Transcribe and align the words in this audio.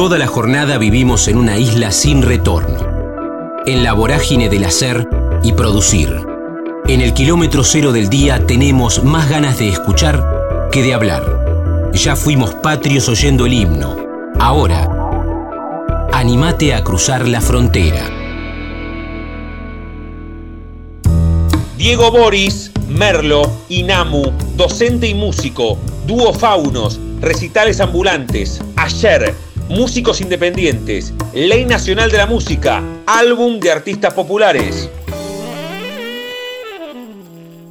Toda 0.00 0.16
la 0.16 0.26
jornada 0.26 0.78
vivimos 0.78 1.28
en 1.28 1.36
una 1.36 1.58
isla 1.58 1.92
sin 1.92 2.22
retorno, 2.22 2.78
en 3.66 3.84
la 3.84 3.92
vorágine 3.92 4.48
del 4.48 4.64
hacer 4.64 5.06
y 5.42 5.52
producir. 5.52 6.24
En 6.88 7.02
el 7.02 7.12
kilómetro 7.12 7.62
cero 7.64 7.92
del 7.92 8.08
día 8.08 8.46
tenemos 8.46 9.04
más 9.04 9.28
ganas 9.28 9.58
de 9.58 9.68
escuchar 9.68 10.24
que 10.72 10.82
de 10.82 10.94
hablar. 10.94 11.90
Ya 11.92 12.16
fuimos 12.16 12.54
patrios 12.54 13.10
oyendo 13.10 13.44
el 13.44 13.52
himno. 13.52 13.94
Ahora, 14.38 14.88
animate 16.14 16.72
a 16.72 16.82
cruzar 16.82 17.28
la 17.28 17.42
frontera. 17.42 18.08
Diego 21.76 22.10
Boris, 22.10 22.72
Merlo, 22.88 23.42
Inamu, 23.68 24.32
docente 24.56 25.08
y 25.08 25.12
músico, 25.12 25.76
dúo 26.06 26.32
Faunos, 26.32 26.98
recitales 27.20 27.82
ambulantes, 27.82 28.62
ayer, 28.76 29.34
músicos 29.70 30.20
independientes, 30.20 31.14
Ley 31.32 31.64
Nacional 31.64 32.10
de 32.10 32.18
la 32.18 32.26
Música, 32.26 32.82
álbum 33.06 33.60
de 33.60 33.70
artistas 33.70 34.12
populares. 34.12 34.90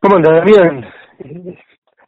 ¿Cómo 0.00 0.16
andas, 0.16 0.44
Damián? 0.44 0.86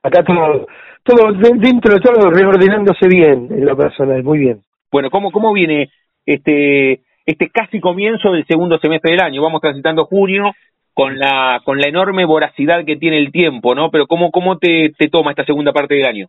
Acá 0.02 0.22
todo, 0.22 0.66
todo 1.02 1.32
dentro 1.32 1.94
de 1.94 2.00
todo 2.00 2.30
reordenándose 2.30 3.08
bien 3.08 3.48
en 3.50 3.64
lo 3.64 3.76
personal, 3.76 4.22
muy 4.22 4.38
bien. 4.38 4.60
Bueno, 4.92 5.10
¿cómo, 5.10 5.32
cómo 5.32 5.52
viene 5.52 5.88
este 6.24 7.00
este 7.26 7.50
casi 7.50 7.80
comienzo 7.80 8.30
del 8.30 8.46
segundo 8.46 8.78
semestre 8.78 9.10
del 9.10 9.20
año. 9.20 9.42
Vamos 9.42 9.60
transitando 9.60 10.06
junio 10.06 10.52
con 10.94 11.18
la 11.18 11.60
con 11.64 11.78
la 11.78 11.88
enorme 11.88 12.24
voracidad 12.24 12.84
que 12.84 12.96
tiene 12.96 13.18
el 13.18 13.30
tiempo, 13.30 13.74
¿no? 13.74 13.90
Pero 13.90 14.06
¿cómo, 14.06 14.30
cómo 14.30 14.56
te, 14.56 14.92
te 14.96 15.08
toma 15.08 15.32
esta 15.32 15.44
segunda 15.44 15.72
parte 15.72 15.94
del 15.94 16.06
año? 16.06 16.28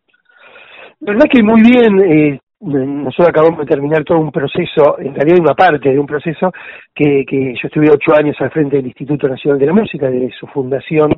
La 1.00 1.14
verdad 1.14 1.30
que 1.32 1.44
muy 1.44 1.62
bien. 1.62 2.00
Eh, 2.12 2.40
nosotros 2.60 3.30
acabamos 3.30 3.60
de 3.60 3.66
terminar 3.68 4.04
todo 4.04 4.18
un 4.18 4.32
proceso, 4.32 4.98
en 5.00 5.14
realidad 5.14 5.40
una 5.40 5.54
parte 5.54 5.90
de 5.92 6.00
un 6.00 6.08
proceso 6.08 6.52
que, 6.94 7.24
que 7.24 7.54
yo 7.54 7.68
estuve 7.68 7.92
ocho 7.92 8.16
años 8.16 8.36
al 8.40 8.50
frente 8.50 8.78
del 8.78 8.88
Instituto 8.88 9.28
Nacional 9.28 9.60
de 9.60 9.68
la 9.68 9.74
Música, 9.74 10.10
desde 10.10 10.32
su 10.32 10.48
fundación 10.48 11.14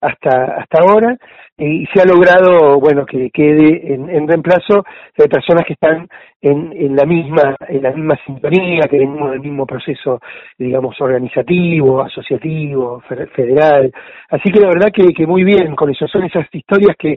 hasta, 0.00 0.56
hasta 0.58 0.78
ahora, 0.80 1.16
y 1.58 1.86
se 1.86 2.02
ha 2.02 2.04
logrado, 2.04 2.78
bueno, 2.78 3.06
que 3.06 3.30
quede 3.30 3.94
en, 3.94 4.28
reemplazo 4.28 4.84
de 5.16 5.26
personas 5.26 5.64
que 5.66 5.72
están 5.72 6.06
en, 6.42 6.72
en 6.76 6.94
la 6.94 7.04
misma, 7.06 7.56
en 7.66 7.82
la 7.82 7.92
misma 7.92 8.18
sintonía, 8.26 8.82
que 8.90 8.98
venimos 8.98 9.30
del 9.30 9.40
mismo 9.40 9.66
proceso, 9.66 10.20
digamos, 10.58 11.00
organizativo, 11.00 12.02
asociativo, 12.02 13.02
federal. 13.34 13.90
Así 14.28 14.50
que 14.52 14.60
la 14.60 14.68
verdad 14.68 14.92
que, 14.92 15.14
que 15.14 15.26
muy 15.26 15.44
bien 15.44 15.74
con 15.74 15.90
eso, 15.90 16.06
son 16.08 16.24
esas 16.24 16.46
historias 16.52 16.94
que, 16.98 17.16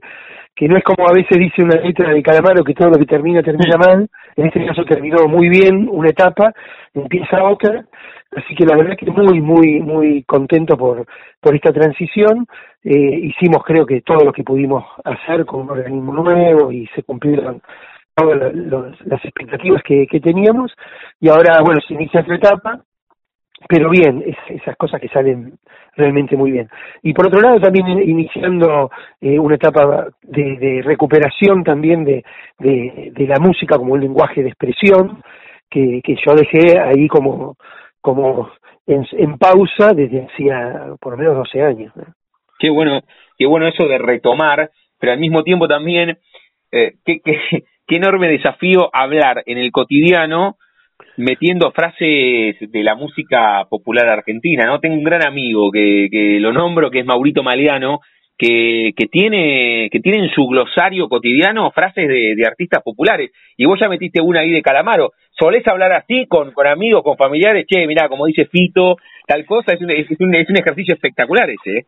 que 0.59 0.67
no 0.67 0.75
es 0.75 0.83
como 0.83 1.07
a 1.07 1.13
veces 1.13 1.37
dice 1.37 1.63
una 1.63 1.79
letra 1.79 2.11
de 2.11 2.21
Calamaro 2.21 2.65
que 2.65 2.73
todo 2.73 2.89
lo 2.89 2.97
que 2.97 3.05
termina 3.05 3.41
termina 3.41 3.77
mal, 3.77 4.09
en 4.35 4.45
este 4.45 4.65
caso 4.65 4.83
terminó 4.83 5.25
muy 5.25 5.47
bien 5.47 5.87
una 5.89 6.09
etapa, 6.09 6.51
empieza 6.93 7.41
otra, 7.45 7.85
así 8.35 8.53
que 8.55 8.65
la 8.65 8.75
verdad 8.75 8.97
que 8.97 9.09
muy, 9.09 9.39
muy, 9.39 9.79
muy 9.79 10.23
contento 10.23 10.75
por, 10.75 11.05
por 11.39 11.55
esta 11.55 11.71
transición, 11.71 12.45
eh, 12.83 12.91
hicimos 12.91 13.63
creo 13.63 13.85
que 13.85 14.01
todo 14.01 14.25
lo 14.25 14.33
que 14.33 14.43
pudimos 14.43 14.83
hacer 15.05 15.45
con 15.45 15.61
un 15.61 15.69
organismo 15.69 16.11
nuevo 16.11 16.73
y 16.73 16.87
se 16.87 17.03
cumplieron 17.03 17.61
todas 18.13 18.53
las 19.05 19.23
expectativas 19.23 19.81
que, 19.81 20.07
que 20.07 20.19
teníamos. 20.19 20.73
Y 21.21 21.29
ahora 21.29 21.61
bueno 21.63 21.79
se 21.87 21.93
inicia 21.93 22.19
otra 22.19 22.35
etapa 22.35 22.81
pero 23.67 23.89
bien, 23.89 24.23
es, 24.25 24.37
esas 24.61 24.75
cosas 24.77 25.01
que 25.01 25.09
salen 25.09 25.57
realmente 25.95 26.37
muy 26.37 26.51
bien. 26.51 26.69
Y 27.01 27.13
por 27.13 27.27
otro 27.27 27.41
lado, 27.41 27.59
también 27.59 27.87
iniciando 27.87 28.89
eh, 29.19 29.37
una 29.37 29.55
etapa 29.55 30.07
de, 30.21 30.57
de 30.57 30.81
recuperación 30.81 31.63
también 31.63 32.05
de, 32.05 32.23
de, 32.57 33.27
la 33.27 33.39
música 33.39 33.77
como 33.77 33.93
un 33.93 33.99
lenguaje 33.99 34.41
de 34.41 34.49
expresión, 34.49 35.21
que, 35.69 36.01
que 36.03 36.15
yo 36.15 36.33
dejé 36.33 36.79
ahí 36.79 37.07
como, 37.07 37.57
como 38.01 38.49
en, 38.87 39.37
pausa 39.37 39.93
desde 39.93 40.25
hacía 40.25 40.95
por 40.99 41.13
lo 41.13 41.17
menos 41.17 41.35
12 41.35 41.61
años. 41.61 41.93
Qué 42.57 42.69
bueno, 42.69 43.01
qué 43.37 43.45
bueno 43.45 43.67
eso 43.67 43.85
de 43.87 43.97
retomar, 43.97 44.71
pero 44.99 45.13
al 45.13 45.19
mismo 45.19 45.43
tiempo 45.43 45.67
también, 45.67 46.17
eh, 46.71 46.93
qué, 47.05 47.19
qué, 47.23 47.39
qué 47.87 47.95
enorme 47.95 48.29
desafío 48.29 48.89
hablar 48.93 49.43
en 49.45 49.57
el 49.57 49.71
cotidiano 49.71 50.57
metiendo 51.19 51.71
frases 51.71 52.55
de 52.59 52.83
la 52.83 52.95
música 52.95 53.65
popular 53.69 54.07
argentina, 54.07 54.65
¿no? 54.65 54.79
Tengo 54.79 54.95
un 54.95 55.03
gran 55.03 55.25
amigo 55.25 55.69
que, 55.69 56.07
que 56.09 56.39
lo 56.39 56.53
nombro, 56.53 56.89
que 56.89 56.99
es 56.99 57.05
Maurito 57.05 57.43
Maliano, 57.43 57.99
que, 58.37 58.93
que 58.95 59.07
tiene 59.07 59.89
que 59.91 59.99
tiene 59.99 60.23
en 60.23 60.29
su 60.31 60.47
glosario 60.47 61.09
cotidiano 61.09 61.71
frases 61.71 62.07
de, 62.07 62.35
de, 62.35 62.47
artistas 62.47 62.81
populares. 62.81 63.31
Y 63.57 63.65
vos 63.65 63.77
ya 63.79 63.89
metiste 63.89 64.21
una 64.21 64.39
ahí 64.39 64.51
de 64.51 64.61
Calamaro. 64.61 65.11
¿Solés 65.37 65.67
hablar 65.67 65.91
así 65.91 66.25
con, 66.27 66.53
con 66.53 66.65
amigos, 66.67 67.03
con 67.03 67.17
familiares? 67.17 67.65
Che, 67.67 67.85
mirá, 67.85 68.07
como 68.07 68.25
dice 68.25 68.45
Fito, 68.45 68.95
tal 69.27 69.45
cosa, 69.45 69.73
es 69.73 69.81
un, 69.81 69.91
es 69.91 70.07
un, 70.19 70.33
es 70.33 70.49
un 70.49 70.57
ejercicio 70.57 70.93
espectacular 70.93 71.49
ese, 71.49 71.79
¿eh? 71.79 71.85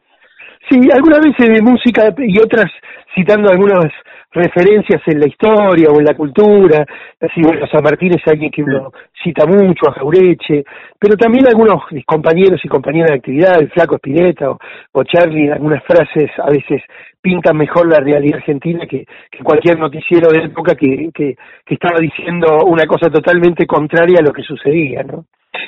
Sí, 0.69 0.77
algunas 0.93 1.21
veces 1.21 1.49
de 1.49 1.61
música 1.61 2.13
y 2.19 2.37
otras 2.37 2.69
citando 3.15 3.49
algunas 3.49 3.89
referencias 4.31 5.01
en 5.07 5.19
la 5.19 5.27
historia 5.27 5.89
o 5.89 5.99
en 5.99 6.05
la 6.05 6.15
cultura, 6.15 6.85
así 7.19 7.41
bueno, 7.41 7.67
San 7.67 7.83
Martín 7.83 8.13
es 8.13 8.25
alguien 8.27 8.49
que 8.49 8.63
uno 8.63 8.91
cita 9.21 9.45
mucho, 9.45 9.89
a 9.89 9.93
Jaureche, 9.93 10.63
pero 10.97 11.17
también 11.17 11.47
algunos 11.47 11.83
compañeros 12.05 12.59
y 12.63 12.67
compañeras 12.67 13.11
de 13.11 13.17
actividad, 13.17 13.59
el 13.59 13.69
Flaco 13.71 13.95
Espineta 13.95 14.51
o, 14.51 14.57
o 14.93 15.03
Charlie, 15.03 15.51
algunas 15.51 15.83
frases 15.83 16.31
a 16.39 16.49
veces 16.49 16.81
pintan 17.21 17.57
mejor 17.57 17.87
la 17.91 17.99
realidad 17.99 18.37
argentina 18.37 18.85
que, 18.87 19.05
que 19.29 19.43
cualquier 19.43 19.77
noticiero 19.77 20.31
de 20.31 20.45
época 20.45 20.75
que, 20.75 21.09
que, 21.13 21.35
que 21.65 21.73
estaba 21.73 21.99
diciendo 21.99 22.65
una 22.65 22.85
cosa 22.85 23.09
totalmente 23.09 23.67
contraria 23.67 24.19
a 24.19 24.23
lo 24.23 24.33
que 24.33 24.43
sucedía, 24.43 25.03
¿no? 25.03 25.25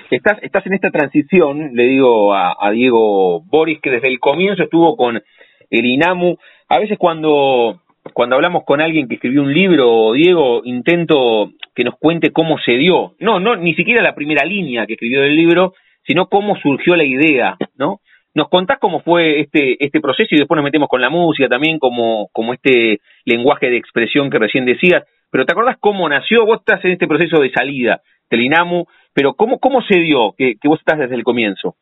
Estás, 0.09 0.41
estás 0.41 0.65
en 0.65 0.73
esta 0.73 0.89
transición, 0.89 1.71
le 1.73 1.83
digo 1.83 2.33
a, 2.33 2.55
a 2.59 2.71
Diego 2.71 3.41
Boris, 3.41 3.79
que 3.81 3.91
desde 3.91 4.07
el 4.07 4.19
comienzo 4.19 4.63
estuvo 4.63 4.95
con 4.95 5.21
el 5.69 5.85
INAMU. 5.85 6.37
A 6.69 6.79
veces 6.79 6.97
cuando, 6.97 7.81
cuando 8.13 8.35
hablamos 8.35 8.63
con 8.65 8.81
alguien 8.81 9.07
que 9.07 9.15
escribió 9.15 9.41
un 9.41 9.53
libro, 9.53 10.13
Diego, 10.13 10.61
intento 10.63 11.51
que 11.75 11.83
nos 11.83 11.95
cuente 11.97 12.31
cómo 12.31 12.57
se 12.59 12.73
dio. 12.73 13.15
No, 13.19 13.39
no, 13.39 13.55
ni 13.55 13.73
siquiera 13.75 14.01
la 14.01 14.15
primera 14.15 14.45
línea 14.45 14.85
que 14.85 14.93
escribió 14.93 15.21
del 15.21 15.35
libro, 15.35 15.73
sino 16.05 16.27
cómo 16.27 16.55
surgió 16.57 16.95
la 16.95 17.03
idea, 17.03 17.57
¿no? 17.77 17.99
¿Nos 18.35 18.49
contás 18.49 18.79
cómo 18.79 19.01
fue 19.01 19.41
este, 19.41 19.83
este 19.83 20.01
proceso 20.01 20.29
y 20.31 20.39
después 20.39 20.55
nos 20.57 20.63
metemos 20.63 20.89
con 20.89 21.01
la 21.01 21.09
música 21.09 21.47
también, 21.47 21.77
como, 21.77 22.29
como 22.31 22.53
este 22.53 22.99
lenguaje 23.25 23.69
de 23.69 23.77
expresión 23.77 24.29
que 24.29 24.39
recién 24.39 24.65
decías? 24.65 25.03
Pero 25.29 25.45
¿te 25.45 25.53
acordás 25.53 25.77
cómo 25.79 26.09
nació? 26.09 26.45
Vos 26.45 26.59
estás 26.59 26.83
en 26.85 26.91
este 26.91 27.07
proceso 27.07 27.39
de 27.39 27.51
salida 27.51 28.01
del 28.29 28.41
INAMU, 28.41 28.85
pero 29.13 29.33
¿cómo, 29.35 29.59
cómo 29.59 29.81
se 29.83 29.99
dio 29.99 30.33
que, 30.35 30.55
que 30.59 30.67
vos 30.67 30.79
estás 30.79 30.97
desde 30.97 31.15
el 31.15 31.23
comienzo? 31.23 31.75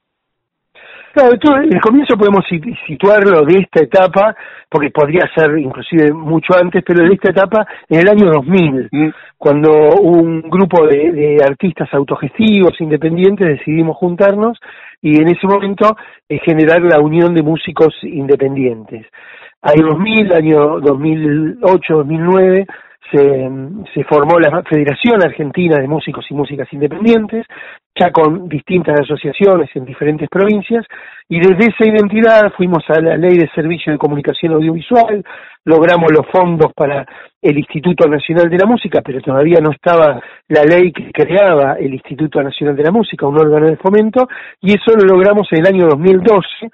Claro, 1.13 1.33
el 1.33 1.81
comienzo 1.81 2.15
podemos 2.17 2.45
situarlo 2.87 3.41
de 3.41 3.59
esta 3.59 3.83
etapa, 3.83 4.33
porque 4.69 4.91
podría 4.91 5.29
ser 5.35 5.57
inclusive 5.57 6.13
mucho 6.13 6.53
antes, 6.57 6.81
pero 6.87 7.03
de 7.03 7.13
esta 7.13 7.31
etapa 7.31 7.67
en 7.89 7.99
el 7.99 8.07
año 8.07 8.31
2000, 8.31 8.89
mm. 8.89 9.09
cuando 9.37 9.71
un 10.01 10.41
grupo 10.43 10.87
de, 10.87 11.11
de, 11.11 11.43
artistas 11.43 11.93
autogestivos, 11.93 12.79
independientes, 12.79 13.45
decidimos 13.45 13.97
juntarnos 13.97 14.57
y 15.01 15.21
en 15.21 15.27
ese 15.27 15.47
momento 15.47 15.97
eh, 16.29 16.39
generar 16.45 16.81
la 16.81 17.01
unión 17.01 17.33
de 17.33 17.43
músicos 17.43 17.93
independientes. 18.03 19.05
Año 19.61 19.87
2000, 19.87 20.33
año 20.33 20.79
2008, 20.79 21.93
2009, 21.93 22.67
se, 23.11 24.03
formó 24.05 24.39
la 24.39 24.63
Federación 24.63 25.23
Argentina 25.23 25.77
de 25.79 25.87
Músicos 25.87 26.25
y 26.29 26.33
Músicas 26.33 26.71
Independientes, 26.71 27.45
ya 27.99 28.11
con 28.11 28.47
distintas 28.47 29.01
asociaciones 29.01 29.69
en 29.75 29.85
diferentes 29.85 30.29
provincias, 30.29 30.85
y 31.27 31.39
desde 31.39 31.71
esa 31.71 31.85
identidad 31.85 32.51
fuimos 32.55 32.83
a 32.89 33.01
la 33.01 33.17
Ley 33.17 33.37
de 33.37 33.49
Servicio 33.53 33.91
de 33.91 33.97
Comunicación 33.97 34.53
Audiovisual, 34.53 35.23
logramos 35.65 36.11
los 36.11 36.25
fondos 36.31 36.71
para 36.73 37.05
el 37.41 37.57
Instituto 37.57 38.07
Nacional 38.07 38.49
de 38.49 38.57
la 38.57 38.65
Música, 38.65 39.01
pero 39.03 39.19
todavía 39.21 39.59
no 39.61 39.71
estaba 39.71 40.21
la 40.47 40.63
ley 40.63 40.91
que 40.91 41.11
creaba 41.11 41.73
el 41.73 41.93
Instituto 41.93 42.41
Nacional 42.41 42.75
de 42.75 42.83
la 42.83 42.91
Música, 42.91 43.27
un 43.27 43.39
órgano 43.39 43.67
de 43.67 43.77
fomento, 43.77 44.27
y 44.61 44.71
eso 44.71 44.95
lo 44.95 45.15
logramos 45.15 45.47
en 45.51 45.59
el 45.59 45.67
año 45.67 45.87
2012. 45.87 46.69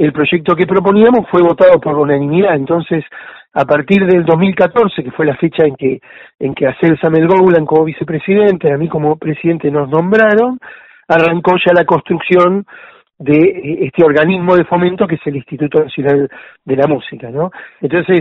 El 0.00 0.14
proyecto 0.14 0.56
que 0.56 0.66
proponíamos 0.66 1.28
fue 1.30 1.42
votado 1.42 1.78
por 1.78 1.94
unanimidad, 1.98 2.54
entonces 2.54 3.04
a 3.52 3.66
partir 3.66 4.06
del 4.06 4.24
2014, 4.24 5.04
que 5.04 5.10
fue 5.10 5.26
la 5.26 5.36
fecha 5.36 5.66
en 5.66 5.76
que 5.76 6.00
en 6.38 6.54
que 6.54 6.66
a 6.66 6.74
Celsa 6.80 7.10
Melgoulan 7.10 7.66
como 7.66 7.84
vicepresidente, 7.84 8.72
a 8.72 8.78
mí 8.78 8.88
como 8.88 9.16
presidente 9.16 9.70
nos 9.70 9.90
nombraron, 9.90 10.58
arrancó 11.06 11.56
ya 11.56 11.74
la 11.74 11.84
construcción 11.84 12.64
de 13.18 13.36
eh, 13.36 13.78
este 13.88 14.02
organismo 14.02 14.56
de 14.56 14.64
fomento 14.64 15.06
que 15.06 15.16
es 15.16 15.26
el 15.26 15.36
Instituto 15.36 15.84
Nacional 15.84 16.30
de 16.64 16.76
la 16.76 16.86
Música, 16.86 17.28
¿no? 17.28 17.50
Entonces, 17.82 18.20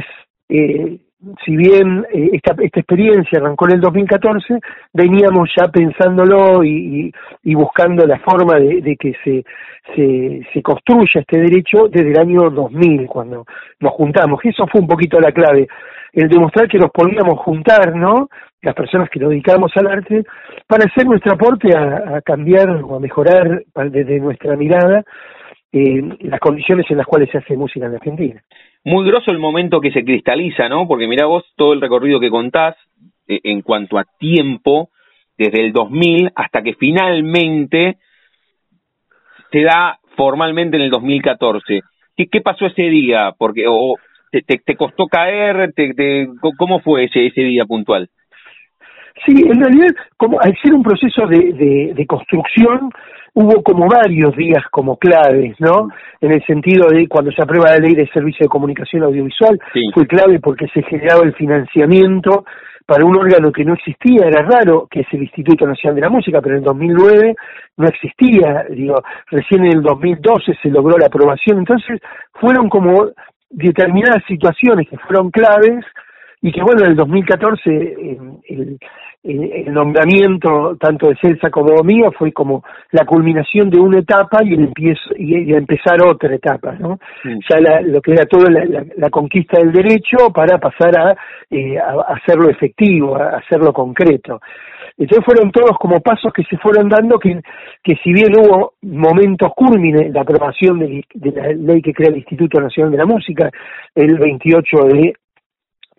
eh, 0.49 0.97
si 1.45 1.55
bien 1.55 2.05
eh, 2.13 2.29
esta, 2.33 2.55
esta 2.63 2.79
experiencia 2.79 3.39
arrancó 3.39 3.67
en 3.67 3.75
el 3.75 3.81
2014, 3.81 4.59
veníamos 4.93 5.49
ya 5.55 5.67
pensándolo 5.67 6.63
y, 6.63 7.11
y, 7.43 7.55
buscando 7.55 8.05
la 8.05 8.19
forma 8.19 8.57
de, 8.57 8.81
de 8.81 8.95
que 8.95 9.13
se, 9.23 9.43
se, 10.53 10.61
construya 10.61 11.21
este 11.21 11.39
derecho 11.39 11.89
desde 11.89 12.11
el 12.11 12.19
año 12.19 12.49
2000, 12.49 13.07
cuando 13.07 13.45
nos 13.79 13.91
juntamos. 13.93 14.39
Eso 14.43 14.65
fue 14.67 14.81
un 14.81 14.87
poquito 14.87 15.19
la 15.19 15.31
clave, 15.31 15.67
el 16.13 16.29
demostrar 16.29 16.67
que 16.69 16.77
nos 16.77 16.91
podíamos 16.91 17.39
juntar, 17.39 17.95
¿no? 17.95 18.29
Las 18.61 18.75
personas 18.75 19.09
que 19.09 19.19
nos 19.19 19.29
dedicamos 19.29 19.71
al 19.75 19.87
arte, 19.87 20.23
para 20.67 20.85
hacer 20.85 21.05
nuestro 21.05 21.33
aporte 21.33 21.75
a, 21.75 22.17
a 22.17 22.21
cambiar 22.21 22.69
o 22.69 22.95
a 22.95 22.99
mejorar 22.99 23.63
desde 23.89 24.19
nuestra 24.19 24.55
mirada 24.55 25.03
eh, 25.71 26.01
las 26.21 26.39
condiciones 26.39 26.85
en 26.89 26.97
las 26.97 27.05
cuales 27.05 27.29
se 27.29 27.37
hace 27.37 27.55
música 27.55 27.85
en 27.85 27.95
Argentina 27.95 28.43
muy 28.83 29.05
grosso 29.05 29.31
el 29.31 29.39
momento 29.39 29.81
que 29.81 29.91
se 29.91 30.03
cristaliza, 30.03 30.69
¿no? 30.69 30.87
Porque 30.87 31.07
mira 31.07 31.25
vos 31.25 31.43
todo 31.55 31.73
el 31.73 31.81
recorrido 31.81 32.19
que 32.19 32.29
contás 32.29 32.75
eh, 33.27 33.39
en 33.43 33.61
cuanto 33.61 33.97
a 33.97 34.05
tiempo, 34.17 34.89
desde 35.37 35.61
el 35.61 35.73
2000 35.73 36.31
hasta 36.35 36.61
que 36.61 36.73
finalmente 36.73 37.97
se 39.51 39.61
da 39.61 39.99
formalmente 40.15 40.77
en 40.77 40.83
el 40.83 40.89
2014. 40.89 41.81
¿Qué, 42.15 42.27
qué 42.27 42.41
pasó 42.41 42.65
ese 42.65 42.83
día? 42.83 43.33
Porque 43.37 43.65
o 43.67 43.95
te, 44.31 44.41
te, 44.41 44.75
costó 44.75 45.07
caer, 45.07 45.73
te, 45.73 45.93
te, 45.93 46.27
¿cómo 46.57 46.79
fue 46.79 47.05
ese, 47.05 47.27
ese 47.27 47.41
día 47.41 47.65
puntual? 47.65 48.09
Sí, 49.25 49.33
en 49.45 49.59
realidad, 49.59 49.93
como 50.17 50.39
al 50.39 50.55
ser 50.61 50.73
un 50.73 50.83
proceso 50.83 51.25
de 51.27 52.05
construcción, 52.07 52.89
hubo 53.33 53.61
como 53.63 53.87
varios 53.87 54.35
días 54.35 54.63
como 54.71 54.97
claves, 54.97 55.55
¿no? 55.59 55.89
En 56.21 56.31
el 56.31 56.45
sentido 56.45 56.87
de 56.89 57.07
cuando 57.07 57.31
se 57.31 57.41
aprueba 57.41 57.71
la 57.71 57.79
ley 57.79 57.95
de 57.95 58.07
servicio 58.09 58.45
de 58.45 58.49
comunicación 58.49 59.03
audiovisual, 59.03 59.59
fue 59.93 60.07
clave 60.07 60.39
porque 60.39 60.67
se 60.73 60.83
generaba 60.83 61.23
el 61.23 61.33
financiamiento 61.33 62.45
para 62.85 63.05
un 63.05 63.15
órgano 63.15 63.51
que 63.51 63.63
no 63.63 63.75
existía, 63.75 64.25
era 64.25 64.41
raro, 64.41 64.87
que 64.89 65.01
es 65.01 65.07
el 65.11 65.21
Instituto 65.21 65.67
Nacional 65.67 65.95
de 65.95 66.01
la 66.01 66.09
Música, 66.09 66.41
pero 66.41 66.55
en 66.55 66.61
el 66.61 66.65
2009 66.65 67.35
no 67.77 67.87
existía, 67.87 68.65
digo, 68.71 68.95
recién 69.29 69.63
en 69.65 69.73
el 69.77 69.83
2012 69.83 70.57
se 70.59 70.69
logró 70.69 70.97
la 70.97 71.05
aprobación, 71.05 71.59
entonces 71.59 72.01
fueron 72.33 72.67
como 72.67 73.09
determinadas 73.51 74.23
situaciones 74.27 74.89
que 74.89 74.97
fueron 74.97 75.29
claves 75.29 75.85
y 76.41 76.51
que 76.51 76.61
bueno, 76.61 76.83
en 76.83 76.91
el 76.91 76.95
2014 76.95 77.69
el, 78.49 78.79
el, 79.23 79.73
nombramiento 79.73 80.77
tanto 80.79 81.09
de 81.09 81.17
Celsa 81.21 81.49
como 81.49 81.83
mío 81.83 82.11
fue 82.17 82.31
como 82.31 82.63
la 82.91 83.05
culminación 83.05 83.69
de 83.69 83.79
una 83.79 83.99
etapa 83.99 84.39
y 84.43 84.53
el 84.53 84.61
empiezo 84.65 85.09
y, 85.17 85.53
empezar 85.53 86.01
otra 86.01 86.33
etapa, 86.33 86.73
¿no? 86.79 86.99
Ya 87.49 87.59
la, 87.59 87.81
lo 87.81 88.01
que 88.01 88.13
era 88.13 88.25
toda 88.25 88.49
la, 88.49 88.85
la, 88.95 89.09
conquista 89.09 89.59
del 89.59 89.73
derecho 89.73 90.31
para 90.33 90.57
pasar 90.57 90.97
a, 90.97 91.15
eh, 91.49 91.77
a, 91.77 92.13
hacerlo 92.13 92.49
efectivo, 92.49 93.17
a 93.17 93.37
hacerlo 93.37 93.73
concreto. 93.73 94.39
Entonces 94.97 95.25
fueron 95.25 95.51
todos 95.51 95.77
como 95.77 95.99
pasos 96.01 96.31
que 96.33 96.43
se 96.43 96.57
fueron 96.57 96.87
dando 96.89 97.19
que, 97.19 97.41
que 97.83 97.95
si 98.03 98.13
bien 98.13 98.33
hubo 98.37 98.73
momentos 98.81 99.51
cúlmines, 99.55 100.11
la 100.13 100.21
aprobación 100.21 100.79
de, 100.79 101.03
de 101.13 101.31
la 101.31 101.47
ley 101.53 101.81
que 101.81 101.93
crea 101.93 102.09
el 102.09 102.17
Instituto 102.17 102.59
Nacional 102.59 102.91
de 102.91 102.97
la 102.97 103.05
Música 103.05 103.49
el 103.95 104.17
28 104.17 104.77
de 104.87 105.13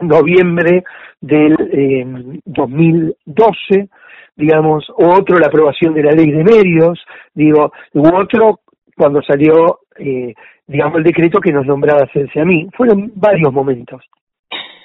noviembre 0.01 0.85
del 1.21 1.57
eh, 1.73 2.05
2012, 2.45 3.89
digamos, 4.37 4.89
o 4.91 5.11
otro 5.13 5.39
la 5.39 5.47
aprobación 5.47 5.95
de 5.95 6.03
la 6.03 6.13
ley 6.13 6.31
de 6.31 6.45
medios, 6.45 6.99
digo, 7.35 7.73
u 7.95 8.09
otro 8.15 8.61
cuando 8.97 9.23
salió, 9.23 9.81
eh, 9.99 10.35
digamos, 10.67 10.99
el 10.99 11.05
decreto 11.05 11.41
que 11.41 11.53
nos 11.53 11.67
nombraba 11.67 12.03
hacerse 12.03 12.41
a 12.41 12.45
mí. 12.45 12.69
Fueron 12.77 13.13
varios 13.15 13.53
momentos. 13.53 14.03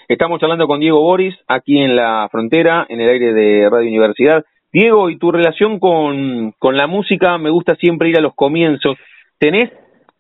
Estamos 0.08 0.42
hablando 0.44 0.68
con 0.68 0.80
Diego 0.80 1.02
Boris, 1.02 1.36
aquí 1.48 1.80
en 1.80 1.96
la 1.96 2.30
frontera, 2.32 2.86
en 2.90 3.02
el 3.02 3.10
aire 3.10 3.34
de 3.34 3.70
Radio 3.70 3.90
Universidad. 3.90 4.46
Diego, 4.72 5.10
y 5.10 5.18
tu 5.18 5.32
relación 5.32 5.80
con, 5.80 6.54
con 6.60 6.78
la 6.78 6.86
música, 6.86 7.38
me 7.38 7.50
gusta 7.50 7.76
siempre 7.76 8.10
ir 8.10 8.18
a 8.18 8.22
los 8.22 8.36
comienzos. 8.36 8.98
¿Tenés, 9.40 9.72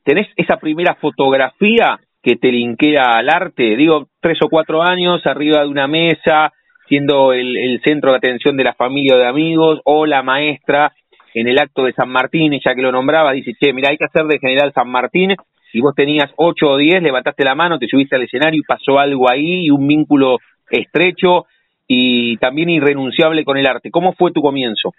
tenés 0.03 0.27
esa 0.38 0.57
primera 0.57 0.95
fotografía 0.95 2.00
que 2.25 2.38
te 2.38 2.51
linkea 2.51 3.04
al 3.18 3.30
arte, 3.30 3.75
digo, 3.75 4.07
tres 4.19 4.39
o 4.42 4.50
cuatro 4.50 4.81
años 4.81 5.22
arriba 5.27 5.62
de 5.62 5.68
una 5.68 5.86
mesa, 5.88 6.51
siendo 6.88 7.33
el, 7.33 7.80
centro 7.83 8.10
de 8.10 8.18
atención 8.18 8.57
de 8.57 8.63
la 8.63 8.74
familia 8.74 9.16
o 9.16 9.19
de 9.19 9.27
amigos, 9.27 9.80
o 9.86 10.07
la 10.07 10.24
maestra 10.24 10.92
en 11.36 11.48
el 11.48 11.60
acto 11.60 11.83
de 11.83 11.94
San 11.94 12.10
Martín, 12.10 12.60
ya 12.66 12.74
que 12.74 12.81
lo 12.81 12.92
nombraba, 12.92 13.31
dice, 13.31 13.51
che, 13.62 13.74
mira, 13.74 13.92
hay 13.92 13.98
que 13.98 14.06
hacer 14.06 14.25
de 14.25 14.39
general 14.39 14.74
San 14.74 14.89
Martín, 14.89 15.36
y 15.72 15.81
vos 15.81 15.94
tenías 15.94 16.31
ocho 16.38 16.69
o 16.69 16.77
diez, 16.77 17.00
levantaste 17.00 17.44
la 17.44 17.54
mano, 17.54 17.77
te 17.77 17.88
subiste 17.88 18.16
al 18.16 18.24
escenario 18.24 18.60
y 18.60 18.68
pasó 18.68 18.98
algo 18.98 19.30
ahí, 19.30 19.66
y 19.66 19.69
un 19.69 19.86
vínculo 19.86 20.39
estrecho 20.72 21.45
y 21.88 22.38
también 22.38 22.72
irrenunciable 22.72 23.45
con 23.45 23.57
el 23.57 23.68
arte. 23.68 23.92
¿Cómo 23.92 24.13
fue 24.13 24.31
tu 24.31 24.42
comienzo? 24.42 24.94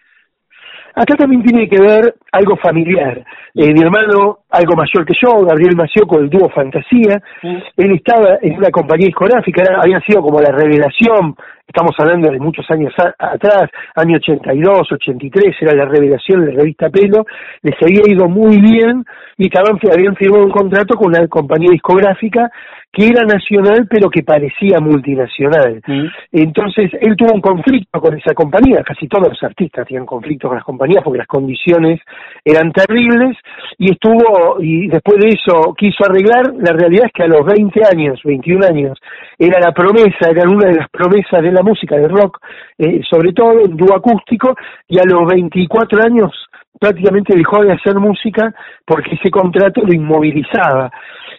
Acá 0.98 1.14
también 1.14 1.42
tiene 1.42 1.68
que 1.68 1.78
ver 1.78 2.14
algo 2.32 2.56
familiar. 2.56 3.22
Eh, 3.54 3.70
mi 3.74 3.80
hermano, 3.82 4.38
algo 4.48 4.76
mayor 4.76 5.04
que 5.04 5.12
yo, 5.22 5.44
Gabriel 5.44 5.76
Mació, 5.76 6.06
con 6.06 6.24
el 6.24 6.30
dúo 6.30 6.48
Fantasía, 6.48 7.20
él 7.42 7.92
estaba 7.94 8.38
en 8.40 8.56
una 8.56 8.70
compañía 8.70 9.08
discográfica, 9.08 9.62
había 9.78 10.00
sido 10.00 10.22
como 10.22 10.40
la 10.40 10.52
revelación, 10.52 11.36
estamos 11.68 11.94
hablando 11.98 12.30
de 12.30 12.38
muchos 12.38 12.64
años 12.70 12.94
atrás, 13.18 13.68
año 13.94 14.16
82, 14.16 14.92
83, 14.92 15.54
era 15.60 15.74
la 15.74 15.84
revelación 15.84 16.46
de 16.46 16.52
la 16.52 16.60
revista 16.60 16.88
Pelo, 16.88 17.26
les 17.60 17.74
había 17.82 18.00
ido 18.06 18.26
muy 18.26 18.58
bien 18.58 19.04
y 19.36 19.50
que 19.50 19.58
habían 19.58 20.16
firmado 20.16 20.44
un 20.44 20.50
contrato 20.50 20.96
con 20.96 21.08
una 21.08 21.28
compañía 21.28 21.72
discográfica 21.72 22.50
que 22.92 23.06
era 23.06 23.24
nacional 23.24 23.86
pero 23.90 24.08
que 24.08 24.22
parecía 24.22 24.80
multinacional. 24.80 25.80
Mm. 25.86 26.06
Entonces 26.32 26.90
él 27.00 27.14
tuvo 27.16 27.34
un 27.34 27.40
conflicto 27.40 28.00
con 28.00 28.16
esa 28.16 28.34
compañía, 28.34 28.82
casi 28.82 29.06
todos 29.06 29.28
los 29.28 29.42
artistas 29.42 29.86
tienen 29.86 30.06
conflictos 30.06 30.48
con 30.48 30.56
las 30.56 30.64
compañías 30.64 31.02
porque 31.04 31.18
las 31.18 31.26
condiciones 31.26 32.00
eran 32.44 32.72
terribles 32.72 33.36
y 33.78 33.92
estuvo, 33.92 34.56
y 34.60 34.88
después 34.88 35.18
de 35.20 35.28
eso 35.28 35.74
quiso 35.76 36.04
arreglar, 36.04 36.54
la 36.58 36.72
realidad 36.72 37.06
es 37.06 37.12
que 37.12 37.24
a 37.24 37.28
los 37.28 37.44
20 37.44 37.80
años, 37.92 38.20
21 38.24 38.66
años, 38.66 38.98
era 39.38 39.60
la 39.60 39.72
promesa, 39.72 40.30
era 40.30 40.48
una 40.48 40.68
de 40.68 40.76
las 40.76 40.88
promesas 40.90 41.42
de 41.42 41.52
la 41.52 41.62
música, 41.62 41.96
del 41.96 42.10
rock, 42.10 42.38
eh, 42.78 43.00
sobre 43.08 43.32
todo 43.32 43.60
el 43.60 43.76
dúo 43.76 43.94
acústico, 43.94 44.54
y 44.88 44.98
a 44.98 45.04
los 45.04 45.26
24 45.28 46.02
años 46.02 46.32
prácticamente 46.78 47.36
dejó 47.36 47.62
de 47.62 47.72
hacer 47.72 47.94
música 47.96 48.54
porque 48.84 49.14
ese 49.14 49.30
contrato 49.30 49.82
lo 49.82 49.92
inmovilizaba. 49.92 50.90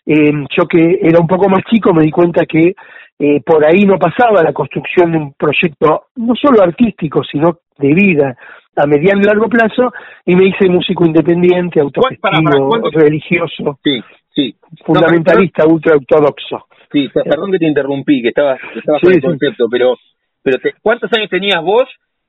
Eh, 0.06 0.32
yo 0.56 0.68
que 0.68 1.00
era 1.02 1.20
un 1.20 1.28
poco 1.28 1.50
más 1.50 1.64
chico 1.70 1.94
me 1.94 2.04
di 2.04 2.12
cuenta 2.12 2.46
que 2.46 2.74
eh, 3.20 3.42
por 3.46 3.66
ahí 3.66 3.82
no 3.82 3.98
pasaba 3.98 4.44
la 4.44 4.54
construcción 4.54 5.12
de 5.12 5.18
un 5.18 5.34
proyecto 5.34 6.06
no 6.16 6.36
solo 6.36 6.62
artístico, 6.62 7.24
sino 7.24 7.60
de 7.78 7.94
vida 7.94 8.38
a 8.78 8.86
mediano 8.86 9.22
y 9.22 9.26
largo 9.26 9.50
plazo, 9.50 9.92
y 10.24 10.36
me 10.36 10.48
hice 10.48 10.70
músico 10.70 11.04
independiente, 11.04 11.82
autogestivo, 11.82 12.80
religioso, 12.92 13.80
sí, 13.84 14.02
sí. 14.30 14.56
fundamentalista, 14.86 15.66
ultra 15.66 15.96
ortodoxo. 15.96 16.68
Sí, 16.92 17.10
perdón 17.10 17.52
que 17.52 17.58
te 17.58 17.68
interrumpí, 17.68 18.22
que 18.22 18.30
estabas, 18.30 18.60
estaba 18.76 19.00
el 19.02 19.22
concepto, 19.22 19.66
pero, 19.70 19.98
pero 20.44 20.60
¿cuántos 20.82 21.12
años 21.14 21.30
tenías 21.30 21.62
vos 21.64 21.86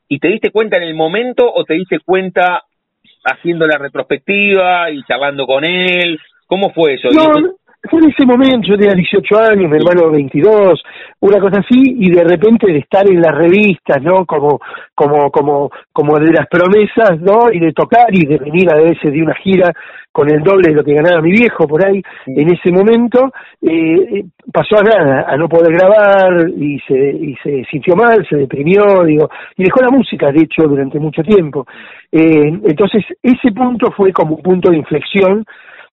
y 0.08 0.18
te 0.18 0.28
diste 0.28 0.50
cuenta 0.50 0.78
en 0.78 0.84
el 0.84 0.94
momento 0.94 1.52
o 1.52 1.64
te 1.64 1.74
diste 1.74 1.98
cuenta 2.00 2.62
haciendo 3.32 3.66
la 3.66 3.78
retrospectiva 3.78 4.90
y 4.90 5.02
charlando 5.04 5.46
con 5.46 5.64
él? 5.64 6.18
¿Cómo 6.46 6.72
fue 6.72 6.94
eso? 6.94 7.08
No, 7.10 7.57
fue 7.82 8.00
en 8.00 8.10
ese 8.10 8.26
momento, 8.26 8.68
yo 8.68 8.76
tenía 8.76 8.94
18 8.94 9.38
años, 9.38 9.70
mi 9.70 9.76
hermano 9.76 10.10
22, 10.10 10.82
una 11.20 11.38
cosa 11.38 11.60
así, 11.60 11.80
y 11.80 12.10
de 12.10 12.24
repente 12.24 12.66
de 12.66 12.78
estar 12.78 13.08
en 13.08 13.20
las 13.20 13.34
revistas, 13.34 14.02
¿no? 14.02 14.26
Como, 14.26 14.60
como, 14.94 15.30
como, 15.30 15.70
como 15.92 16.18
de 16.18 16.32
las 16.32 16.48
promesas, 16.48 17.20
¿no? 17.20 17.52
Y 17.52 17.60
de 17.60 17.72
tocar 17.72 18.08
y 18.10 18.26
de 18.26 18.38
venir 18.38 18.72
a 18.72 18.76
veces 18.76 19.12
de 19.12 19.22
una 19.22 19.34
gira 19.34 19.72
con 20.10 20.28
el 20.28 20.42
doble 20.42 20.70
de 20.70 20.74
lo 20.74 20.82
que 20.82 20.94
ganaba 20.94 21.22
mi 21.22 21.30
viejo 21.30 21.68
por 21.68 21.86
ahí, 21.86 22.02
en 22.26 22.52
ese 22.52 22.72
momento, 22.72 23.30
eh, 23.62 24.24
pasó 24.52 24.78
a 24.78 24.82
nada, 24.82 25.26
a 25.28 25.36
no 25.36 25.48
poder 25.48 25.72
grabar 25.72 26.48
y 26.48 26.80
se, 26.80 26.98
y 26.98 27.36
se 27.36 27.64
sintió 27.70 27.94
mal, 27.94 28.26
se 28.28 28.36
deprimió, 28.36 29.04
digo, 29.04 29.30
y 29.56 29.62
dejó 29.62 29.80
la 29.80 29.90
música, 29.90 30.32
de 30.32 30.42
hecho, 30.42 30.66
durante 30.66 30.98
mucho 30.98 31.22
tiempo. 31.22 31.64
Eh, 32.10 32.48
entonces, 32.64 33.04
ese 33.22 33.52
punto 33.52 33.92
fue 33.92 34.12
como 34.12 34.34
un 34.34 34.42
punto 34.42 34.70
de 34.70 34.78
inflexión 34.78 35.44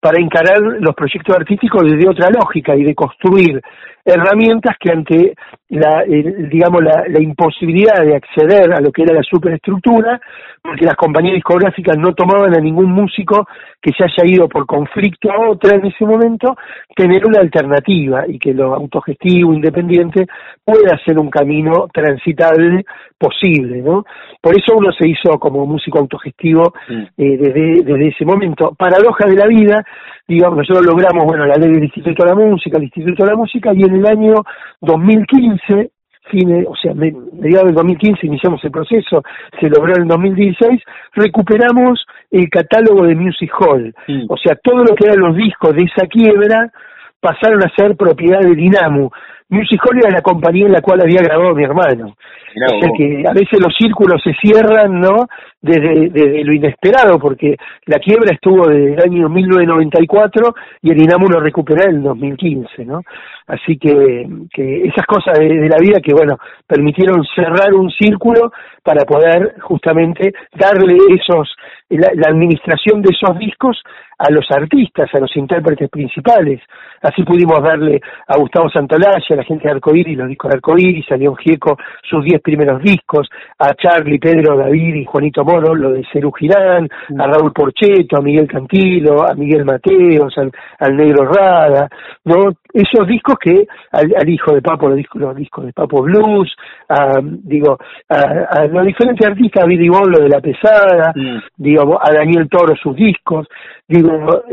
para 0.03 0.21
encarar 0.21 0.61
los 0.81 0.97
proyectos 0.97 1.37
artísticos 1.37 1.85
desde 1.85 2.09
otra 2.09 2.29
lógica 2.29 2.75
y 2.75 2.83
de 2.83 2.93
construir 2.93 3.63
herramientas 4.05 4.77
que 4.81 4.91
ante 4.91 5.35
la, 5.69 6.05
digamos, 6.05 6.83
la, 6.83 7.21
imposibilidad 7.21 8.05
de 8.05 8.17
acceder 8.17 8.75
a 8.75 8.81
lo 8.81 8.93
que 8.93 9.03
era 9.03 9.15
la 9.15 9.23
superestructura, 9.23 10.21
porque 10.61 10.85
las 10.85 10.97
compañías 10.97 11.35
discográficas 11.35 11.97
no 11.97 12.13
tomaban 12.13 12.55
a 12.55 12.61
ningún 12.61 12.93
músico 12.93 13.47
que 13.81 13.93
se 13.97 14.05
haya 14.05 14.31
ido 14.31 14.49
por 14.49 14.67
conflicto 14.67 15.31
a 15.33 15.49
otra 15.49 15.77
en 15.77 15.87
ese 15.87 16.05
momento, 16.05 16.57
tener 16.95 17.25
una 17.27 17.41
alternativa 17.41 18.25
y 18.29 18.39
que 18.39 18.53
lo 18.53 18.75
autogestivo, 18.75 19.55
independiente, 19.55 20.27
pueda 20.65 20.99
ser 21.05 21.19
un 21.19 21.31
camino 21.31 21.89
transitable 21.93 22.85
posible, 23.19 23.81
¿no? 23.83 24.05
Por 24.41 24.57
eso 24.57 24.77
uno 24.77 24.91
se 24.93 25.09
hizo 25.09 25.39
como 25.39 25.65
músico 25.65 25.99
autogestivo 25.99 26.75
mm. 26.89 27.03
eh, 27.17 27.37
desde, 27.39 27.83
desde 27.83 28.09
ese 28.09 28.25
momento. 28.25 28.75
Paradoja 28.77 29.27
de 29.27 29.37
la 29.37 29.47
vida, 29.47 29.85
digamos, 30.29 30.59
nosotros 30.59 30.85
logramos, 30.85 31.25
bueno, 31.25 31.47
la 31.47 31.57
ley 31.57 31.71
del 31.71 31.85
Instituto 31.85 32.25
de 32.25 32.31
la 32.31 32.35
Música, 32.35 32.77
el 32.77 32.85
Instituto 32.85 33.25
de 33.25 33.31
la 33.31 33.37
Música, 33.37 33.73
y 33.75 33.83
en 33.93 34.01
el 34.01 34.07
año 34.07 34.35
2015, 34.81 35.91
fine, 36.31 36.65
o 36.67 36.75
sea, 36.77 36.95
mediados 36.95 37.67
del 37.67 37.75
2015 37.75 38.27
iniciamos 38.27 38.65
el 38.65 38.71
proceso, 38.71 39.23
se 39.61 39.69
logró 39.69 39.95
en 39.95 40.03
el 40.03 40.09
2016, 40.09 40.81
recuperamos 41.15 42.05
el 42.31 42.49
catálogo 42.49 43.07
de 43.07 43.15
Music 43.15 43.53
Hall, 43.61 43.95
o 44.29 44.37
sea, 44.37 44.57
todo 44.63 44.85
lo 44.85 44.95
que 44.95 45.07
eran 45.07 45.21
los 45.21 45.37
discos 45.37 45.75
de 45.75 45.83
esa 45.83 46.07
quiebra 46.07 46.73
pasaron 47.21 47.63
a 47.63 47.73
ser 47.77 47.97
propiedad 47.97 48.41
de 48.41 48.55
Dinamo. 48.55 49.13
Music 49.53 49.79
Hall 49.85 49.99
era 49.99 50.11
la 50.11 50.23
compañía 50.23 50.65
en 50.65 50.73
la 50.73 50.81
cual 50.81 51.03
había 51.03 51.21
grabado 51.21 51.55
mi 51.55 51.63
hermano. 51.63 52.07
o 52.09 52.81
sea 52.81 52.91
que 52.97 53.23
a 53.29 53.35
veces 53.35 53.61
los 53.61 53.77
círculos 53.77 54.23
se 54.25 54.33
cierran, 54.41 54.99
¿no? 54.99 55.27
Desde, 55.61 56.09
desde, 56.09 56.43
lo 56.43 56.55
inesperado, 56.55 57.19
porque 57.19 57.57
la 57.85 57.99
quiebra 57.99 58.35
estuvo 58.35 58.67
desde 58.67 58.95
el 58.95 59.01
año 59.01 59.29
1994 59.29 60.55
y 60.81 60.91
el 60.91 60.97
Dinamo 60.97 61.27
lo 61.29 61.39
recuperó 61.39 61.85
en 61.85 61.97
el 61.97 62.03
2015, 62.03 62.85
¿no? 62.87 63.03
Así 63.47 63.77
que, 63.77 64.27
que 64.53 64.85
esas 64.85 65.05
cosas 65.07 65.39
de, 65.39 65.69
la 65.69 65.77
vida 65.79 66.01
que, 66.03 66.15
bueno, 66.15 66.39
permitieron 66.67 67.23
cerrar 67.35 67.75
un 67.75 67.91
círculo 67.91 68.53
para 68.83 69.05
poder 69.05 69.57
justamente 69.61 70.33
darle 70.55 70.97
esos, 71.11 71.55
la, 71.91 72.09
la 72.15 72.31
administración 72.31 73.03
de 73.03 73.11
esos 73.13 73.39
discos 73.39 73.77
a 74.23 74.31
los 74.31 74.47
artistas, 74.51 75.11
a 75.13 75.19
los 75.19 75.37
intérpretes 75.37 75.91
principales. 75.91 76.61
Así 77.01 77.25
pudimos 77.25 77.61
darle 77.61 78.01
a 78.29 78.39
Gustavo 78.39 78.71
Santolaya, 78.71 79.19
a 79.31 79.35
la 79.35 79.45
gente 79.45 79.65
de 79.65 79.75
Arcoíris, 79.75 80.17
los 80.17 80.29
discos 80.29 80.51
de 80.51 80.57
Arcoíris, 80.57 81.11
a 81.11 81.17
León 81.17 81.37
Gieco 81.37 81.77
sus 82.09 82.25
diez 82.25 82.41
primeros 82.41 82.81
discos, 82.83 83.29
a 83.59 83.75
Charlie, 83.75 84.19
Pedro, 84.19 84.57
David 84.57 84.95
y 84.95 85.05
Juanito 85.05 85.45
Moro, 85.45 85.75
lo 85.75 85.93
de 85.93 86.05
Cerú 86.13 86.31
Girán, 86.33 86.89
a 87.19 87.27
Raúl 87.27 87.53
Porcheto, 87.53 88.19
a 88.19 88.23
Miguel 88.23 88.47
Cantilo, 88.47 89.29
a 89.29 89.35
Miguel 89.35 89.65
Mateos, 89.65 90.35
al, 90.39 90.97
Negro 90.97 91.25
Rada, 91.25 91.89
¿no? 92.25 92.53
Esos 92.75 93.07
discos 93.07 93.37
que, 93.39 93.67
al, 93.91 94.29
hijo 94.29 94.55
de 94.55 94.63
Papo, 94.63 94.89
los 94.89 94.97
discos, 94.97 95.21
los 95.21 95.37
discos 95.37 95.67
de 95.67 95.73
Papo 95.73 96.03
Blues, 96.03 96.55
a, 96.89 97.21
digo, 97.23 97.77
a, 98.09 98.65
los 98.67 98.87
diferentes 98.87 99.27
artistas, 99.27 99.65
a 99.65 99.67
Billy 99.67 99.89
lo 99.89 100.23
de 100.23 100.29
La 100.29 100.41
Pesada, 100.41 101.13
digo, 101.57 101.99
a 102.01 102.13
Daniel 102.13 102.49
Toro 102.49 102.75
sus 102.77 102.97
discos, 102.97 103.47
digo, 103.87 104.45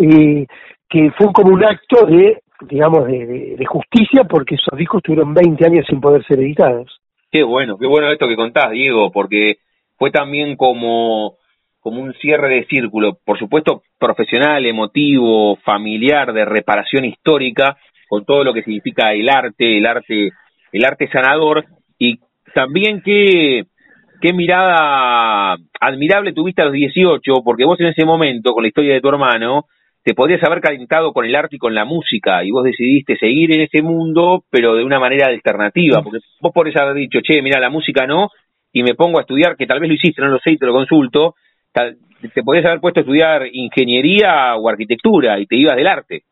que 0.89 1.11
fue 1.17 1.31
como 1.31 1.53
un 1.53 1.63
acto 1.63 2.05
de, 2.07 2.41
digamos, 2.67 3.05
de, 3.07 3.65
justicia 3.65 4.23
porque 4.25 4.55
esos 4.55 4.77
discos 4.77 5.01
tuvieron 5.03 5.33
20 5.33 5.65
años 5.65 5.85
sin 5.87 6.01
poder 6.01 6.25
ser 6.25 6.39
editados. 6.39 6.99
Qué 7.31 7.43
bueno, 7.43 7.77
qué 7.77 7.85
bueno 7.85 8.11
esto 8.11 8.27
que 8.27 8.35
contás, 8.35 8.71
Diego, 8.71 9.11
porque 9.11 9.57
fue 9.97 10.11
también 10.11 10.55
como, 10.57 11.35
como 11.79 12.01
un 12.01 12.13
cierre 12.15 12.49
de 12.49 12.65
círculo, 12.65 13.17
por 13.23 13.37
supuesto 13.37 13.83
profesional, 13.99 14.65
emotivo, 14.65 15.57
familiar, 15.57 16.33
de 16.33 16.45
reparación 16.45 17.05
histórica, 17.05 17.77
con 18.09 18.25
todo 18.25 18.43
lo 18.43 18.53
que 18.53 18.63
significa 18.63 19.13
el 19.13 19.29
arte, 19.29 19.77
el 19.77 19.85
arte, 19.85 20.31
el 20.71 20.85
arte 20.85 21.07
sanador, 21.09 21.65
y 21.97 22.19
también 22.53 23.01
qué, 23.01 23.63
qué 24.19 24.33
mirada 24.33 25.55
admirable 25.79 26.33
tuviste 26.33 26.61
a 26.61 26.65
los 26.65 26.73
18, 26.73 27.35
porque 27.45 27.65
vos 27.65 27.79
en 27.79 27.87
ese 27.87 28.05
momento, 28.05 28.53
con 28.53 28.63
la 28.63 28.69
historia 28.69 28.95
de 28.95 29.01
tu 29.01 29.09
hermano, 29.09 29.65
te 30.03 30.13
podrías 30.13 30.43
haber 30.43 30.61
calentado 30.61 31.13
con 31.13 31.25
el 31.25 31.35
arte 31.35 31.57
y 31.57 31.59
con 31.59 31.75
la 31.75 31.85
música 31.85 32.43
y 32.43 32.51
vos 32.51 32.63
decidiste 32.63 33.17
seguir 33.17 33.53
en 33.53 33.61
ese 33.61 33.83
mundo, 33.83 34.43
pero 34.49 34.75
de 34.75 34.83
una 34.83 34.99
manera 34.99 35.27
alternativa, 35.27 36.01
porque 36.01 36.19
vos 36.41 36.51
podés 36.53 36.75
haber 36.77 36.95
dicho, 36.95 37.19
che, 37.21 37.41
mira, 37.41 37.59
la 37.59 37.69
música 37.69 38.07
no, 38.07 38.29
y 38.71 38.83
me 38.83 38.95
pongo 38.95 39.19
a 39.19 39.21
estudiar, 39.21 39.55
que 39.55 39.67
tal 39.67 39.79
vez 39.79 39.89
lo 39.89 39.95
hiciste, 39.95 40.21
no 40.21 40.29
lo 40.29 40.39
sé 40.39 40.53
y 40.53 40.57
te 40.57 40.65
lo 40.65 40.73
consulto, 40.73 41.35
te 41.73 42.43
podrías 42.43 42.65
haber 42.65 42.79
puesto 42.79 42.99
a 42.99 43.03
estudiar 43.03 43.47
ingeniería 43.51 44.55
o 44.55 44.67
arquitectura 44.69 45.39
y 45.39 45.45
te 45.45 45.55
ibas 45.55 45.75
del 45.75 45.87
arte. 45.87 46.23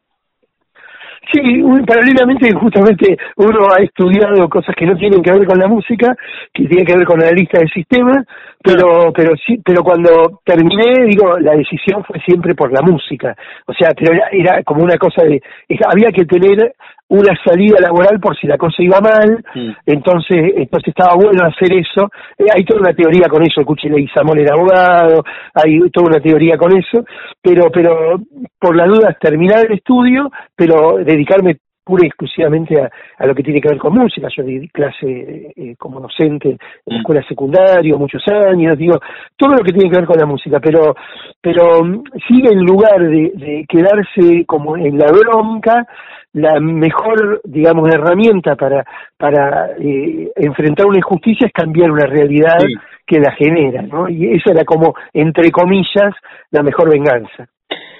Sí, 1.31 1.41
paralelamente 1.85 2.53
justamente 2.53 3.17
uno 3.35 3.67
ha 3.75 3.83
estudiado 3.83 4.47
cosas 4.49 4.73
que 4.75 4.85
no 4.85 4.95
tienen 4.95 5.21
que 5.21 5.31
ver 5.31 5.45
con 5.45 5.59
la 5.59 5.67
música, 5.67 6.15
que 6.53 6.65
tienen 6.65 6.85
que 6.85 6.95
ver 6.95 7.05
con 7.05 7.19
la 7.19 7.31
lista 7.31 7.59
del 7.59 7.69
sistema, 7.69 8.23
pero 8.63 9.11
pero 9.13 9.35
sí, 9.35 9.59
pero 9.63 9.83
cuando 9.83 10.41
terminé, 10.45 11.05
digo, 11.05 11.37
la 11.39 11.53
decisión 11.53 12.03
fue 12.05 12.19
siempre 12.21 12.55
por 12.55 12.71
la 12.71 12.81
música. 12.81 13.35
O 13.65 13.73
sea, 13.73 13.89
pero 13.93 14.13
era, 14.13 14.27
era 14.31 14.63
como 14.63 14.83
una 14.83 14.97
cosa 14.97 15.23
de 15.23 15.41
había 15.85 16.11
que 16.11 16.25
tener 16.25 16.73
una 17.09 17.33
salida 17.43 17.79
laboral 17.79 18.19
por 18.19 18.37
si 18.37 18.47
la 18.47 18.57
cosa 18.57 18.83
iba 18.83 18.99
mal, 18.99 19.43
entonces 19.85 20.53
entonces 20.55 20.89
estaba 20.89 21.15
bueno 21.15 21.45
hacer 21.45 21.73
eso. 21.73 22.09
Eh, 22.37 22.45
hay 22.53 22.65
toda 22.65 22.81
una 22.81 22.93
teoría 22.93 23.27
con 23.29 23.43
eso, 23.43 23.61
y 23.97 24.07
Samón 24.09 24.39
era 24.39 24.55
abogado, 24.55 25.23
hay 25.53 25.89
toda 25.91 26.07
una 26.07 26.19
teoría 26.19 26.57
con 26.57 26.75
eso, 26.75 27.05
pero 27.41 27.71
pero 27.71 28.19
por 28.59 28.75
la 28.75 28.85
duda 28.85 29.17
terminar 29.19 29.65
el 29.65 29.73
estudio, 29.73 30.31
pero 30.55 30.97
dedicarme 30.97 31.57
pura 31.87 32.03
y 32.03 32.07
exclusivamente 32.07 32.75
a, 32.81 33.25
lo 33.25 33.33
que 33.33 33.43
tiene 33.43 33.61
que 33.61 33.69
ver 33.69 33.77
con 33.77 33.93
música. 33.93 34.27
Yo 34.35 34.43
di 34.43 34.67
clase 34.67 35.53
eh, 35.55 35.75
como 35.79 36.01
docente 36.01 36.49
en 36.49 36.57
la 36.85 36.95
mm. 36.95 36.99
escuela 36.99 37.23
secundaria 37.27 37.95
muchos 37.95 38.23
años, 38.27 38.77
digo, 38.77 38.99
todo 39.37 39.51
lo 39.51 39.63
que 39.63 39.71
tiene 39.71 39.89
que 39.89 39.97
ver 39.97 40.05
con 40.05 40.17
la 40.17 40.25
música, 40.25 40.59
pero 40.59 40.95
pero 41.41 41.83
mm, 41.83 42.03
sigue 42.27 42.51
en 42.51 42.65
lugar 42.65 42.99
de, 42.99 43.65
quedarse 43.67 44.45
como 44.45 44.75
en 44.75 44.97
la 44.97 45.07
bronca, 45.11 45.85
la 46.33 46.59
mejor, 46.59 47.41
digamos, 47.45 47.89
herramienta 47.89 48.55
para, 48.55 48.85
para 49.17 49.71
eh, 49.79 50.29
enfrentar 50.35 50.85
una 50.85 50.97
injusticia 50.97 51.47
es 51.47 51.53
cambiar 51.53 51.89
una 51.89 52.05
realidad 52.05 52.59
que 53.05 53.19
la 53.19 53.31
genera, 53.31 53.81
¿no? 53.81 54.09
Y 54.09 54.35
esa 54.35 54.51
era 54.51 54.65
como, 54.65 54.93
entre 55.13 55.49
comillas, 55.51 56.13
la 56.51 56.61
mejor 56.61 56.91
venganza. 56.91 57.47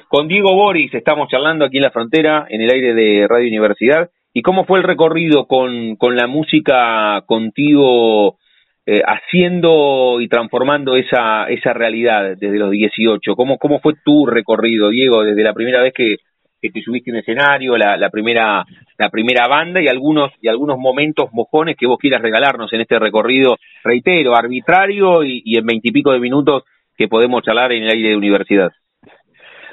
Con 0.09 0.29
Diego 0.29 0.55
Boris 0.55 0.93
estamos 0.93 1.27
charlando 1.27 1.65
aquí 1.65 1.77
en 1.77 1.83
la 1.83 1.91
frontera, 1.91 2.47
en 2.49 2.61
el 2.61 2.71
aire 2.71 2.93
de 2.93 3.27
Radio 3.27 3.49
Universidad. 3.49 4.09
¿Y 4.33 4.41
cómo 4.41 4.63
fue 4.63 4.79
el 4.79 4.85
recorrido 4.85 5.47
con, 5.47 5.97
con 5.97 6.15
la 6.15 6.27
música 6.27 7.23
contigo 7.25 8.37
eh, 8.85 9.01
haciendo 9.05 10.21
y 10.21 10.29
transformando 10.29 10.95
esa, 10.95 11.49
esa 11.49 11.73
realidad 11.73 12.37
desde 12.37 12.57
los 12.57 12.71
18? 12.71 13.35
¿Cómo, 13.35 13.57
¿Cómo 13.57 13.81
fue 13.81 13.95
tu 14.05 14.25
recorrido, 14.25 14.91
Diego, 14.91 15.23
desde 15.23 15.43
la 15.43 15.51
primera 15.51 15.81
vez 15.81 15.93
que, 15.93 16.15
que 16.61 16.69
te 16.69 16.81
subiste 16.81 17.11
en 17.11 17.17
escenario, 17.17 17.75
la, 17.75 17.97
la, 17.97 18.09
primera 18.09 18.63
la 18.97 19.09
primera 19.09 19.49
banda 19.49 19.81
y 19.81 19.89
algunos 19.89 20.31
y 20.41 20.47
algunos 20.47 20.77
momentos 20.77 21.33
mojones 21.33 21.75
que 21.75 21.85
vos 21.85 21.97
quieras 21.99 22.21
regalarnos 22.21 22.71
en 22.71 22.79
este 22.79 22.97
recorrido, 22.97 23.57
reitero, 23.83 24.37
arbitrario 24.37 25.25
y, 25.25 25.41
y 25.43 25.57
en 25.57 25.65
veintipico 25.65 26.13
de 26.13 26.21
minutos 26.21 26.63
que 26.95 27.09
podemos 27.09 27.43
charlar 27.43 27.73
en 27.73 27.83
el 27.83 27.89
aire 27.89 28.09
de 28.11 28.15
universidad? 28.15 28.71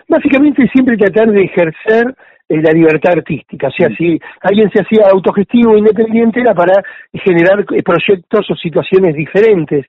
Básicamente 0.08 0.68
siempre 0.72 0.96
tratar 0.96 1.30
de 1.30 1.44
ejercer 1.44 2.14
eh, 2.48 2.60
la 2.60 2.72
libertad 2.72 3.12
artística. 3.12 3.68
O 3.68 3.70
sea, 3.70 3.88
si 3.96 4.18
alguien 4.42 4.70
se 4.70 4.82
hacía 4.82 5.08
autogestivo 5.10 5.76
independiente 5.78 6.40
era 6.40 6.54
para 6.54 6.82
generar 7.12 7.64
eh, 7.72 7.82
proyectos 7.82 8.50
o 8.50 8.54
situaciones 8.56 9.14
diferentes. 9.14 9.86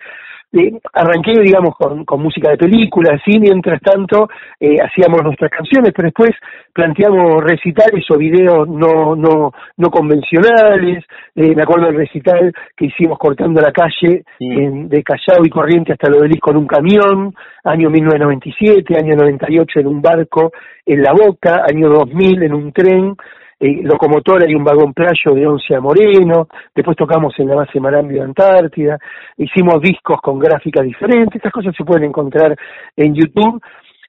Arranqué, 0.94 1.34
digamos, 1.42 1.76
con, 1.76 2.06
con, 2.06 2.22
música 2.22 2.50
de 2.50 2.58
película, 2.58 3.16
así, 3.16 3.40
mientras 3.40 3.82
tanto 3.82 4.30
eh, 4.60 4.78
hacíamos 4.82 5.22
nuestras 5.24 5.52
canciones, 5.52 5.92
pero 5.96 6.08
después 6.08 6.32
planteamos 6.74 7.44
recitales 7.44 8.06
o 8.10 8.18
videos 8.18 8.68
no, 8.68 9.16
no, 9.16 9.52
no 9.78 9.90
convencionales. 9.90 11.04
Eh, 11.36 11.56
me 11.56 11.64
acuerdo 11.64 11.88
del 11.88 11.98
recital 11.98 12.54
que 12.76 12.86
hicimos 12.86 13.18
cortando 13.18 13.62
la 13.62 13.72
calle 13.72 14.24
en, 14.40 14.90
de 14.90 15.04
Callao 15.04 15.46
y 15.46 15.50
Corriente 15.50 15.94
hasta 15.94 16.10
lo 16.10 16.20
del 16.20 16.40
con 16.40 16.58
un 16.58 16.68
camión, 16.68 17.34
año 17.64 17.90
1997, 17.90 18.96
año 18.98 19.16
98 19.16 19.80
en 19.80 19.88
un 19.88 20.02
barco 20.02 20.52
en 20.86 21.02
La 21.02 21.14
Boca, 21.14 21.64
año 21.68 21.90
2000 21.90 22.44
en 22.44 22.54
un 22.54 22.72
tren, 22.72 23.16
eh, 23.60 23.82
locomotora 23.84 24.50
y 24.50 24.56
un 24.56 24.64
vagón 24.64 24.94
playo 24.94 25.34
de 25.34 25.48
Once 25.48 25.74
a 25.74 25.80
Moreno, 25.80 26.48
después 26.74 26.98
tocamos 26.98 27.34
en 27.40 27.48
la 27.48 27.56
base 27.56 27.80
Marambio 27.80 28.24
Antártida, 28.24 28.98
hicimos 29.38 29.82
discos 29.82 30.20
con 30.22 30.40
gráficas 30.40 30.86
diferentes, 30.86 31.36
estas 31.36 31.54
cosas 31.54 31.74
se 31.76 31.84
pueden 31.84 32.06
encontrar 32.06 32.56
en 32.96 33.16
YouTube 33.16 33.62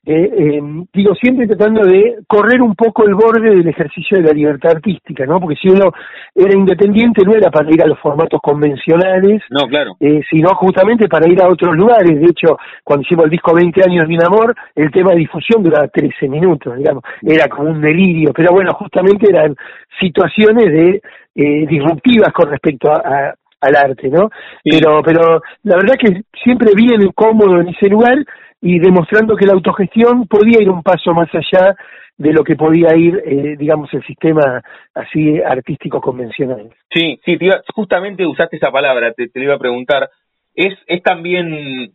eh, 0.09 0.31
eh, 0.39 0.61
digo, 0.95 1.17
siempre 1.17 1.49
tratando 1.49 1.85
de 1.85 2.19
correr 2.29 2.63
un 2.63 2.77
poco 2.77 3.05
el 3.05 3.17
borde 3.17 3.51
del 3.51 3.67
ejercicio 3.67 4.17
de 4.19 4.23
la 4.23 4.33
libertad 4.33 4.77
artística, 4.77 5.27
¿no? 5.27 5.41
Porque 5.41 5.57
si 5.57 5.69
uno 5.69 5.91
era 6.33 6.57
independiente 6.57 7.25
no 7.25 7.35
era 7.35 7.51
para 7.51 7.69
ir 7.71 7.83
a 7.83 7.89
los 7.89 7.99
formatos 7.99 8.41
convencionales, 8.41 9.43
no, 9.51 9.67
claro. 9.67 9.97
Eh, 9.99 10.21
sino 10.31 10.51
justamente 10.55 11.09
para 11.09 11.29
ir 11.29 11.43
a 11.43 11.49
otros 11.49 11.77
lugares. 11.77 12.21
De 12.21 12.27
hecho, 12.27 12.57
cuando 12.85 13.03
hicimos 13.03 13.25
el 13.25 13.33
disco 13.33 13.53
20 13.53 13.83
años 13.83 14.07
de 14.07 14.17
mi 14.17 14.19
amor, 14.25 14.55
el 14.77 14.93
tema 14.93 15.11
de 15.11 15.19
difusión 15.19 15.65
duraba 15.65 15.89
13 15.89 16.29
minutos, 16.29 16.77
digamos, 16.77 17.03
era 17.23 17.49
como 17.49 17.71
un 17.71 17.81
delirio, 17.81 18.33
pero 18.33 18.53
bueno, 18.53 18.75
justamente 18.75 19.27
eran 19.29 19.57
situaciones 19.99 20.73
de 20.73 21.03
eh, 21.35 21.67
disruptivas 21.67 22.33
con 22.33 22.49
respecto 22.49 22.93
a, 22.93 23.35
al 23.61 23.77
arte, 23.77 24.09
¿no? 24.09 24.31
Pero, 24.63 25.03
pero 25.03 25.43
la 25.65 25.77
verdad 25.77 25.97
que 25.99 26.23
siempre 26.45 26.73
bien 26.77 27.11
cómodo 27.15 27.61
en 27.61 27.69
ese 27.69 27.89
lugar 27.89 28.19
y 28.61 28.79
demostrando 28.79 29.37
que 29.37 29.47
la 29.47 29.53
autogestión 29.53 30.27
podía 30.27 30.61
ir 30.61 30.71
un 30.71 30.83
paso 30.83 31.13
más 31.13 31.29
allá 31.35 31.77
de 32.19 32.33
lo 32.33 32.43
que 32.43 32.57
podía 32.57 32.97
ir, 32.97 33.23
eh, 33.25 33.57
digamos, 33.59 33.93
el 33.93 34.05
sistema 34.05 34.63
así 34.95 35.39
artístico 35.43 36.01
convencional. 36.01 36.71
Sí, 36.93 37.21
sí, 37.25 37.39
justamente 37.75 38.27
usaste 38.27 38.57
esa 38.57 38.71
palabra, 38.71 39.13
te, 39.13 39.29
te 39.29 39.39
lo 39.39 39.47
iba 39.47 39.55
a 39.55 39.59
preguntar. 39.59 40.09
Es, 40.55 40.75
es 40.87 41.03
también, 41.03 41.93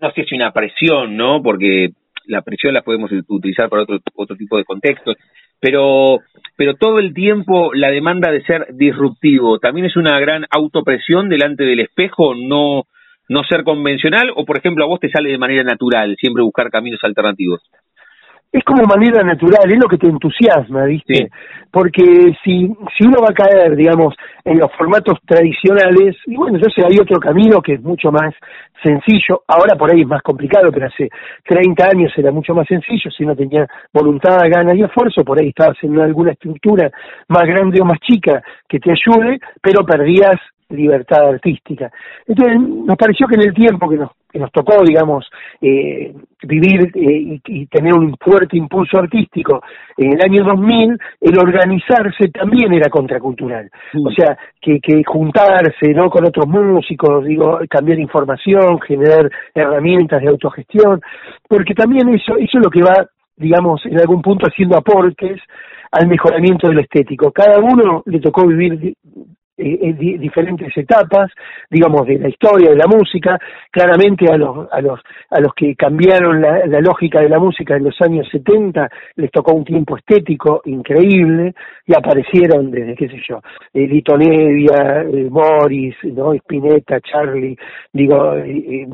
no 0.00 0.10
sé 0.14 0.24
si 0.24 0.34
una 0.34 0.52
presión, 0.52 1.16
¿no? 1.16 1.42
Porque 1.42 1.90
la 2.26 2.42
presión 2.42 2.74
la 2.74 2.82
podemos 2.82 3.10
utilizar 3.28 3.70
para 3.70 3.82
otro, 3.82 3.98
otro 4.14 4.36
tipo 4.36 4.58
de 4.58 4.64
contextos, 4.64 5.16
pero, 5.58 6.18
pero 6.56 6.74
todo 6.74 6.98
el 6.98 7.14
tiempo 7.14 7.72
la 7.72 7.90
demanda 7.90 8.30
de 8.30 8.44
ser 8.44 8.66
disruptivo 8.74 9.58
también 9.58 9.86
es 9.86 9.96
una 9.96 10.18
gran 10.20 10.44
autopresión 10.50 11.28
delante 11.28 11.64
del 11.64 11.80
espejo, 11.80 12.34
no, 12.34 12.84
no 13.32 13.42
ser 13.44 13.64
convencional 13.64 14.30
o, 14.36 14.44
por 14.44 14.58
ejemplo, 14.58 14.84
a 14.84 14.88
vos 14.88 15.00
te 15.00 15.10
sale 15.10 15.30
de 15.30 15.38
manera 15.38 15.64
natural 15.64 16.16
siempre 16.20 16.42
buscar 16.42 16.70
caminos 16.70 17.00
alternativos? 17.02 17.60
Es 18.52 18.62
como 18.64 18.82
manera 18.84 19.22
natural, 19.22 19.64
es 19.64 19.78
lo 19.82 19.88
que 19.88 19.96
te 19.96 20.08
entusiasma, 20.08 20.84
¿viste? 20.84 21.30
Porque 21.70 22.36
si, 22.44 22.68
si 22.98 23.06
uno 23.06 23.22
va 23.22 23.30
a 23.30 23.34
caer, 23.34 23.74
digamos, 23.74 24.14
en 24.44 24.58
los 24.58 24.70
formatos 24.76 25.18
tradicionales, 25.26 26.16
y 26.26 26.36
bueno, 26.36 26.58
entonces 26.58 26.84
hay 26.84 26.98
otro 26.98 27.18
camino 27.18 27.62
que 27.62 27.74
es 27.74 27.82
mucho 27.82 28.12
más 28.12 28.34
sencillo, 28.82 29.40
ahora 29.48 29.74
por 29.78 29.90
ahí 29.90 30.02
es 30.02 30.06
más 30.06 30.20
complicado, 30.20 30.70
pero 30.70 30.86
hace 30.86 31.08
30 31.48 31.88
años 31.88 32.12
era 32.14 32.30
mucho 32.30 32.52
más 32.52 32.68
sencillo, 32.68 33.10
si 33.10 33.24
uno 33.24 33.34
tenía 33.34 33.66
voluntad, 33.90 34.40
ganas 34.50 34.76
y 34.76 34.82
esfuerzo, 34.82 35.24
por 35.24 35.40
ahí 35.40 35.48
estabas 35.48 35.78
en 35.82 35.98
alguna 35.98 36.32
estructura 36.32 36.90
más 37.28 37.44
grande 37.44 37.80
o 37.80 37.86
más 37.86 38.00
chica 38.00 38.42
que 38.68 38.78
te 38.78 38.90
ayude, 38.90 39.38
pero 39.62 39.86
perdías 39.86 40.38
libertad 40.72 41.28
artística. 41.28 41.90
Entonces, 42.26 42.58
nos 42.60 42.96
pareció 42.96 43.26
que 43.26 43.36
en 43.36 43.42
el 43.42 43.54
tiempo 43.54 43.88
que 43.88 43.96
nos, 43.96 44.10
que 44.30 44.38
nos 44.38 44.50
tocó, 44.50 44.82
digamos, 44.84 45.28
eh, 45.60 46.14
vivir 46.42 46.90
eh, 46.94 47.40
y, 47.46 47.66
tener 47.66 47.94
un 47.94 48.16
fuerte 48.18 48.56
impulso 48.56 48.98
artístico 48.98 49.62
en 49.96 50.14
el 50.14 50.20
año 50.22 50.44
2000, 50.44 50.98
el 51.20 51.38
organizarse 51.38 52.28
también 52.28 52.72
era 52.72 52.90
contracultural. 52.90 53.70
O 54.04 54.10
sea, 54.10 54.36
que, 54.60 54.80
que 54.80 55.02
juntarse 55.04 55.92
¿no? 55.94 56.10
con 56.10 56.26
otros 56.26 56.46
músicos, 56.46 57.24
digo, 57.24 57.60
cambiar 57.68 57.98
información, 57.98 58.80
generar 58.80 59.30
herramientas 59.54 60.22
de 60.22 60.28
autogestión, 60.28 61.00
porque 61.48 61.74
también 61.74 62.08
eso, 62.08 62.36
eso 62.36 62.58
es 62.58 62.64
lo 62.64 62.70
que 62.70 62.82
va 62.82 63.06
digamos, 63.34 63.84
en 63.86 63.98
algún 63.98 64.22
punto 64.22 64.46
haciendo 64.46 64.76
aportes 64.76 65.40
al 65.90 66.08
mejoramiento 66.08 66.68
de 66.68 66.74
lo 66.74 66.80
estético. 66.80 67.30
Cada 67.32 67.58
uno 67.60 68.02
le 68.06 68.20
tocó 68.20 68.46
vivir 68.46 68.94
eh, 69.62 69.94
diferentes 70.18 70.76
etapas, 70.76 71.30
digamos, 71.70 72.06
de 72.06 72.18
la 72.18 72.28
historia 72.28 72.70
de 72.70 72.76
la 72.76 72.86
música. 72.86 73.38
Claramente 73.70 74.30
a 74.30 74.36
los, 74.36 74.68
a 74.70 74.80
los, 74.80 75.00
a 75.30 75.40
los 75.40 75.54
que 75.54 75.74
cambiaron 75.76 76.40
la, 76.40 76.80
lógica 76.80 77.20
de 77.20 77.28
la 77.28 77.38
música 77.38 77.76
en 77.76 77.84
los 77.84 78.00
años 78.00 78.28
70 78.30 78.88
les 79.16 79.30
tocó 79.30 79.54
un 79.54 79.64
tiempo 79.64 79.96
estético 79.96 80.62
increíble 80.64 81.54
y 81.86 81.92
aparecieron 81.96 82.70
desde, 82.70 82.94
qué 82.94 83.08
sé 83.08 83.20
yo, 83.28 83.40
eh, 83.72 83.86
Lito 83.86 84.16
Nevia, 84.16 85.02
eh, 85.02 85.28
Morris, 85.30 85.96
¿no? 86.04 86.34
Spinetta, 86.34 87.00
Charlie, 87.00 87.56
digo, 87.92 88.34
eh, 88.36 88.86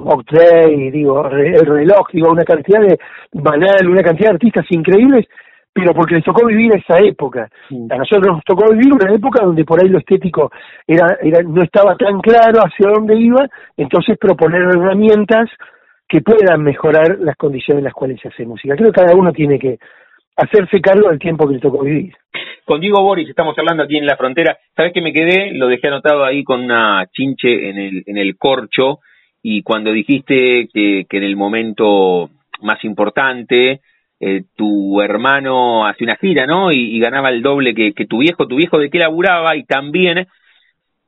digo, 0.92 1.28
el 1.28 1.66
reloj, 1.66 2.08
digo, 2.12 2.30
una 2.30 2.44
cantidad 2.44 2.80
de 2.80 2.98
banal, 3.32 3.88
una 3.88 4.02
cantidad 4.02 4.30
de 4.30 4.34
artistas 4.34 4.66
increíbles 4.70 5.26
pero 5.72 5.94
porque 5.94 6.16
les 6.16 6.25
tocó 6.25 6.46
vivir 6.46 6.72
esa 6.75 6.98
época. 6.98 7.48
A 7.90 7.96
nosotros 7.96 8.37
nos 8.37 8.44
tocó 8.44 8.70
vivir 8.72 8.92
una 8.92 9.12
época 9.12 9.44
donde 9.44 9.64
por 9.64 9.80
ahí 9.80 9.88
lo 9.88 9.98
estético 9.98 10.50
era, 10.87 11.16
era 11.22 11.42
no 11.42 11.62
estaba 11.62 11.96
tan 11.96 12.20
claro 12.20 12.60
hacia 12.62 12.90
dónde 12.90 13.16
iba, 13.16 13.46
entonces 13.76 14.18
proponer 14.18 14.62
herramientas 14.62 15.48
que 16.08 16.20
puedan 16.20 16.62
mejorar 16.62 17.18
las 17.20 17.37
condiciones 17.37 17.80
en 17.80 17.84
las 17.84 17.94
cuales 17.94 18.20
se 18.20 18.28
hace 18.28 18.46
música. 18.46 18.75
Creo 18.75 18.90
que 18.90 19.00
cada 19.00 19.14
uno 19.14 19.32
tiene 19.32 19.58
que 19.58 19.78
hacerse 20.37 20.80
cargo 20.80 21.10
del 21.10 21.18
tiempo 21.18 21.46
que 21.46 21.54
le 21.54 21.61
tocó 21.61 21.85
vivir. 21.85 22.14
Con 22.64 22.81
Diego 22.81 23.02
Boris 23.02 23.28
estamos 23.28 23.57
hablando 23.59 23.83
aquí 23.83 23.96
en 23.96 24.07
la 24.07 24.16
frontera. 24.16 24.57
¿Sabes 24.74 24.92
que 24.92 25.02
me 25.02 25.12
quedé? 25.12 25.52
Lo 25.52 25.68
dejé 25.68 25.88
anotado 25.88 26.24
ahí 26.24 26.44
con 26.44 26.62
una 26.62 27.07
chinche 27.12 27.70
en 27.70 27.78
el, 27.78 28.02
en 28.07 28.16
el 28.16 28.37
corcho 28.37 29.00
y 29.42 29.62
cuando 29.62 29.92
dijiste 29.92 30.68
que, 30.72 31.07
que 31.09 31.16
en 31.16 31.24
el 31.24 31.37
momento 31.37 32.31
más 32.62 32.83
importante 32.85 33.81
eh, 34.20 34.42
tu 34.57 35.00
hermano 35.00 35.87
hace 35.87 36.04
una 36.04 36.16
gira, 36.16 36.46
¿no? 36.46 36.72
Y, 36.72 36.98
ganaba 36.98 37.31
el 37.31 37.42
doble 37.42 37.74
que, 37.74 37.92
que, 37.92 38.07
tu 38.07 38.18
viejo, 38.18 38.46
tu 38.48 38.57
viejo 38.57 38.78
de 38.78 38.90
qué 38.90 38.98
laburaba 38.98 39.57
y 39.57 39.64
también 39.64 40.26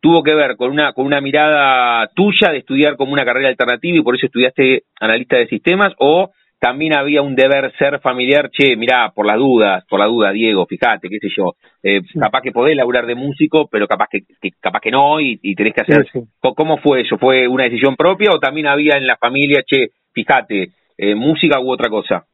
tuvo 0.00 0.22
que 0.22 0.34
ver 0.34 0.56
con 0.56 0.70
una, 0.70 0.92
con 0.92 1.06
una 1.06 1.20
mirada 1.20 2.08
tuya 2.14 2.50
de 2.50 2.58
estudiar 2.58 2.96
como 2.96 3.12
una 3.12 3.24
carrera 3.24 3.48
alternativa 3.48 3.98
y 3.98 4.02
por 4.02 4.16
eso 4.16 4.26
estudiaste 4.26 4.84
analista 4.98 5.36
de 5.36 5.48
sistemas 5.48 5.92
o 5.98 6.30
también 6.58 6.94
había 6.94 7.22
un 7.22 7.34
deber 7.34 7.72
ser 7.78 8.00
familiar, 8.00 8.50
che, 8.50 8.76
mirá, 8.76 9.10
por 9.14 9.26
las 9.26 9.38
dudas, 9.38 9.82
por 9.88 9.98
la 9.98 10.04
duda, 10.04 10.30
Diego, 10.30 10.66
fíjate, 10.66 11.08
qué 11.08 11.18
sé 11.18 11.28
yo, 11.34 11.54
eh, 11.82 12.02
capaz 12.20 12.42
que 12.42 12.52
podés 12.52 12.76
laburar 12.76 13.06
de 13.06 13.14
músico, 13.14 13.66
pero 13.66 13.88
capaz 13.88 14.08
que, 14.10 14.20
capaz 14.60 14.80
que 14.80 14.90
no 14.90 15.20
y, 15.20 15.38
y 15.42 15.54
tenés 15.54 15.72
que 15.72 15.80
hacer. 15.80 16.06
¿Cómo 16.38 16.76
fue 16.76 17.00
eso? 17.00 17.16
¿Fue 17.16 17.48
una 17.48 17.64
decisión 17.64 17.96
propia 17.96 18.30
o 18.30 18.38
también 18.38 18.66
había 18.66 18.98
en 18.98 19.06
la 19.06 19.16
familia, 19.16 19.62
che, 19.66 19.88
fíjate, 20.12 20.68
eh, 20.98 21.14
música 21.14 21.58
u 21.60 21.72
otra 21.72 21.88
cosa? 21.88 22.26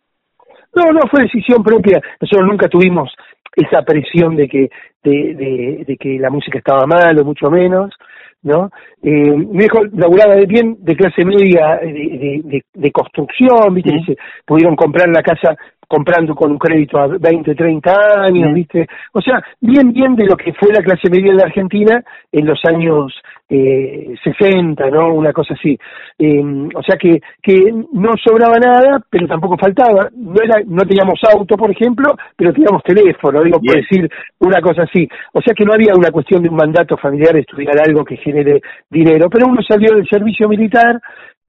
No, 0.74 0.92
no, 0.92 1.00
fue 1.10 1.22
decisión 1.22 1.62
propia. 1.62 2.00
Nosotros 2.20 2.48
nunca 2.48 2.68
tuvimos 2.68 3.12
esa 3.54 3.82
presión 3.82 4.36
de 4.36 4.48
que 4.48 4.68
de, 5.02 5.34
de, 5.34 5.84
de 5.86 5.96
que 5.96 6.18
la 6.18 6.30
música 6.30 6.58
estaba 6.58 6.86
mal 6.86 7.18
o 7.18 7.24
mucho 7.24 7.50
menos, 7.50 7.94
¿no? 8.42 8.70
Eh, 9.02 9.30
mi 9.36 9.64
hijo 9.64 9.84
laburaba 9.92 10.34
de 10.34 10.46
bien 10.46 10.76
de 10.80 10.94
clase 10.94 11.24
media 11.24 11.78
de, 11.82 12.42
de, 12.44 12.62
de 12.74 12.92
construcción, 12.92 13.74
¿viste? 13.74 14.16
pudieron 14.44 14.76
comprar 14.76 15.08
la 15.08 15.22
casa 15.22 15.56
comprando 15.86 16.34
con 16.34 16.50
un 16.50 16.58
crédito 16.58 16.98
a 16.98 17.06
20, 17.06 17.54
30 17.54 17.92
años, 18.20 18.54
¿viste? 18.54 18.86
O 19.12 19.20
sea, 19.20 19.42
bien, 19.60 19.92
bien 19.92 20.14
de 20.16 20.26
lo 20.26 20.36
que 20.36 20.52
fue 20.52 20.72
la 20.72 20.82
clase 20.82 21.08
media 21.10 21.32
de 21.32 21.38
la 21.38 21.46
Argentina 21.46 22.02
en 22.32 22.46
los 22.46 22.60
años 22.64 23.12
eh, 23.48 24.14
60, 24.24 24.90
¿no? 24.90 25.14
Una 25.14 25.32
cosa 25.32 25.54
así. 25.54 25.78
Eh, 26.18 26.42
o 26.74 26.82
sea 26.82 26.96
que, 26.96 27.20
que 27.40 27.72
no 27.92 28.10
sobraba 28.22 28.58
nada, 28.58 29.00
pero 29.08 29.28
tampoco 29.28 29.56
faltaba. 29.56 30.08
No 30.14 30.42
era, 30.42 30.60
no 30.66 30.82
teníamos 30.82 31.20
auto, 31.32 31.56
por 31.56 31.70
ejemplo, 31.70 32.16
pero 32.36 32.52
teníamos 32.52 32.82
teléfono, 32.82 33.42
digo, 33.42 33.60
por 33.60 33.76
decir 33.76 34.08
una 34.40 34.60
cosa 34.60 34.82
así. 34.82 35.08
O 35.32 35.40
sea 35.40 35.54
que 35.54 35.64
no 35.64 35.74
había 35.74 35.94
una 35.96 36.10
cuestión 36.10 36.42
de 36.42 36.48
un 36.48 36.56
mandato 36.56 36.96
familiar 36.96 37.34
de 37.34 37.40
estudiar 37.40 37.76
algo 37.86 38.04
que 38.04 38.16
genere 38.16 38.60
dinero, 38.90 39.28
pero 39.30 39.46
uno 39.46 39.60
salió 39.62 39.94
del 39.94 40.08
servicio 40.08 40.48
militar, 40.48 41.00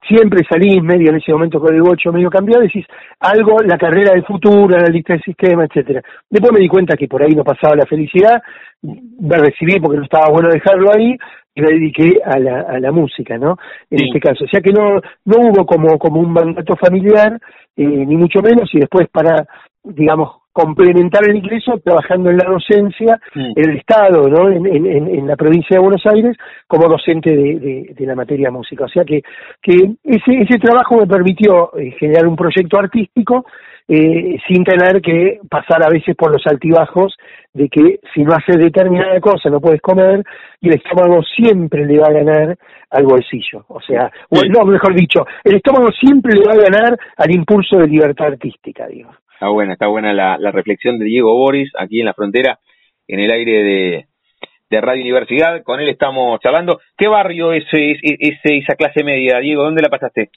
siempre 0.06 0.44
salís 0.50 0.82
medio 0.82 1.10
en 1.10 1.18
ese 1.18 1.32
momento 1.32 1.60
con 1.60 1.74
el 1.74 1.82
8 1.82 2.12
medio 2.12 2.30
cambiado, 2.30 2.64
decís 2.64 2.86
algo, 3.20 3.58
la 3.64 3.78
carrera 3.78 4.14
del 4.14 4.26
futuro, 4.26 4.78
la 4.78 4.88
lista 4.88 5.14
del 5.14 5.24
sistema, 5.24 5.66
etcétera. 5.66 6.02
Después 6.30 6.54
me 6.54 6.60
di 6.60 6.68
cuenta 6.68 6.96
que 6.96 7.08
por 7.08 7.24
ahí 7.24 7.34
no 7.34 7.44
pasaba 7.44 7.76
la 7.76 7.86
felicidad, 7.86 8.42
me 8.82 9.38
recibí 9.38 9.80
porque 9.80 9.98
no 9.98 10.04
estaba 10.04 10.30
bueno 10.30 10.50
dejarlo 10.50 10.92
ahí 10.94 11.18
y 11.56 11.62
me 11.62 11.70
dediqué 11.70 12.20
a 12.24 12.38
la, 12.38 12.62
a 12.62 12.80
la 12.80 12.92
música, 12.92 13.38
¿no? 13.38 13.58
En 13.90 14.06
este 14.06 14.20
caso. 14.20 14.46
O 14.46 14.48
sea 14.48 14.62
que 14.62 14.72
no, 14.72 15.02
no 15.26 15.38
hubo 15.38 15.66
como, 15.66 15.98
como 15.98 16.20
un 16.20 16.32
mandato 16.32 16.76
familiar, 16.76 17.40
eh, 17.76 17.84
ni 17.84 18.16
mucho 18.16 18.42
menos, 18.42 18.70
y 18.74 18.80
después 18.80 19.08
para, 19.10 19.48
digamos, 19.84 20.47
complementar 20.58 21.22
el 21.30 21.36
ingreso 21.36 21.80
trabajando 21.84 22.32
en 22.32 22.38
la 22.38 22.50
docencia 22.50 23.20
en 23.36 23.70
el 23.70 23.78
Estado, 23.78 24.28
¿no? 24.28 24.50
En, 24.50 24.66
en, 24.66 24.88
en, 24.88 25.28
la 25.28 25.36
provincia 25.36 25.78
de 25.78 25.84
Buenos 25.84 26.04
Aires 26.08 26.36
como 26.66 26.90
docente 26.90 27.30
de, 27.30 27.94
de, 27.96 28.06
la 28.08 28.16
materia 28.16 28.50
música. 28.50 28.86
O 28.86 28.88
sea 28.88 29.06
que, 29.06 29.22
que 29.62 29.76
ese, 30.04 30.32
ese 30.42 30.58
trabajo 30.58 30.98
me 30.98 31.06
permitió 31.06 31.78
eh, 31.78 31.92
generar 32.00 32.26
un 32.26 32.36
proyecto 32.36 32.80
artístico 32.80 33.46
eh, 33.88 34.38
sin 34.48 34.64
tener 34.64 35.00
que 35.00 35.40
pasar 35.48 35.86
a 35.86 35.90
veces 35.90 36.16
por 36.16 36.32
los 36.32 36.42
altibajos 36.48 37.16
de 37.54 37.70
que 37.70 38.00
si 38.16 38.24
no 38.24 38.34
haces 38.34 38.58
determinada 38.58 39.20
cosa 39.22 39.52
no 39.52 39.62
puedes 39.62 39.82
comer 39.82 40.24
y 40.60 40.70
el 40.70 40.76
estómago 40.76 41.22
siempre 41.22 41.86
le 41.86 42.00
va 42.00 42.08
a 42.08 42.14
ganar 42.14 42.58
al 42.90 43.04
bolsillo. 43.04 43.64
O 43.68 43.80
sea, 43.80 44.12
no, 44.32 44.66
mejor 44.66 44.96
dicho, 44.96 45.24
el 45.44 45.58
estómago 45.58 45.92
siempre 45.92 46.34
le 46.34 46.48
va 46.48 46.54
a 46.54 46.70
ganar 46.70 46.98
al 47.16 47.32
impulso 47.32 47.78
de 47.78 47.88
libertad 47.88 48.28
artística, 48.28 48.88
digo. 48.88 49.12
Está 49.38 49.50
buena, 49.50 49.74
está 49.74 49.86
buena 49.86 50.14
la, 50.14 50.36
la 50.40 50.50
reflexión 50.50 50.98
de 50.98 51.06
Diego 51.06 51.32
Boris 51.38 51.72
aquí 51.78 52.00
en 52.00 52.08
la 52.08 52.16
frontera, 52.16 52.58
en 53.08 53.20
el 53.20 53.30
aire 53.30 53.64
de, 53.64 54.08
de 54.68 54.82
Radio 54.82 55.04
Universidad. 55.04 55.62
Con 55.62 55.80
él 55.80 55.90
estamos 55.90 56.40
charlando. 56.40 56.80
¿Qué 56.98 57.08
barrio 57.08 57.54
es, 57.54 57.66
esa 57.72 58.76
clase 58.76 59.04
media, 59.04 59.38
Diego? 59.38 59.62
¿Dónde 59.62 59.84
la 59.84 59.90
pasaste? 59.90 60.32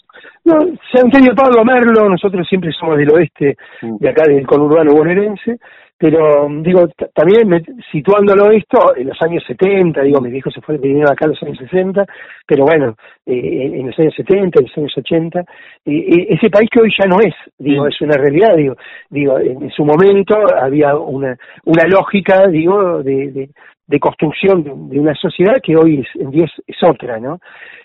No, 0.45 0.59
San 0.93 1.07
Antonio 1.07 1.35
Pablo 1.35 1.65
Merlo, 1.65 2.11
nosotros 2.11 2.47
siempre 2.47 2.73
somos 2.73 2.99
del 2.99 3.11
oeste, 3.11 3.57
mm. 3.81 3.97
de 3.97 4.09
acá 4.11 4.27
del 4.27 4.47
conurbano 4.47 4.93
bonaerense, 4.93 5.57
pero 6.01 6.49
digo, 6.63 6.89
también 7.15 7.63
situándolo 7.93 8.51
esto, 8.53 8.97
en 8.97 9.09
los 9.09 9.21
años 9.21 9.45
70, 9.47 10.01
digo, 10.01 10.19
mis 10.23 10.33
viejos 10.33 10.55
se 10.55 10.63
fueron, 10.63 10.81
vinieron 10.81 11.13
acá 11.13 11.27
en 11.27 11.33
los 11.33 11.43
años 11.43 11.59
60, 11.59 12.07
pero 12.47 12.65
bueno, 12.65 12.97
eh, 13.27 13.71
en 13.75 13.87
los 13.87 13.99
años 13.99 14.15
70, 14.17 14.61
en 14.61 14.67
los 14.67 14.79
años 14.79 14.95
80, 14.97 15.41
eh, 15.41 16.27
ese 16.31 16.49
país 16.49 16.71
que 16.73 16.81
hoy 16.81 16.91
ya 16.99 17.07
no 17.07 17.21
es, 17.21 17.35
digo, 17.59 17.85
mm. 17.85 17.89
es 17.89 18.01
una 18.01 18.17
realidad, 18.17 18.57
digo, 18.57 18.77
digo, 19.11 19.39
en, 19.41 19.71
su 19.73 19.85
momento 19.85 20.39
había 20.59 20.97
una, 20.97 21.37
una 21.67 21.87
lógica, 21.87 22.47
digo, 22.47 23.03
de, 23.03 23.31
de 23.33 23.51
construcción 23.99 24.63
de, 24.63 25.01
una 25.01 25.15
sociedad 25.15 25.57
que 25.63 25.77
hoy 25.77 26.07
en 26.15 26.31
día 26.31 26.45
es, 26.67 26.77
otra, 26.83 27.19
¿no? 27.19 27.41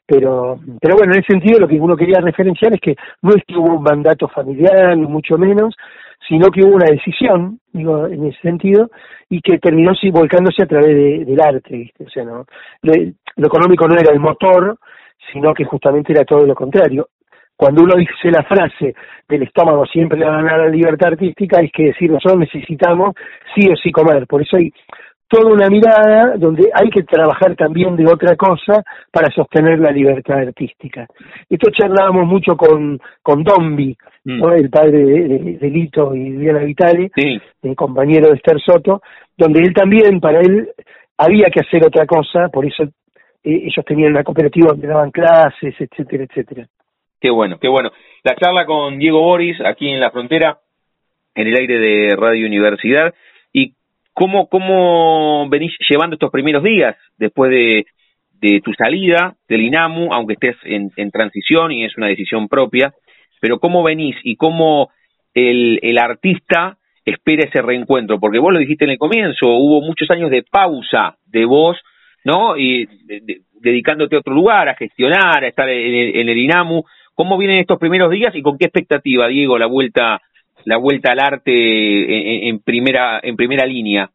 Pero, 0.06 0.60
pero 0.80 0.98
bueno, 0.98 1.14
en 1.14 1.20
ese 1.22 1.34
sentido 1.34 1.60
lo 1.60 1.68
que 1.68 1.80
uno 1.80 1.96
quería 1.96 2.20
referenciar 2.20 2.74
es 2.74 2.80
que 2.80 2.96
no 3.22 3.32
es 3.32 3.44
que 3.48 3.56
hubo 3.56 3.78
un 3.78 3.84
mandato 3.84 4.28
familiar, 4.28 4.96
ni 4.96 5.08
mucho 5.08 5.38
menos, 5.38 5.76
sino 6.28 6.50
que 6.52 6.64
hubo 6.64 6.76
una 6.76 6.92
decisión, 6.92 7.60
digo, 7.72 8.06
en 8.08 8.26
ese 8.26 8.40
sentido, 8.42 8.90
y 9.30 9.42
que 9.42 9.58
terminó 9.58 9.96
sí, 9.96 10.12
volcándose 10.12 10.64
a 10.64 10.68
través 10.68 11.26
del 11.26 11.42
arte. 11.42 11.92
O 12.06 12.10
sea, 12.10 12.24
no, 12.24 12.46
lo 12.84 13.48
económico 13.48 13.88
no 13.88 13.96
era 13.96 14.14
el 14.14 14.20
motor, 14.20 14.78
sino 15.34 15.54
que 15.54 15.66
justamente 15.66 16.14
era 16.14 16.24
todo 16.24 16.46
lo 16.46 16.54
contrario 16.54 17.08
cuando 17.56 17.84
uno 17.84 17.96
dice 17.96 18.32
la 18.32 18.44
frase 18.44 18.94
del 19.28 19.44
estómago 19.44 19.86
siempre 19.86 20.20
le 20.20 20.26
va 20.26 20.34
a 20.34 20.42
ganar 20.42 20.60
la 20.60 20.70
libertad 20.70 21.14
artística, 21.14 21.62
es 21.62 21.72
que 21.72 21.86
decir, 21.86 22.12
nosotros 22.12 22.40
necesitamos 22.40 23.16
sí 23.56 23.68
o 23.72 23.76
sí 23.76 23.92
comer. 23.92 24.28
Por 24.28 24.42
eso 24.42 24.58
hay 24.58 24.72
toda 25.28 25.52
una 25.52 25.70
mirada 25.70 26.36
donde 26.38 26.70
hay 26.74 26.90
que 26.90 27.04
trabajar 27.04 27.56
también 27.56 27.96
de 27.96 28.06
otra 28.06 28.36
cosa 28.36 28.84
para 29.12 29.32
sostener 29.32 29.80
la 29.80 29.92
libertad 29.92 30.40
artística. 30.40 31.08
Esto 31.50 31.72
charlábamos 31.72 32.28
mucho 32.28 32.56
con, 32.56 33.00
con 33.22 33.44
Dombi, 33.44 33.96
mm. 34.24 34.44
el 34.54 34.70
padre 34.70 35.00
de, 35.60 35.70
Lito 35.70 36.14
y 36.16 36.32
Diana 36.32 36.60
Vitale, 36.60 37.12
el 37.16 37.76
compañero 37.76 38.30
de 38.30 38.36
Esther 38.36 38.60
Soto, 38.62 39.02
donde 39.38 39.62
él 39.62 39.74
también, 39.74 40.20
para 40.20 40.40
él, 40.40 40.70
había 41.18 41.48
que 41.50 41.62
hacer 41.62 41.86
otra 41.86 42.06
cosa, 42.06 42.50
por 42.50 42.66
eso 42.66 42.84
eh, 42.84 43.62
ellos 43.66 43.86
tenían 43.86 44.12
una 44.12 44.24
cooperativa 44.24 44.70
donde 44.70 44.88
daban 44.88 45.12
clases, 45.12 45.74
etcétera, 45.80 46.26
etcétera. 46.26 46.68
Qué 47.20 47.30
bueno, 47.30 47.58
qué 47.60 47.68
bueno. 47.68 47.92
La 48.24 48.36
charla 48.36 48.66
con 48.66 49.00
Diego 49.00 49.22
Boris, 49.22 49.60
aquí 49.62 49.90
en 49.90 50.00
la 50.00 50.12
frontera, 50.12 50.60
en 51.34 51.48
el 51.48 51.56
aire 51.56 51.80
de 51.80 52.16
Radio 52.16 52.46
Universidad. 52.46 53.14
¿Cómo, 54.16 54.48
¿Cómo 54.48 55.50
venís 55.50 55.74
llevando 55.90 56.14
estos 56.16 56.32
primeros 56.32 56.64
días 56.64 56.96
después 57.18 57.52
de, 57.52 57.86
de 58.40 58.62
tu 58.62 58.72
salida 58.74 59.36
del 59.50 59.62
INAMU, 59.62 60.14
aunque 60.14 60.36
estés 60.36 60.56
en, 60.64 60.90
en, 60.96 61.12
transición 61.12 61.74
y 61.74 61.84
es 61.84 61.98
una 61.98 62.08
decisión 62.08 62.48
propia? 62.48 62.94
Pero 63.42 63.60
¿cómo 63.60 63.84
venís 63.84 64.16
y 64.24 64.38
cómo 64.38 64.90
el, 65.34 65.80
el 65.82 65.98
artista 65.98 66.78
espera 67.04 67.46
ese 67.46 67.62
reencuentro? 67.62 68.18
Porque 68.18 68.40
vos 68.40 68.54
lo 68.54 68.60
dijiste 68.60 68.86
en 68.86 68.92
el 68.92 68.98
comienzo, 68.98 69.48
hubo 69.50 69.82
muchos 69.82 70.10
años 70.10 70.32
de 70.32 70.44
pausa 70.50 71.18
de 71.26 71.44
vos, 71.44 71.78
¿no? 72.24 72.56
Y 72.56 72.88
dedicándote 73.60 74.16
a 74.16 74.20
otro 74.20 74.34
lugar, 74.34 74.70
a 74.70 74.76
gestionar, 74.76 75.44
a 75.44 75.48
estar 75.48 75.68
en 75.68 75.94
el, 75.94 76.16
en 76.16 76.30
el 76.30 76.38
INAMU. 76.38 76.84
¿Cómo 77.14 77.38
vienen 77.38 77.58
estos 77.58 77.80
primeros 77.80 78.10
días 78.12 78.34
y 78.34 78.42
con 78.42 78.58
qué 78.58 78.68
expectativa, 78.68 79.28
Diego, 79.28 79.58
la 79.58 79.66
vuelta 79.66 80.22
la 80.66 80.78
vuelta 80.78 81.12
al 81.12 81.20
arte 81.20 82.50
en, 82.50 82.60
primera 82.60 83.20
en 83.24 83.36
primera 83.36 83.66
línea? 83.66 84.10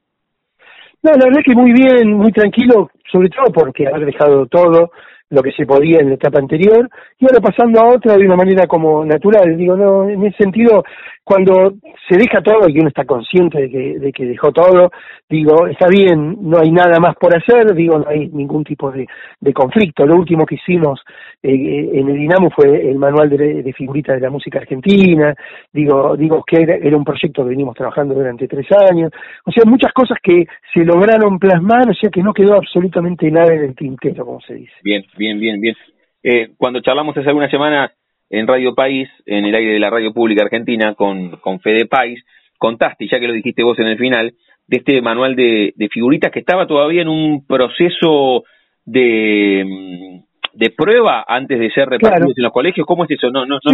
No, 1.03 1.13
la 1.13 1.25
verdad 1.25 1.41
es 1.41 1.47
que 1.47 1.55
muy 1.55 1.73
bien, 1.73 2.13
muy 2.13 2.31
tranquilo, 2.33 2.91
sobre 3.11 3.31
todo 3.31 3.47
porque 3.53 3.87
haber 3.87 4.05
dejado 4.05 4.47
todo, 4.47 4.91
lo 5.31 5.43
que 5.43 5.53
se 5.53 5.65
podía 5.65 6.01
en 6.01 6.09
la 6.09 6.15
etapa 6.17 6.41
anterior 6.41 6.89
y 7.19 7.25
ahora 7.25 7.41
pasando 7.41 7.81
a 7.81 7.95
otra 7.95 8.17
de 8.17 8.27
una 8.27 8.37
manera 8.37 8.67
como 8.67 9.05
natural. 9.05 9.57
Digo, 9.57 9.77
no, 9.77 10.09
en 10.09 10.27
ese 10.27 10.37
sentido, 10.39 10.83
cuando 11.31 11.75
se 12.09 12.19
deja 12.19 12.43
todo 12.43 12.69
y 12.69 12.81
uno 12.81 12.89
está 12.89 13.05
consciente 13.05 13.61
de 13.61 13.71
que, 13.71 13.99
de 14.01 14.13
que 14.13 14.25
dejó 14.25 14.51
todo, 14.51 14.91
digo, 15.29 15.69
está 15.69 15.87
bien, 15.87 16.39
no 16.41 16.59
hay 16.59 16.73
nada 16.73 16.99
más 16.99 17.15
por 17.15 17.33
hacer, 17.37 17.73
digo, 17.73 18.01
no 18.01 18.09
hay 18.09 18.27
ningún 18.31 18.65
tipo 18.65 18.91
de, 18.91 19.07
conflicto. 19.55 20.05
Lo 20.05 20.17
último 20.17 20.45
que 20.45 20.57
hicimos 20.57 21.01
eh, 21.41 21.91
en 21.93 22.09
el 22.09 22.17
Dinamo 22.17 22.51
fue 22.51 22.91
el 22.91 22.97
manual 22.97 23.31
de, 23.31 23.63
de, 23.63 23.73
figuritas 23.73 24.17
de 24.17 24.23
la 24.23 24.31
música 24.31 24.59
argentina, 24.59 25.33
digo, 25.73 26.17
digo 26.17 26.43
que 26.45 26.63
era, 26.63 26.75
era 26.75 26.97
un 26.97 27.05
proyecto 27.05 27.45
que 27.45 27.51
venimos 27.51 27.77
trabajando 27.77 28.13
durante 28.13 28.49
tres 28.49 28.67
años, 28.91 29.13
o 29.45 29.53
sea, 29.53 29.63
muchas 29.65 29.93
cosas 29.93 30.19
que 30.21 30.47
se 30.75 30.85
lograron 30.85 31.39
plasmar, 31.39 31.89
o 31.89 31.95
sea 31.95 32.11
que 32.11 32.25
no 32.25 32.35
quedó 32.35 32.57
absolutamente 32.57 33.31
nada 33.31 33.55
en 33.55 33.67
el 33.67 33.77
tintero, 33.77 34.27
como 34.27 34.41
se 34.41 34.55
dice. 34.55 34.73
Bien, 34.83 35.05
bien, 35.17 35.39
bien, 35.39 35.61
bien. 35.61 35.77
Eh, 36.25 36.51
cuando 36.57 36.81
charlamos 36.81 37.17
hace 37.17 37.29
algunas 37.29 37.53
semanas 37.53 37.93
en 38.31 38.47
Radio 38.47 38.75
País, 38.75 39.09
en 39.27 39.45
el 39.45 39.55
aire 39.55 39.73
de 39.73 39.81
la 39.81 39.91
radio 39.91 40.13
pública 40.13 40.45
argentina, 40.45 40.95
con, 40.95 41.37
con 41.39 41.61
Fede 41.61 41.87
País, 41.87 42.25
contaste, 42.59 43.09
ya 43.11 43.19
que 43.19 43.27
lo 43.27 43.35
dijiste 43.35 43.65
vos 43.65 43.79
en 43.79 43.89
el 43.89 43.99
final, 43.99 44.33
de 44.67 44.77
este 44.77 45.03
manual 45.03 45.35
de, 45.35 45.73
de 45.75 45.89
figuritas 45.89 46.31
que 46.31 46.39
estaba 46.39 46.67
todavía 46.67 47.03
en 47.03 47.09
un 47.09 47.45
proceso 47.45 48.45
de, 48.85 50.23
de 50.53 50.71
prueba 50.71 51.25
antes 51.27 51.59
de 51.59 51.71
ser 51.71 51.89
repartido 51.89 52.33
en 52.37 52.43
los 52.45 52.53
colegios. 52.53 52.87
¿Cómo 52.87 53.05
es 53.05 53.11
eso? 53.11 53.31
¿No, 53.31 53.45
no, 53.47 53.59
no, 53.65 53.73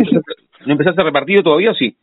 ¿no 0.65 0.73
empezaste 0.73 1.03
a 1.03 1.05
repartir 1.05 1.43
todavía 1.43 1.73
o 1.73 1.75
sí? 1.75 1.95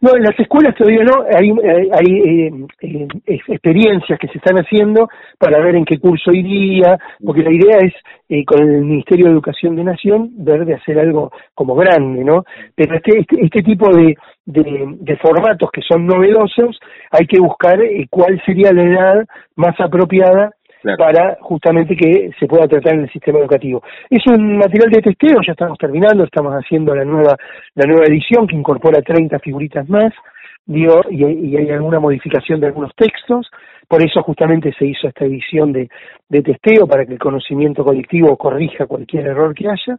No, 0.00 0.14
en 0.14 0.22
las 0.22 0.38
escuelas 0.38 0.76
todavía 0.76 1.02
no, 1.02 1.24
hay, 1.24 1.50
hay 1.92 2.20
eh, 2.20 2.52
eh, 2.82 3.08
experiencias 3.26 4.16
que 4.20 4.28
se 4.28 4.38
están 4.38 4.56
haciendo 4.56 5.08
para 5.38 5.58
ver 5.58 5.74
en 5.74 5.84
qué 5.84 5.98
curso 5.98 6.30
iría, 6.30 6.96
porque 7.24 7.42
la 7.42 7.52
idea 7.52 7.78
es, 7.78 7.94
eh, 8.28 8.44
con 8.44 8.62
el 8.62 8.82
Ministerio 8.84 9.26
de 9.26 9.32
Educación 9.32 9.74
de 9.74 9.82
Nación, 9.82 10.30
ver 10.36 10.64
de 10.66 10.74
hacer 10.74 11.00
algo 11.00 11.32
como 11.52 11.74
grande, 11.74 12.22
¿no? 12.22 12.44
Pero 12.76 12.94
este, 12.94 13.18
este, 13.18 13.44
este 13.44 13.62
tipo 13.62 13.92
de, 13.92 14.16
de, 14.46 14.84
de, 15.00 15.16
formatos 15.16 15.68
que 15.72 15.82
son 15.82 16.06
novedosos, 16.06 16.78
hay 17.10 17.26
que 17.26 17.40
buscar 17.40 17.80
cuál 18.08 18.40
sería 18.46 18.72
la 18.72 18.84
edad 18.84 19.26
más 19.56 19.74
apropiada 19.80 20.52
para 20.96 21.36
justamente 21.40 21.96
que 21.96 22.30
se 22.38 22.46
pueda 22.46 22.66
tratar 22.68 22.94
en 22.94 23.00
el 23.02 23.10
sistema 23.10 23.38
educativo. 23.38 23.82
Es 24.08 24.24
un 24.26 24.58
material 24.58 24.90
de 24.90 25.02
testeo, 25.02 25.40
ya 25.46 25.52
estamos 25.52 25.78
terminando, 25.78 26.24
estamos 26.24 26.52
haciendo 26.52 26.94
la 26.94 27.04
nueva, 27.04 27.36
la 27.74 27.86
nueva 27.86 28.04
edición 28.06 28.46
que 28.46 28.56
incorpora 28.56 29.02
30 29.02 29.38
figuritas 29.40 29.88
más, 29.88 30.12
digo, 30.68 31.00
y, 31.10 31.24
y 31.24 31.56
hay 31.56 31.70
alguna 31.70 31.98
modificación 31.98 32.60
de 32.60 32.68
algunos 32.68 32.94
textos, 32.94 33.50
por 33.88 34.04
eso 34.04 34.22
justamente 34.22 34.72
se 34.78 34.86
hizo 34.86 35.08
esta 35.08 35.24
edición 35.24 35.72
de, 35.72 35.88
de 36.28 36.42
testeo 36.42 36.86
para 36.86 37.04
que 37.04 37.14
el 37.14 37.18
conocimiento 37.18 37.82
colectivo 37.82 38.36
corrija 38.36 38.86
cualquier 38.86 39.26
error 39.26 39.54
que 39.54 39.68
haya 39.68 39.98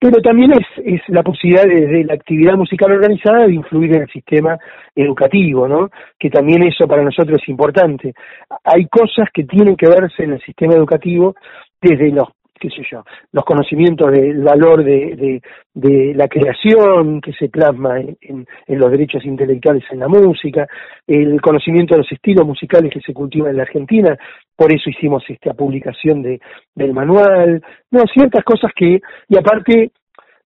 pero 0.00 0.22
también 0.22 0.52
es, 0.52 0.66
es 0.84 1.00
la 1.08 1.22
posibilidad 1.22 1.64
de, 1.64 2.04
la 2.04 2.14
actividad 2.14 2.54
musical 2.54 2.92
organizada 2.92 3.46
de 3.46 3.54
influir 3.54 3.96
en 3.96 4.02
el 4.02 4.08
sistema 4.08 4.56
educativo, 4.94 5.66
¿no? 5.66 5.90
Que 6.18 6.30
también 6.30 6.62
eso 6.62 6.86
para 6.86 7.02
nosotros 7.02 7.40
es 7.42 7.48
importante. 7.48 8.14
Hay 8.62 8.86
cosas 8.86 9.28
que 9.34 9.44
tienen 9.44 9.76
que 9.76 9.88
verse 9.88 10.22
en 10.22 10.34
el 10.34 10.40
sistema 10.42 10.74
educativo 10.74 11.34
desde 11.80 12.10
los 12.10 12.28
qué 12.58 12.68
sé 12.70 12.82
yo, 12.90 13.04
los 13.32 13.44
conocimientos 13.44 14.10
del 14.12 14.42
valor 14.42 14.84
de, 14.84 15.40
de, 15.74 16.14
la 16.14 16.28
creación 16.28 17.20
que 17.20 17.32
se 17.32 17.48
plasma 17.48 18.00
en, 18.00 18.16
en, 18.20 18.78
los 18.78 18.90
derechos 18.90 19.24
intelectuales 19.24 19.84
en 19.90 20.00
la 20.00 20.08
música, 20.08 20.66
el 21.06 21.40
conocimiento 21.40 21.94
de 21.94 21.98
los 21.98 22.12
estilos 22.12 22.46
musicales 22.46 22.92
que 22.92 23.00
se 23.00 23.14
cultivan 23.14 23.50
en 23.50 23.56
la 23.56 23.62
Argentina, 23.62 24.16
por 24.56 24.72
eso 24.72 24.90
hicimos 24.90 25.22
esta 25.28 25.54
publicación 25.54 26.22
de, 26.22 26.40
del 26.74 26.92
manual, 26.92 27.62
no, 27.90 28.02
ciertas 28.12 28.44
cosas 28.44 28.72
que, 28.74 29.00
y 29.28 29.38
aparte, 29.38 29.92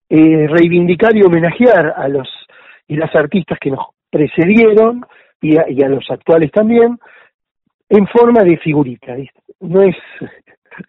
eh, 0.09 0.47
reivindicar 0.49 1.17
y 1.17 1.23
homenajear 1.23 1.95
a 1.97 2.09
los 2.09 2.29
y 2.87 2.97
las 2.97 3.15
artistas 3.15 3.59
que 3.59 3.71
nos 3.71 3.87
precedieron 4.11 5.07
y 5.41 5.57
a, 5.57 5.65
y 5.69 5.83
a 5.83 5.89
los 5.89 6.05
actuales 6.11 6.53
también, 6.53 6.99
en 7.89 8.07
forma 8.07 8.43
de 8.43 8.59
figurita, 8.59 9.17
no 9.61 9.83
es 9.83 9.97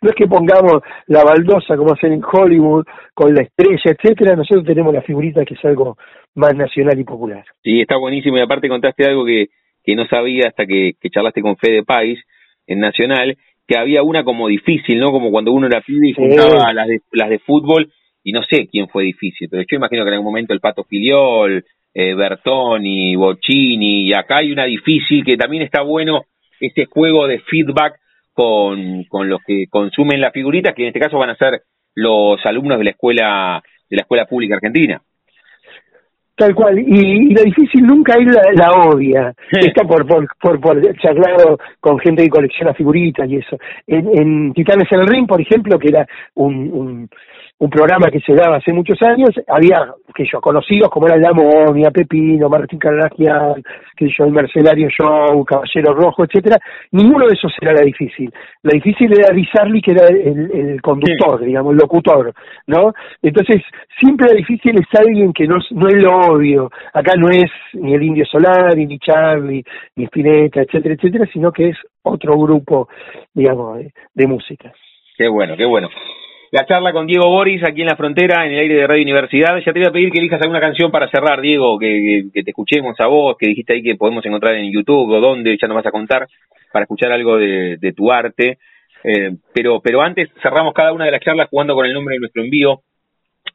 no 0.02 0.10
es 0.10 0.16
que 0.16 0.28
pongamos 0.28 0.82
la 1.08 1.24
baldosa 1.24 1.76
como 1.78 1.94
hacen 1.94 2.14
en 2.14 2.22
Hollywood 2.24 2.86
con 3.14 3.34
la 3.34 3.44
estrella, 3.44 3.82
etcétera, 3.98 4.36
nosotros 4.36 4.66
tenemos 4.66 4.94
la 4.94 5.02
figurita 5.02 5.46
que 5.46 5.54
es 5.54 5.66
algo 5.66 5.98
más 6.36 6.56
nacional 6.56 7.00
y 7.00 7.04
popular. 7.04 7.46
Sí, 7.64 7.82
está 7.82 7.98
buenísimo 7.98 8.38
y 8.38 8.42
aparte 8.42 8.70
contaste 8.70 9.06
algo 9.06 9.26
que, 9.26 9.48
que 9.84 9.96
no 9.96 10.06
sabía 10.08 10.48
hasta 10.48 10.66
que, 10.66 10.94
charlaste 11.12 11.42
con 11.42 11.58
Fede 11.58 11.84
Pais 11.84 12.20
en 12.68 12.80
Nacional, 12.80 13.38
que 13.68 13.78
había 13.78 14.04
una 14.04 14.24
como 14.24 14.48
difícil, 14.48 15.00
¿no? 15.00 15.12
Como 15.12 15.32
cuando 15.32 15.52
uno 15.52 15.68
era 15.68 15.82
pibe 15.82 16.10
y 16.10 16.14
juntaba 16.14 16.74
las 16.74 16.88
de, 16.88 17.00
las 17.12 17.30
de 17.30 17.40
fútbol, 17.40 17.92
y 18.24 18.32
no 18.32 18.42
sé 18.44 18.68
quién 18.68 18.88
fue 18.88 19.04
difícil, 19.04 19.50
pero 19.50 19.64
yo 19.70 19.78
imagino 19.78 20.04
que 20.04 20.10
en 20.10 20.14
algún 20.14 20.32
momento 20.32 20.54
el 20.54 20.62
Pato 20.62 20.86
Filiol, 20.86 21.66
eh, 21.94 22.16
Bertoni, 22.16 23.16
Bocini, 23.16 24.08
y 24.08 24.14
acá 24.14 24.38
hay 24.38 24.52
una 24.52 24.66
difícil 24.66 25.26
que 25.26 25.36
también 25.36 25.64
está 25.64 25.82
bueno 25.82 26.24
este 26.60 26.86
juego 26.86 27.28
de 27.28 27.40
feedback 27.40 28.00
con, 28.34 29.04
con 29.06 29.30
los 29.30 29.40
que 29.46 29.66
consumen 29.70 30.20
la 30.20 30.32
figurita, 30.32 30.74
que 30.74 30.84
en 30.84 30.88
este 30.90 31.00
caso 31.00 31.18
van 31.18 31.30
a 31.30 31.36
ser 31.36 31.62
los 31.96 32.44
alumnos 32.46 32.80
de 32.80 32.84
la 32.86 32.90
escuela 32.92 33.64
de 33.90 33.98
la 33.98 34.02
escuela 34.02 34.26
pública 34.26 34.56
argentina. 34.56 35.02
Tal 36.36 36.56
cual, 36.56 36.80
y, 36.80 36.84
y, 36.88 37.30
lo 37.30 37.44
difícil 37.44 37.86
nunca 37.86 38.16
es 38.16 38.26
la, 38.56 38.72
obvia, 38.72 39.36
está 39.52 39.84
por, 39.84 40.08
por, 40.08 40.28
por, 40.42 40.60
por 40.60 40.98
charlar 40.98 41.36
con 41.80 42.00
gente 42.00 42.24
que 42.24 42.30
colecciona 42.30 42.74
figuritas 42.74 43.30
y 43.30 43.36
eso. 43.36 43.56
En, 43.86 44.10
en 44.18 44.54
Titanes 44.54 44.92
en 44.92 45.02
el 45.02 45.08
Ring, 45.08 45.28
por 45.28 45.40
ejemplo, 45.40 45.78
que 45.78 45.90
era 45.90 46.08
un, 46.34 46.72
un, 46.74 47.10
un 47.60 47.70
programa 47.70 48.10
que 48.12 48.20
se 48.20 48.34
daba 48.34 48.58
hace 48.58 48.74
muchos 48.74 49.02
años, 49.02 49.30
había, 49.48 49.94
que 50.14 50.26
yo, 50.30 50.42
conocidos 50.42 50.90
como 50.90 51.08
era 51.08 51.18
La 51.18 51.32
Monia, 51.32 51.92
Pepino, 51.92 52.50
Martín 52.50 52.80
Carragian, 52.80 53.64
que 53.96 54.10
yo, 54.10 54.26
el 54.26 54.32
Mercenario 54.32 54.90
Show, 54.90 55.46
Caballero 55.46 55.94
Rojo, 55.94 56.24
etcétera, 56.26 56.58
ninguno 56.92 57.26
de 57.28 57.34
esos 57.34 57.54
era 57.62 57.74
la 57.74 57.82
difícil. 57.82 58.34
La 58.64 58.72
difícil 58.74 59.12
era 59.18 59.34
Rizarli, 59.34 59.82
que 59.82 59.92
era 59.92 60.08
el, 60.08 60.52
el 60.52 60.82
conductor, 60.82 61.40
digamos, 61.42 61.72
el 61.72 61.78
locutor, 61.78 62.34
¿no? 62.68 62.92
Entonces, 63.22 63.62
siempre 64.00 64.28
la 64.30 64.36
difícil 64.36 64.76
es 64.78 65.00
alguien 65.00 65.32
que 65.32 65.48
no, 65.48 65.56
no 65.72 65.88
es 65.88 65.96
lo 65.96 66.20
obvio. 66.20 66.70
Acá 66.94 67.14
no 67.18 67.30
es 67.30 67.50
ni 67.74 67.94
el 67.94 68.04
Indio 68.04 68.26
Solari, 68.26 68.86
ni 68.86 69.00
Charlie, 69.00 69.64
ni 69.96 70.06
Spinetta, 70.06 70.62
etcétera, 70.62 70.96
etcétera, 70.96 71.30
sino 71.32 71.52
que 71.52 71.70
es 71.70 71.78
otro 72.02 72.38
grupo, 72.38 72.90
digamos, 73.34 73.80
de 74.14 74.28
música. 74.28 74.74
Qué 75.16 75.30
bueno, 75.30 75.56
qué 75.56 75.66
bueno 75.66 75.88
la 76.54 76.68
charla 76.68 76.94
con 76.94 77.08
Diego 77.08 77.28
Boris 77.30 77.64
aquí 77.64 77.82
en 77.82 77.88
la 77.88 77.96
frontera, 77.96 78.46
en 78.46 78.54
el 78.54 78.60
aire 78.60 78.76
de 78.76 78.86
Radio 78.86 79.02
Universidad. 79.02 79.58
Ya 79.58 79.74
te 79.74 79.80
voy 79.80 79.88
a 79.88 79.92
pedir 79.92 80.12
que 80.12 80.20
elijas 80.20 80.40
alguna 80.40 80.60
canción 80.60 80.92
para 80.92 81.10
cerrar, 81.10 81.42
Diego, 81.42 81.80
que, 81.80 82.30
te 82.32 82.52
escuchemos 82.52 82.96
a 83.00 83.08
vos, 83.08 83.36
que 83.40 83.48
dijiste 83.48 83.74
ahí 83.74 83.82
que 83.82 83.96
podemos 83.96 84.24
encontrar 84.24 84.54
en 84.54 84.72
YouTube 84.72 85.10
o 85.10 85.20
dónde, 85.20 85.58
ya 85.60 85.68
nos 85.68 85.74
vas 85.74 85.88
a 85.88 85.92
contar, 85.92 86.28
para 86.72 86.84
escuchar 86.84 87.12
algo 87.12 87.38
de, 87.38 87.94
tu 87.98 88.12
arte. 88.12 88.60
Eh, 89.04 89.32
pero, 89.52 89.82
pero 89.82 90.04
antes 90.04 90.30
cerramos 90.44 90.76
cada 90.76 90.94
una 90.94 91.06
de 91.06 91.12
las 91.12 91.22
charlas 91.22 91.50
jugando 91.50 91.74
con 91.74 91.88
el 91.88 91.94
nombre 91.94 92.14
de 92.14 92.20
nuestro 92.20 92.44
envío. 92.44 92.82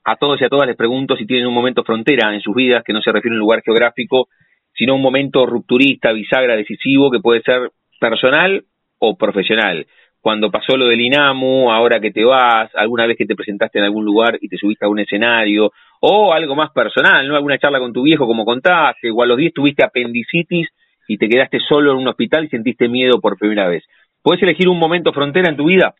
A 0.05 0.17
todos 0.17 0.41
y 0.41 0.45
a 0.45 0.49
todas 0.49 0.67
les 0.67 0.77
pregunto 0.77 1.17
si 1.17 1.25
tienen 1.25 1.47
un 1.47 1.55
momento 1.55 1.85
frontera 1.85 2.35
en 2.35 2.41
sus 2.41 2.57
vidas, 2.57 2.83
que 2.83 2.93
no 2.93 3.01
se 3.01 3.13
refiere 3.13 3.35
a 3.35 3.37
un 3.37 3.41
lugar 3.41 3.63
geográfico, 3.65 4.27
sino 4.75 4.97
un 4.97 5.03
momento 5.03 5.47
rupturista, 5.47 6.11
bisagra, 6.11 6.57
decisivo, 6.57 7.13
que 7.13 7.21
puede 7.21 7.43
ser 7.43 7.71
personal 8.01 8.65
o 8.99 9.17
profesional 9.17 9.87
cuando 10.21 10.51
pasó 10.51 10.77
lo 10.77 10.87
del 10.87 11.01
INAMU, 11.01 11.71
ahora 11.71 12.01
que 12.01 12.11
te 12.11 12.25
vas, 12.25 12.71
alguna 12.75 13.07
vez 13.07 13.17
que 13.17 13.27
te 13.27 13.37
presentaste 13.37 13.79
en 13.79 13.85
algún 13.85 14.05
lugar 14.05 14.39
y 14.41 14.49
te 14.49 14.57
subiste 14.57 14.85
a 14.85 14.89
un 14.89 14.99
escenario, 14.99 15.73
o 16.01 16.33
algo 16.33 16.55
más 16.55 16.71
personal, 16.71 17.27
¿no? 17.27 17.37
Alguna 17.37 17.59
charla 17.59 17.79
con 17.79 17.93
tu 17.93 18.03
viejo, 18.03 18.27
como 18.27 18.45
contaste, 18.45 19.11
o 19.11 19.23
a 19.23 19.27
los 19.27 19.37
10 19.37 19.53
tuviste 19.53 19.85
apendicitis 19.85 20.69
y 21.07 21.17
te 21.19 21.29
quedaste 21.29 21.59
solo 21.61 21.93
en 21.93 21.99
un 21.99 22.09
hospital 22.09 22.45
y 22.45 22.49
sentiste 22.49 22.89
miedo 22.89 23.21
por 23.21 23.39
primera 23.39 23.69
vez. 23.69 23.85
¿Puedes 24.23 24.43
elegir 24.43 24.69
un 24.69 24.79
momento 24.79 25.13
frontera 25.13 25.49
en 25.49 25.57
tu 25.57 25.67
vida? 25.67 25.95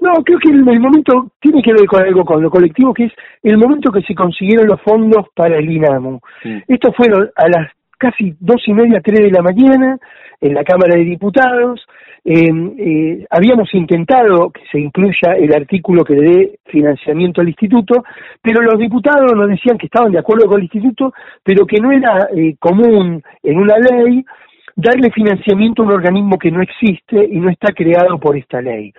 No, 0.00 0.14
creo 0.24 0.38
que 0.38 0.50
el, 0.50 0.64
momento 0.64 1.32
tiene 1.40 1.62
que 1.62 1.72
ver 1.72 1.86
con 1.86 2.02
algo 2.02 2.24
con 2.24 2.42
lo 2.42 2.50
colectivo, 2.50 2.94
que 2.94 3.04
es 3.04 3.12
el 3.42 3.58
momento 3.58 3.92
que 3.92 4.02
se 4.02 4.14
consiguieron 4.14 4.66
los 4.66 4.80
fondos 4.80 5.26
para 5.34 5.58
el 5.58 5.70
INAMU. 5.70 6.20
Esto 6.66 6.92
fue 6.92 7.08
a 7.08 7.48
las 7.48 7.70
casi 7.98 8.34
dos 8.40 8.62
y 8.66 8.72
media, 8.72 9.02
tres 9.02 9.20
de 9.20 9.30
la 9.30 9.42
mañana, 9.42 9.98
en 10.40 10.54
la 10.54 10.64
Cámara 10.64 10.96
de 10.96 11.04
Diputados, 11.04 11.84
Em, 12.22 12.74
eh, 12.78 13.26
habíamos 13.30 13.72
intentado 13.74 14.50
que 14.50 14.60
se 14.70 14.78
incluya 14.78 15.32
el 15.38 15.54
artículo 15.54 16.04
que 16.04 16.14
le 16.14 16.30
dé 16.30 16.58
financiamiento 16.66 17.40
al 17.40 17.48
instituto, 17.48 18.04
pero 18.42 18.60
los 18.60 18.78
diputados 18.78 19.32
nos 19.34 19.48
decían 19.48 19.78
que 19.78 19.86
estaban 19.86 20.12
de 20.12 20.18
acuerdo 20.18 20.46
con 20.46 20.58
el 20.58 20.64
instituto, 20.64 21.12
pero 21.42 21.66
que 21.66 21.80
no 21.80 21.92
era 21.92 22.28
eh, 22.36 22.56
común 22.58 23.22
en 23.42 23.58
una 23.58 23.78
ley 23.78 24.24
darle 24.76 25.10
financiamiento 25.10 25.82
a 25.82 25.86
un 25.86 25.92
organismo 25.92 26.38
que 26.38 26.50
no 26.50 26.62
existe 26.62 27.24
y 27.30 27.38
no 27.38 27.50
está 27.50 27.72
creado 27.72 28.18
por 28.18 28.36
esta 28.36 28.60
ley. 28.60 28.92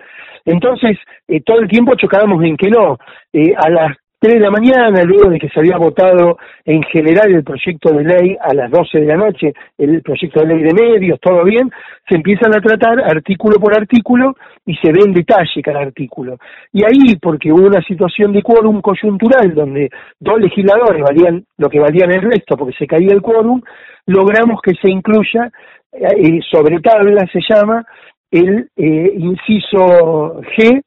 Entonces, 0.44 0.98
eh, 1.28 1.40
todo 1.40 1.60
el 1.60 1.68
tiempo 1.68 1.94
chocábamos 1.94 2.42
en 2.44 2.56
que 2.56 2.70
no. 2.70 2.98
Eh, 3.32 3.54
a 3.56 3.70
las 3.70 3.96
3 4.22 4.34
de 4.34 4.40
la 4.40 4.52
mañana, 4.52 5.02
luego 5.02 5.30
de 5.30 5.38
que 5.40 5.48
se 5.48 5.58
había 5.58 5.76
votado 5.76 6.38
en 6.64 6.80
general 6.84 7.34
el 7.34 7.42
proyecto 7.42 7.92
de 7.92 8.04
ley 8.04 8.36
a 8.40 8.54
las 8.54 8.70
12 8.70 9.00
de 9.00 9.06
la 9.06 9.16
noche, 9.16 9.52
el 9.76 10.00
proyecto 10.00 10.40
de 10.40 10.46
ley 10.46 10.62
de 10.62 10.72
medios, 10.72 11.18
todo 11.18 11.42
bien, 11.42 11.68
se 12.08 12.14
empiezan 12.14 12.54
a 12.54 12.60
tratar 12.60 13.00
artículo 13.00 13.58
por 13.58 13.76
artículo 13.76 14.36
y 14.64 14.76
se 14.76 14.92
ve 14.92 15.00
en 15.04 15.12
detalle 15.12 15.60
cada 15.60 15.80
artículo. 15.80 16.38
Y 16.72 16.84
ahí, 16.84 17.16
porque 17.20 17.50
hubo 17.50 17.66
una 17.66 17.82
situación 17.82 18.32
de 18.32 18.42
quórum 18.42 18.80
coyuntural 18.80 19.52
donde 19.54 19.90
dos 20.20 20.38
legisladores 20.38 21.02
valían 21.02 21.44
lo 21.58 21.68
que 21.68 21.80
valían 21.80 22.12
el 22.12 22.22
resto 22.22 22.56
porque 22.56 22.76
se 22.78 22.86
caía 22.86 23.12
el 23.12 23.22
quórum, 23.22 23.60
logramos 24.06 24.62
que 24.62 24.76
se 24.80 24.88
incluya, 24.88 25.50
eh, 25.92 26.38
sobre 26.48 26.78
tabla 26.78 27.26
se 27.32 27.40
llama, 27.52 27.84
el 28.30 28.68
eh, 28.76 29.12
inciso 29.16 30.40
G 30.56 30.80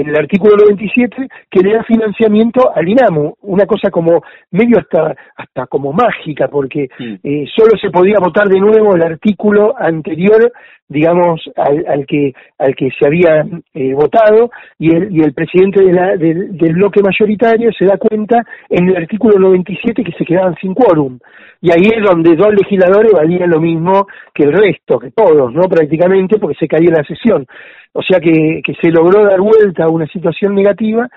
en 0.00 0.08
el 0.08 0.16
artículo 0.16 0.56
97 0.56 1.28
que 1.50 1.60
le 1.60 1.74
da 1.74 1.82
financiamiento 1.84 2.74
al 2.74 2.88
INAMU, 2.88 3.36
una 3.42 3.66
cosa 3.66 3.90
como 3.90 4.22
medio 4.50 4.78
hasta 4.78 5.14
hasta 5.36 5.66
como 5.66 5.92
mágica, 5.92 6.48
porque 6.48 6.88
eh, 6.98 7.44
solo 7.54 7.78
se 7.80 7.90
podía 7.90 8.18
votar 8.18 8.48
de 8.48 8.60
nuevo 8.60 8.94
el 8.94 9.02
artículo 9.02 9.74
anterior, 9.78 10.52
digamos, 10.88 11.40
al, 11.56 11.84
al 11.86 12.06
que 12.06 12.32
al 12.58 12.74
que 12.74 12.88
se 12.98 13.06
había 13.06 13.46
eh, 13.74 13.92
votado, 13.92 14.50
y 14.78 14.94
el, 14.94 15.14
y 15.14 15.20
el 15.20 15.34
presidente 15.34 15.84
de 15.84 15.92
la, 15.92 16.16
del, 16.16 16.48
bloque 16.72 17.02
mayoritario 17.02 17.70
se 17.72 17.84
da 17.84 17.98
cuenta 17.98 18.42
en 18.70 18.88
el 18.88 18.96
artículo 18.96 19.38
97 19.38 20.02
que 20.02 20.12
se 20.12 20.24
quedaban 20.24 20.54
sin 20.60 20.74
quórum, 20.74 21.18
y 21.60 21.70
ahí 21.70 21.90
es 21.94 22.02
donde 22.02 22.36
dos 22.36 22.54
legisladores 22.54 23.12
valían 23.12 23.50
lo 23.50 23.60
mismo 23.60 24.06
que 24.32 24.44
el 24.44 24.52
resto, 24.52 24.98
que 24.98 25.10
todos, 25.10 25.52
¿no? 25.52 25.62
Prácticamente, 25.68 26.38
porque 26.38 26.56
se 26.58 26.68
caía 26.68 26.90
la 26.90 27.04
sesión. 27.04 27.46
O 27.92 28.02
sea 28.02 28.20
que, 28.20 28.60
que 28.64 28.74
se 28.80 28.90
logró 28.90 29.24
dar 29.24 29.40
vuelta 29.40 29.84
a 29.84 29.90
una 29.90 30.06
situación 30.06 30.54
negativa 30.54 31.08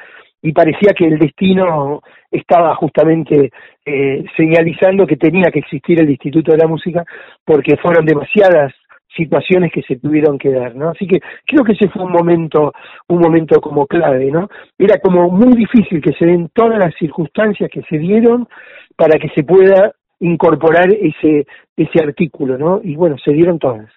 y 0.41 0.51
parecía 0.51 0.93
que 0.97 1.05
el 1.05 1.19
destino 1.19 2.01
estaba 2.31 2.75
justamente 2.75 3.51
eh, 3.85 4.23
señalizando 4.35 5.05
que 5.05 5.17
tenía 5.17 5.51
que 5.51 5.59
existir 5.59 5.99
el 6.01 6.09
Instituto 6.09 6.51
de 6.51 6.57
la 6.57 6.67
Música 6.67 7.03
porque 7.45 7.77
fueron 7.77 8.05
demasiadas 8.05 8.73
situaciones 9.15 9.71
que 9.71 9.81
se 9.83 9.97
tuvieron 9.97 10.37
que 10.37 10.51
dar, 10.51 10.75
¿no? 10.75 10.89
Así 10.89 11.07
que 11.07 11.19
creo 11.45 11.63
que 11.63 11.73
ese 11.73 11.89
fue 11.89 12.03
un 12.03 12.11
momento, 12.11 12.73
un 13.07 13.19
momento 13.19 13.59
como 13.59 13.85
clave, 13.87 14.31
¿no? 14.31 14.49
Era 14.77 14.99
como 14.99 15.29
muy 15.29 15.53
difícil 15.55 16.01
que 16.01 16.13
se 16.13 16.25
den 16.25 16.49
todas 16.53 16.79
las 16.79 16.93
circunstancias 16.95 17.69
que 17.71 17.81
se 17.83 17.97
dieron 17.97 18.47
para 18.95 19.19
que 19.19 19.29
se 19.29 19.43
pueda 19.43 19.93
incorporar 20.19 20.89
ese, 20.93 21.45
ese 21.75 21.99
artículo, 21.99 22.57
¿no? 22.57 22.81
Y 22.83 22.95
bueno, 22.95 23.17
se 23.23 23.31
dieron 23.31 23.59
todas. 23.59 23.89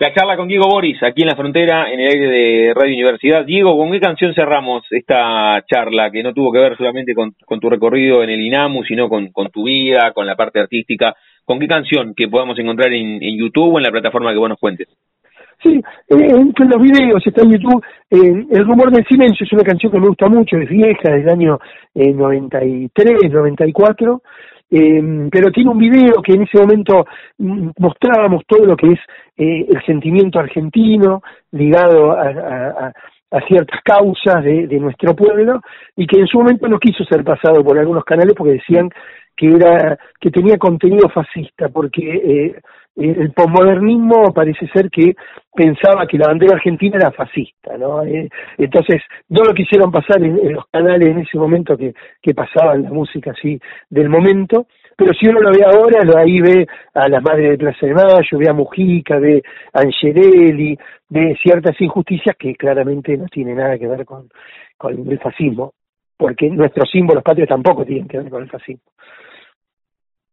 La 0.00 0.12
charla 0.12 0.36
con 0.36 0.48
Diego 0.48 0.66
Boris, 0.68 1.00
aquí 1.04 1.22
en 1.22 1.28
la 1.28 1.36
frontera, 1.36 1.92
en 1.92 2.00
el 2.00 2.08
aire 2.08 2.28
de 2.28 2.74
Radio 2.74 2.94
Universidad. 2.94 3.44
Diego, 3.44 3.78
¿con 3.78 3.92
qué 3.92 4.00
canción 4.00 4.34
cerramos 4.34 4.82
esta 4.90 5.62
charla 5.70 6.10
que 6.10 6.24
no 6.24 6.34
tuvo 6.34 6.52
que 6.52 6.58
ver 6.58 6.76
solamente 6.76 7.14
con, 7.14 7.32
tu 7.60 7.70
recorrido 7.70 8.24
en 8.24 8.30
el 8.30 8.40
INAMU, 8.40 8.82
sino 8.82 9.08
con, 9.08 9.30
tu 9.52 9.64
vida, 9.64 10.10
con 10.12 10.26
la 10.26 10.34
parte 10.34 10.58
artística? 10.58 11.14
¿Con 11.44 11.58
qué 11.58 11.68
canción 11.68 12.14
que 12.14 12.28
podamos 12.28 12.58
encontrar 12.58 12.92
en, 12.92 13.20
YouTube 13.20 13.74
o 13.74 13.78
en 13.78 13.84
la 13.84 13.90
plataforma 13.90 14.32
que 14.32 14.38
vos 14.38 14.48
nos 14.48 14.58
cuentes? 14.58 14.88
Sí, 15.62 15.80
entre 16.08 16.66
los 16.66 16.82
videos 16.82 17.26
está 17.26 17.42
en 17.42 17.52
YouTube. 17.52 17.82
el 18.10 18.66
rumor 18.66 18.90
del 18.90 19.06
silencio 19.06 19.44
es 19.44 19.52
una 19.52 19.62
canción 19.62 19.92
que 19.92 20.00
me 20.00 20.08
gusta 20.08 20.28
mucho, 20.28 20.56
es 20.58 20.68
vieja, 20.68 21.10
del 21.10 21.28
año 21.28 21.58
eh, 21.94 22.12
93, 22.12 23.30
94. 23.30 24.22
Eh, 24.70 25.28
pero 25.30 25.52
tiene 25.52 25.70
un 25.70 25.78
video 25.78 26.20
que 26.22 26.32
en 26.32 26.42
ese 26.42 26.58
momento 26.58 27.04
mm, 27.38 27.70
mostrábamos 27.78 28.42
todo 28.46 28.64
lo 28.64 28.76
que 28.76 28.88
es 28.88 28.98
eh, 29.36 29.66
el 29.68 29.84
sentimiento 29.84 30.38
argentino 30.38 31.22
ligado 31.52 32.12
a, 32.12 32.92
ciertas 33.48 33.80
causas 33.84 34.44
de, 34.44 34.78
nuestro 34.78 35.14
pueblo 35.16 35.60
y 35.96 36.06
que 36.06 36.20
en 36.20 36.26
su 36.28 36.38
momento 36.38 36.68
no 36.68 36.78
quiso 36.78 37.02
ser 37.04 37.24
pasado 37.24 37.64
por 37.64 37.76
algunos 37.76 38.04
canales 38.04 38.32
porque 38.36 38.52
decían 38.52 38.88
que 39.36 39.48
era 39.48 39.98
que 40.20 40.30
tenía 40.30 40.56
contenido 40.56 41.08
fascista 41.08 41.68
porque 41.68 42.02
eh, 42.02 42.60
el 42.96 43.32
posmodernismo 43.32 44.32
parece 44.32 44.68
ser 44.68 44.88
que 44.88 45.16
pensaba 45.52 46.06
que 46.06 46.16
la 46.16 46.28
bandera 46.28 46.54
argentina 46.54 46.96
era 46.96 47.10
fascista, 47.10 47.76
¿no? 47.76 48.04
Eh, 48.04 48.28
entonces, 48.56 49.02
no 49.28 49.42
lo 49.42 49.52
quisieron 49.52 49.90
pasar 49.90 50.22
en, 50.22 50.52
los 50.52 50.66
canales 50.66 51.08
en 51.08 51.18
ese 51.18 51.36
momento 51.36 51.76
que, 51.76 51.92
que 52.22 52.34
pasaban 52.34 52.84
la 52.84 52.90
música 52.90 53.32
así 53.32 53.58
del 53.90 54.08
momento, 54.08 54.66
pero 54.96 55.12
si 55.12 55.28
uno 55.28 55.40
lo 55.40 55.50
ve 55.50 55.64
ahora, 55.64 56.04
lo 56.04 56.16
ahí 56.16 56.40
ve 56.40 56.66
a 56.94 57.08
la 57.08 57.20
madre 57.20 57.50
de 57.50 57.58
Plaza 57.58 57.86
de 57.86 57.94
Mayo, 57.94 58.38
ve 58.38 58.48
a 58.48 58.52
Mujica, 58.52 59.18
ve 59.18 59.42
a 59.72 59.80
Angelelli, 59.80 60.78
ve 61.08 61.36
ciertas 61.42 61.80
injusticias 61.80 62.36
que 62.36 62.54
claramente 62.54 63.16
no 63.16 63.26
tienen 63.26 63.56
nada 63.56 63.76
que 63.76 63.88
ver 63.88 64.04
con, 64.04 64.28
con 64.76 65.10
el 65.10 65.18
fascismo, 65.18 65.72
porque 66.16 66.48
nuestros 66.48 66.88
símbolos 66.90 67.24
patrios 67.24 67.48
tampoco 67.48 67.84
tienen 67.84 68.06
que 68.06 68.18
ver 68.18 68.30
con 68.30 68.42
el 68.44 68.50
fascismo. 68.50 68.84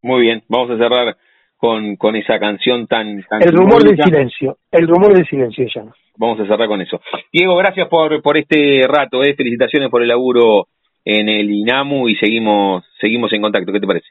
Muy 0.02 0.22
bien, 0.22 0.44
vamos 0.48 0.72
a 0.72 0.78
cerrar 0.78 1.18
con, 1.58 1.96
con 1.96 2.16
esa 2.16 2.40
canción 2.40 2.88
tan... 2.88 3.24
tan 3.24 3.42
el 3.44 3.52
rumor 3.52 3.84
del 3.84 3.96
silencio, 3.96 4.58
el 4.72 4.88
rumor 4.88 5.14
del 5.14 5.28
silencio 5.28 5.66
ya. 5.74 5.84
Vamos 6.18 6.40
a 6.40 6.48
cerrar 6.48 6.68
con 6.68 6.82
eso. 6.82 7.00
Diego, 7.32 7.56
gracias 7.56 7.88
por, 7.88 8.22
por 8.22 8.38
este 8.38 8.86
rato, 8.88 9.24
eh. 9.24 9.36
felicitaciones 9.36 9.90
por 9.90 10.02
el 10.02 10.08
laburo 10.08 10.68
en 11.06 11.30
el 11.30 11.50
INAMU 11.50 12.10
y 12.10 12.16
seguimos, 12.16 12.84
seguimos 13.00 13.32
en 13.34 13.42
contacto. 13.42 13.72
¿Qué 13.72 13.80
te 13.80 13.88
parece? 13.88 14.08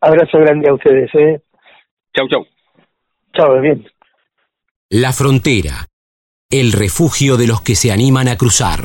Abrazo 0.00 0.38
grande 0.38 0.68
a 0.68 0.74
ustedes. 0.74 1.10
¿eh? 1.14 1.40
Chau, 2.14 2.28
chau. 2.28 2.46
Chau, 3.34 3.60
bien. 3.60 3.84
La 4.90 5.12
frontera, 5.12 5.86
el 6.50 6.72
refugio 6.72 7.36
de 7.36 7.48
los 7.48 7.62
que 7.62 7.74
se 7.74 7.90
animan 7.90 8.28
a 8.28 8.36
cruzar. 8.36 8.80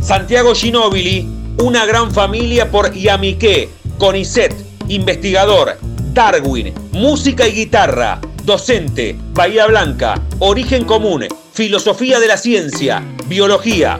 Santiago 0.00 0.54
Ginóbili, 0.54 1.26
una 1.64 1.86
gran 1.86 2.12
familia 2.12 2.70
por 2.70 2.92
Yamiqué, 2.92 3.68
CONICET, 3.98 4.52
investigador, 4.88 5.76
Darwin, 6.12 6.72
música 6.92 7.48
y 7.48 7.52
guitarra, 7.52 8.20
docente, 8.44 9.16
Bahía 9.34 9.66
Blanca, 9.66 10.14
origen 10.38 10.84
común, 10.84 11.24
filosofía 11.52 12.20
de 12.20 12.28
la 12.28 12.36
ciencia, 12.36 13.02
biología. 13.28 13.98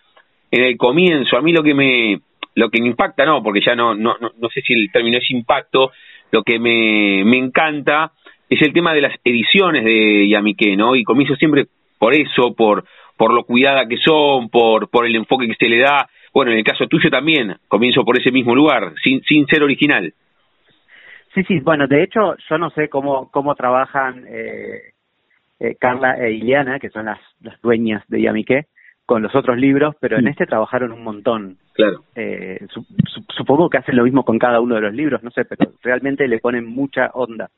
en 0.50 0.64
el 0.64 0.76
comienzo, 0.76 1.36
a 1.36 1.42
mí 1.42 1.52
lo 1.52 1.62
que 1.62 1.74
me 1.74 2.20
lo 2.54 2.68
que 2.68 2.80
me 2.80 2.88
impacta, 2.88 3.24
no, 3.24 3.42
porque 3.42 3.60
ya 3.64 3.74
no, 3.74 3.94
no, 3.94 4.16
no, 4.20 4.32
no 4.36 4.48
sé 4.50 4.60
si 4.60 4.74
el 4.74 4.90
término 4.92 5.18
es 5.18 5.30
impacto, 5.30 5.92
lo 6.30 6.42
que 6.42 6.58
me, 6.58 7.22
me 7.24 7.38
encanta 7.38 8.12
es 8.48 8.60
el 8.62 8.72
tema 8.72 8.92
de 8.92 9.00
las 9.00 9.14
ediciones 9.24 9.84
de 9.84 10.28
Yamique, 10.28 10.76
¿no? 10.76 10.96
Y 10.96 11.04
comienzo 11.04 11.36
siempre 11.36 11.66
por 11.98 12.14
eso, 12.14 12.54
por, 12.54 12.84
por 13.16 13.32
lo 13.32 13.44
cuidada 13.44 13.86
que 13.86 13.96
son, 13.98 14.48
por, 14.48 14.90
por 14.90 15.06
el 15.06 15.14
enfoque 15.14 15.46
que 15.46 15.54
se 15.54 15.68
le 15.68 15.78
da. 15.78 16.08
Bueno, 16.34 16.50
en 16.50 16.58
el 16.58 16.64
caso 16.64 16.86
tuyo 16.86 17.10
también, 17.10 17.56
comienzo 17.68 18.04
por 18.04 18.18
ese 18.18 18.32
mismo 18.32 18.54
lugar, 18.54 18.94
sin, 19.02 19.22
sin 19.22 19.46
ser 19.46 19.62
original. 19.62 20.12
Sí, 21.34 21.44
sí, 21.44 21.60
bueno, 21.60 21.86
de 21.86 22.02
hecho, 22.02 22.34
yo 22.48 22.58
no 22.58 22.70
sé 22.70 22.88
cómo, 22.88 23.30
cómo 23.30 23.54
trabajan 23.54 24.24
eh, 24.28 24.94
eh, 25.60 25.76
Carla 25.78 26.16
e 26.18 26.32
Ileana, 26.32 26.78
que 26.78 26.90
son 26.90 27.06
las, 27.06 27.20
las 27.42 27.60
dueñas 27.60 28.02
de 28.08 28.22
Yamique, 28.22 28.66
con 29.04 29.22
los 29.22 29.34
otros 29.34 29.58
libros, 29.58 29.94
pero 30.00 30.18
en 30.18 30.24
mm. 30.24 30.28
este 30.28 30.46
trabajaron 30.46 30.92
un 30.92 31.04
montón. 31.04 31.58
Claro. 31.74 32.04
Eh, 32.14 32.66
supongo 33.36 33.68
que 33.68 33.78
hacen 33.78 33.96
lo 33.96 34.04
mismo 34.04 34.24
con 34.24 34.38
cada 34.38 34.60
uno 34.60 34.76
de 34.76 34.80
los 34.82 34.94
libros, 34.94 35.22
no 35.22 35.30
sé, 35.30 35.44
pero 35.44 35.72
realmente 35.82 36.26
le 36.28 36.38
ponen 36.38 36.64
mucha 36.64 37.10
onda 37.14 37.50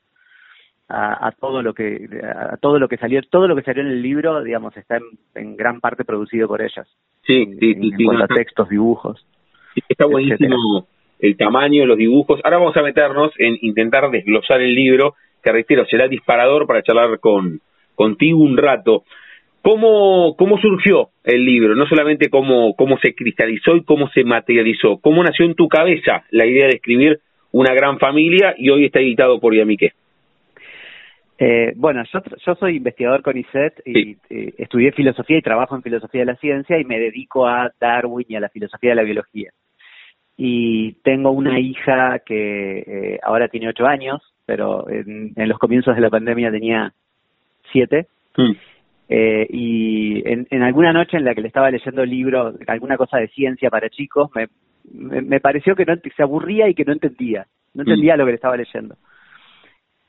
a, 0.89 1.31
todo 1.39 1.61
lo 1.61 1.73
que 1.73 2.07
a 2.23 2.57
todo 2.57 2.77
lo 2.77 2.87
que 2.87 2.97
salió 2.97 3.21
todo 3.23 3.47
lo 3.47 3.55
que 3.55 3.63
salió 3.63 3.81
en 3.81 3.89
el 3.89 4.01
libro 4.01 4.43
digamos 4.43 4.75
está 4.77 4.99
en, 5.33 5.55
gran 5.55 5.79
parte 5.79 6.03
producido 6.03 6.47
por 6.47 6.61
ellas 6.61 6.87
sí 7.25 7.45
sí 7.59 7.73
sí, 7.73 8.05
en, 8.05 8.27
textos 8.27 8.69
dibujos 8.69 9.25
está 9.89 10.05
buenísimo 10.05 10.85
el 11.19 11.37
tamaño 11.37 11.85
los 11.85 11.97
dibujos 11.97 12.41
ahora 12.43 12.57
vamos 12.57 12.77
a 12.77 12.83
meternos 12.83 13.31
en 13.39 13.57
intentar 13.61 14.11
desglosar 14.11 14.61
el 14.61 14.75
libro 14.75 15.15
que 15.41 15.51
reitero 15.51 15.85
será 15.85 16.07
disparador 16.07 16.67
para 16.67 16.83
charlar 16.83 17.19
con 17.19 17.61
contigo 17.95 18.39
un 18.39 18.57
rato 18.57 19.03
¿Cómo, 19.63 20.35
¿Cómo 20.35 20.57
surgió 20.57 21.11
el 21.23 21.45
libro? 21.45 21.73
No 21.73 21.87
solamente 21.87 22.29
cómo, 22.29 22.75
cómo 22.75 22.97
se 22.97 23.15
cristalizó 23.15 23.77
y 23.77 23.85
cómo 23.85 24.09
se 24.09 24.25
materializó. 24.25 24.97
¿Cómo 24.97 25.23
nació 25.23 25.45
en 25.45 25.55
tu 25.55 25.69
cabeza 25.69 26.25
la 26.31 26.45
idea 26.45 26.67
de 26.67 26.75
escribir 26.75 27.21
una 27.53 27.73
gran 27.73 27.97
familia 27.97 28.55
y 28.57 28.69
hoy 28.69 28.83
está 28.83 28.99
editado 28.99 29.39
por 29.39 29.55
Yamique? 29.55 29.93
Eh, 31.37 31.71
bueno, 31.77 32.03
yo, 32.11 32.19
yo 32.45 32.55
soy 32.55 32.75
investigador 32.75 33.21
con 33.21 33.37
ISET 33.37 33.81
y 33.85 34.17
eh, 34.29 34.53
estudié 34.57 34.91
filosofía 34.91 35.37
y 35.37 35.41
trabajo 35.41 35.77
en 35.77 35.81
filosofía 35.81 36.21
de 36.21 36.33
la 36.33 36.35
ciencia 36.35 36.77
y 36.77 36.83
me 36.83 36.99
dedico 36.99 37.47
a 37.47 37.71
Darwin 37.79 38.25
y 38.27 38.35
a 38.35 38.41
la 38.41 38.49
filosofía 38.49 38.89
de 38.89 38.95
la 38.97 39.03
biología. 39.03 39.51
Y 40.35 40.93
tengo 41.03 41.31
una 41.31 41.59
hija 41.61 42.19
que 42.25 42.79
eh, 42.79 43.19
ahora 43.23 43.47
tiene 43.47 43.69
ocho 43.69 43.85
años, 43.85 44.21
pero 44.45 44.89
en, 44.89 45.33
los 45.35 45.57
comienzos 45.57 45.95
de 45.95 46.01
la 46.01 46.09
pandemia 46.09 46.51
tenía 46.51 46.91
siete. 47.73 48.07
Mm. 48.37 48.51
Eh, 49.09 49.47
y 49.49 50.23
en, 50.25 50.47
en, 50.49 50.63
alguna 50.63 50.93
noche 50.93 51.17
en 51.17 51.25
la 51.25 51.35
que 51.35 51.41
le 51.41 51.49
estaba 51.49 51.69
leyendo 51.69 52.05
libros, 52.05 52.55
alguna 52.67 52.95
cosa 52.95 53.17
de 53.17 53.27
ciencia 53.27 53.69
para 53.69 53.89
chicos, 53.89 54.31
me, 54.33 54.47
me, 55.21 55.41
pareció 55.41 55.75
que 55.75 55.85
no, 55.85 55.95
se 56.15 56.23
aburría 56.23 56.69
y 56.69 56.73
que 56.73 56.85
no 56.85 56.93
entendía. 56.93 57.45
No 57.73 57.83
mm. 57.83 57.87
entendía 57.87 58.15
lo 58.15 58.23
que 58.23 58.31
le 58.31 58.35
estaba 58.35 58.55
leyendo 58.55 58.95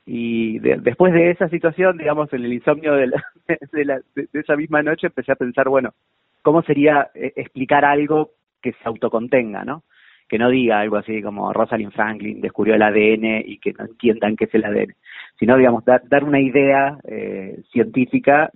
y 0.07 0.59
después 0.59 1.12
de 1.14 1.31
esa 1.31 1.48
situación, 1.48 1.96
digamos, 1.96 2.33
en 2.33 2.44
el 2.44 2.53
insomnio 2.53 2.94
de, 2.94 3.11
de, 3.72 3.85
la, 3.85 4.00
de, 4.14 4.29
esa 4.35 4.57
misma 4.57 4.83
noche, 4.83 5.07
empecé 5.07 5.33
a 5.33 5.37
pensar, 5.37 5.68
bueno, 5.68 5.94
¿cómo 6.42 6.62
sería 6.62 7.11
eh, 7.14 7.33
explicar 7.37 7.85
algo 7.85 8.31
que 8.61 8.72
se 8.72 8.85
autocontenga, 8.85 9.64
¿no? 9.64 9.83
Que 10.29 10.39
no 10.39 10.49
diga 10.49 10.81
algo 10.81 10.97
así 10.97 11.23
como 11.23 11.53
Rosalind 11.53 11.93
Franklin 11.93 12.41
descubrió 12.41 12.75
el 12.75 12.83
ADN 12.83 13.43
y 13.45 13.59
que 13.59 13.73
no 13.73 13.85
entiendan 13.85 14.37
qué 14.37 14.45
es 14.45 14.55
el 14.55 14.65
ADN, 14.65 14.95
sino, 15.39 15.57
digamos, 15.57 15.85
dar, 15.85 16.03
dar 16.09 16.25
una 16.25 16.41
idea 16.41 16.99
eh, 17.07 17.61
científica, 17.73 18.51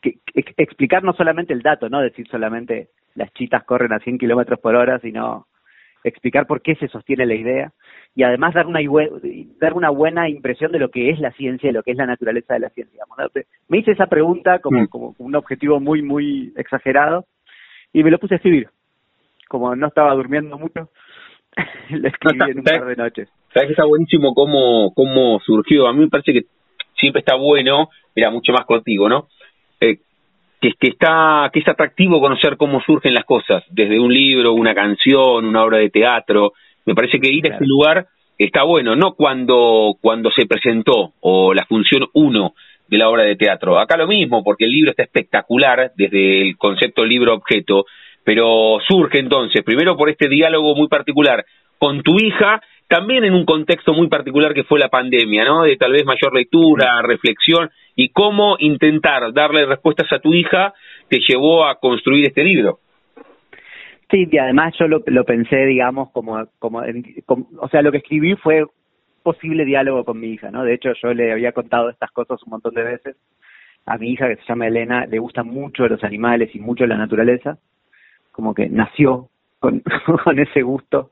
que, 0.00 0.18
explicar 0.56 1.02
no 1.02 1.12
solamente 1.12 1.52
el 1.52 1.62
dato, 1.62 1.88
no 1.88 2.00
decir 2.00 2.26
solamente 2.28 2.88
las 3.14 3.32
chitas 3.32 3.64
corren 3.64 3.92
a 3.92 4.00
100 4.00 4.18
kilómetros 4.18 4.58
por 4.60 4.74
hora, 4.74 4.98
sino 4.98 5.46
explicar 6.04 6.46
por 6.46 6.60
qué 6.60 6.74
se 6.76 6.88
sostiene 6.88 7.24
la 7.24 7.34
idea 7.34 7.72
y 8.14 8.22
además 8.22 8.54
dar 8.54 8.66
una, 8.66 8.80
dar 9.58 9.72
una 9.72 9.90
buena 9.90 10.28
impresión 10.28 10.70
de 10.70 10.78
lo 10.78 10.90
que 10.90 11.10
es 11.10 11.18
la 11.18 11.32
ciencia 11.32 11.70
y 11.70 11.72
lo 11.72 11.82
que 11.82 11.92
es 11.92 11.96
la 11.96 12.06
naturaleza 12.06 12.54
de 12.54 12.60
la 12.60 12.68
ciencia. 12.70 13.04
Me 13.68 13.78
hice 13.78 13.92
esa 13.92 14.06
pregunta 14.06 14.58
como, 14.60 14.82
mm. 14.82 14.86
como 14.86 15.14
un 15.18 15.34
objetivo 15.34 15.80
muy, 15.80 16.02
muy 16.02 16.52
exagerado 16.56 17.24
y 17.92 18.04
me 18.04 18.10
lo 18.10 18.18
puse 18.18 18.34
a 18.34 18.36
escribir. 18.36 18.68
Como 19.48 19.74
no 19.76 19.88
estaba 19.88 20.14
durmiendo 20.14 20.58
mucho, 20.58 20.90
lo 21.90 22.08
escribí 22.08 22.50
en 22.50 22.58
un 22.58 22.64
par 22.64 22.86
de 22.86 22.96
noches. 22.96 23.28
Sabes 23.52 23.68
que 23.68 23.72
está 23.72 23.84
buenísimo 23.84 24.34
cómo, 24.34 24.92
cómo 24.94 25.40
surgió. 25.40 25.86
A 25.86 25.92
mí 25.92 26.00
me 26.00 26.08
parece 26.08 26.32
que 26.32 26.46
siempre 26.98 27.20
está 27.20 27.36
bueno, 27.36 27.88
mira, 28.14 28.30
mucho 28.30 28.52
más 28.52 28.64
contigo, 28.64 29.08
¿no? 29.08 29.28
Eh, 29.80 29.98
que, 30.60 30.72
que, 30.78 30.88
está, 30.88 31.50
que 31.52 31.60
es 31.60 31.68
atractivo 31.68 32.20
conocer 32.20 32.56
cómo 32.56 32.80
surgen 32.80 33.14
las 33.14 33.24
cosas, 33.24 33.62
desde 33.70 34.00
un 34.00 34.12
libro, 34.12 34.54
una 34.54 34.74
canción, 34.74 35.44
una 35.44 35.62
obra 35.62 35.78
de 35.78 35.90
teatro, 35.90 36.52
me 36.86 36.94
parece 36.94 37.20
que 37.20 37.32
ir 37.32 37.46
a 37.46 37.56
ese 37.56 37.66
lugar 37.66 38.06
está 38.38 38.62
bueno, 38.64 38.96
no 38.96 39.14
cuando, 39.14 39.96
cuando 40.00 40.30
se 40.30 40.46
presentó 40.46 41.12
o 41.20 41.54
la 41.54 41.64
función 41.66 42.06
uno 42.14 42.54
de 42.88 42.98
la 42.98 43.08
obra 43.08 43.22
de 43.24 43.36
teatro. 43.36 43.78
Acá 43.78 43.96
lo 43.96 44.06
mismo, 44.06 44.42
porque 44.42 44.64
el 44.64 44.72
libro 44.72 44.90
está 44.90 45.02
espectacular 45.02 45.92
desde 45.96 46.42
el 46.42 46.56
concepto 46.56 47.04
libro-objeto, 47.04 47.86
pero 48.24 48.78
surge 48.86 49.18
entonces, 49.18 49.62
primero 49.62 49.96
por 49.96 50.10
este 50.10 50.28
diálogo 50.28 50.74
muy 50.74 50.88
particular 50.88 51.44
con 51.78 52.02
tu 52.02 52.18
hija, 52.18 52.62
también 52.88 53.24
en 53.24 53.34
un 53.34 53.44
contexto 53.44 53.92
muy 53.92 54.08
particular 54.08 54.54
que 54.54 54.64
fue 54.64 54.78
la 54.78 54.88
pandemia, 54.88 55.44
¿no? 55.44 55.62
De 55.62 55.76
tal 55.76 55.92
vez 55.92 56.04
mayor 56.04 56.34
lectura, 56.34 57.02
reflexión, 57.02 57.70
y 57.94 58.08
cómo 58.08 58.56
intentar 58.58 59.32
darle 59.32 59.66
respuestas 59.66 60.12
a 60.12 60.18
tu 60.18 60.32
hija 60.34 60.72
te 61.08 61.20
llevó 61.26 61.66
a 61.66 61.78
construir 61.78 62.26
este 62.26 62.42
libro. 62.42 62.78
Sí, 64.10 64.28
y 64.30 64.38
además 64.38 64.74
yo 64.78 64.86
lo, 64.86 65.02
lo 65.06 65.24
pensé, 65.24 65.64
digamos, 65.66 66.10
como, 66.12 66.46
como, 66.58 66.82
o 67.58 67.68
sea, 67.68 67.82
lo 67.82 67.90
que 67.90 67.98
escribí 67.98 68.34
fue 68.36 68.64
posible 69.22 69.64
diálogo 69.64 70.04
con 70.04 70.20
mi 70.20 70.28
hija, 70.28 70.50
¿no? 70.50 70.64
De 70.64 70.74
hecho, 70.74 70.92
yo 71.02 71.14
le 71.14 71.32
había 71.32 71.52
contado 71.52 71.88
estas 71.90 72.10
cosas 72.10 72.42
un 72.44 72.50
montón 72.50 72.74
de 72.74 72.84
veces. 72.84 73.16
A 73.86 73.98
mi 73.98 74.12
hija, 74.12 74.28
que 74.28 74.36
se 74.36 74.46
llama 74.46 74.68
Elena, 74.68 75.06
le 75.06 75.18
gustan 75.18 75.48
mucho 75.48 75.88
los 75.88 76.04
animales 76.04 76.54
y 76.54 76.58
mucho 76.58 76.86
la 76.86 76.96
naturaleza. 76.96 77.58
Como 78.34 78.52
que 78.52 78.68
nació 78.68 79.28
con, 79.60 79.82
con 80.24 80.38
ese 80.38 80.62
gusto 80.62 81.10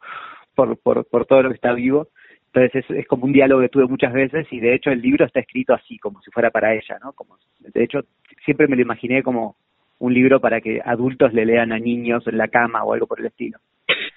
por, 0.55 0.77
por, 0.79 1.07
por 1.07 1.27
todo 1.27 1.43
lo 1.43 1.49
que 1.51 1.55
está 1.55 1.73
vivo. 1.73 2.09
Entonces 2.53 2.85
es, 2.85 2.97
es, 2.99 3.07
como 3.07 3.25
un 3.25 3.33
diálogo 3.33 3.63
que 3.63 3.69
tuve 3.71 3.87
muchas 3.87 4.13
veces 4.13 4.47
y 4.51 4.61
de 4.61 4.75
hecho 4.75 4.91
el 4.91 5.01
libro 5.01 5.25
está 5.25 5.41
escrito 5.41 5.73
así, 5.73 5.99
como 5.99 6.21
si 6.21 6.31
fuera 6.31 6.51
para 6.51 6.75
ella, 6.75 6.99
¿no? 7.03 7.13
Como, 7.13 7.39
de 7.61 7.83
hecho, 7.83 8.01
siempre 8.45 8.67
me 8.67 8.77
lo 8.77 8.83
imaginé 8.83 9.23
como 9.23 9.57
un 10.01 10.13
libro 10.13 10.41
para 10.41 10.61
que 10.61 10.81
adultos 10.85 11.33
le 11.33 11.47
lean 11.47 11.73
a 11.73 11.79
niños 11.79 12.27
en 12.27 12.37
la 12.37 12.49
cama 12.49 12.83
o 12.83 12.93
algo 12.93 13.07
por 13.07 13.21
el 13.21 13.27
estilo. 13.27 13.59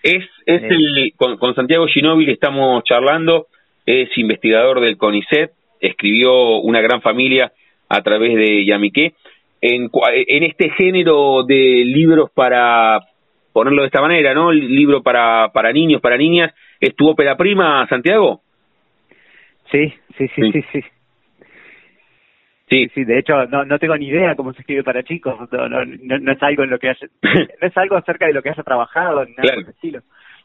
Es, 0.03 0.25
es 0.45 0.63
eh. 0.63 0.67
el, 0.69 1.13
con, 1.15 1.37
con 1.37 1.55
Santiago 1.55 1.87
Ginóbili 1.87 2.33
estamos 2.33 2.83
charlando, 2.83 3.47
es 3.85 4.09
investigador 4.17 4.81
del 4.81 4.97
CONICET, 4.97 5.51
escribió 5.79 6.57
Una 6.59 6.81
gran 6.81 7.01
familia 7.01 7.53
a 7.87 8.01
través 8.01 8.35
de 8.35 8.65
Yamiqué. 8.65 9.13
En, 9.67 9.89
en 10.27 10.43
este 10.43 10.69
género 10.71 11.43
de 11.43 11.83
libros 11.85 12.29
para 12.31 12.99
ponerlo 13.51 13.81
de 13.81 13.87
esta 13.87 14.01
manera, 14.01 14.33
¿no? 14.35 14.51
Libro 14.51 15.01
para, 15.01 15.49
para 15.53 15.71
niños, 15.71 16.01
para 16.01 16.17
niñas, 16.17 16.53
¿es 16.79 16.95
tu 16.95 17.07
ópera 17.07 17.35
prima, 17.35 17.87
Santiago? 17.87 18.41
Sí, 19.71 19.91
sí, 20.17 20.27
sí, 20.35 20.51
sí, 20.51 20.61
sí. 20.71 20.81
Sí. 22.67 22.89
sí, 22.93 23.03
de 23.05 23.19
hecho 23.19 23.45
no, 23.45 23.63
no 23.63 23.79
tengo 23.79 23.95
ni 23.95 24.07
idea 24.07 24.35
cómo 24.35 24.53
se 24.53 24.59
escribe 24.59 24.83
para 24.83 25.03
chicos, 25.03 25.35
no, 25.51 25.69
no, 25.69 25.85
no, 25.85 26.31
es 26.31 26.43
algo 26.43 26.63
en 26.63 26.69
lo 26.69 26.77
que 26.77 26.89
haya, 26.89 27.07
no 27.61 27.67
es 27.67 27.77
algo 27.77 27.95
acerca 27.95 28.27
de 28.27 28.33
lo 28.33 28.43
que 28.43 28.49
haya 28.49 28.63
trabajado, 28.63 29.25
ni 29.25 29.31
nada 29.31 29.53
claro. 29.53 29.69
estilo. 29.69 30.01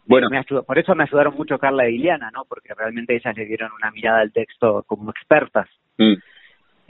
Bueno, 0.06 0.28
me 0.30 0.42
por 0.42 0.78
eso 0.78 0.94
me 0.94 1.04
ayudaron 1.04 1.34
mucho 1.34 1.58
Carla 1.58 1.88
y 1.88 1.92
Liliana, 1.92 2.30
¿no? 2.30 2.44
Porque 2.48 2.72
realmente 2.74 3.14
ellas 3.14 3.36
le 3.36 3.44
dieron 3.44 3.70
una 3.72 3.90
mirada 3.90 4.20
al 4.20 4.32
texto 4.32 4.82
como 4.86 5.10
expertas. 5.10 5.68
Mm. 5.98 6.14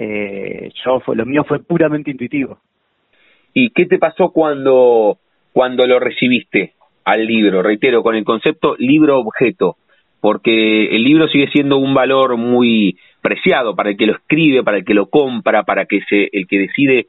Eh, 0.02 0.72
yo 0.82 1.00
fue, 1.00 1.14
lo 1.14 1.26
mío 1.26 1.44
fue 1.44 1.62
puramente 1.62 2.10
intuitivo. 2.10 2.58
¿Y 3.52 3.68
qué 3.68 3.84
te 3.84 3.98
pasó 3.98 4.30
cuando 4.30 5.18
cuando 5.52 5.86
lo 5.86 6.00
recibiste 6.00 6.72
al 7.04 7.26
libro? 7.26 7.62
Reitero, 7.62 8.02
con 8.02 8.14
el 8.14 8.24
concepto 8.24 8.76
libro 8.78 9.18
objeto, 9.18 9.76
porque 10.22 10.96
el 10.96 11.04
libro 11.04 11.28
sigue 11.28 11.50
siendo 11.50 11.76
un 11.76 11.92
valor 11.92 12.38
muy 12.38 12.96
preciado 13.20 13.76
para 13.76 13.90
el 13.90 13.98
que 13.98 14.06
lo 14.06 14.14
escribe, 14.14 14.62
para 14.62 14.78
el 14.78 14.86
que 14.86 14.94
lo 14.94 15.10
compra, 15.10 15.64
para 15.64 15.84
que 15.84 16.00
se, 16.08 16.30
el 16.32 16.46
que 16.46 16.60
decide 16.60 17.08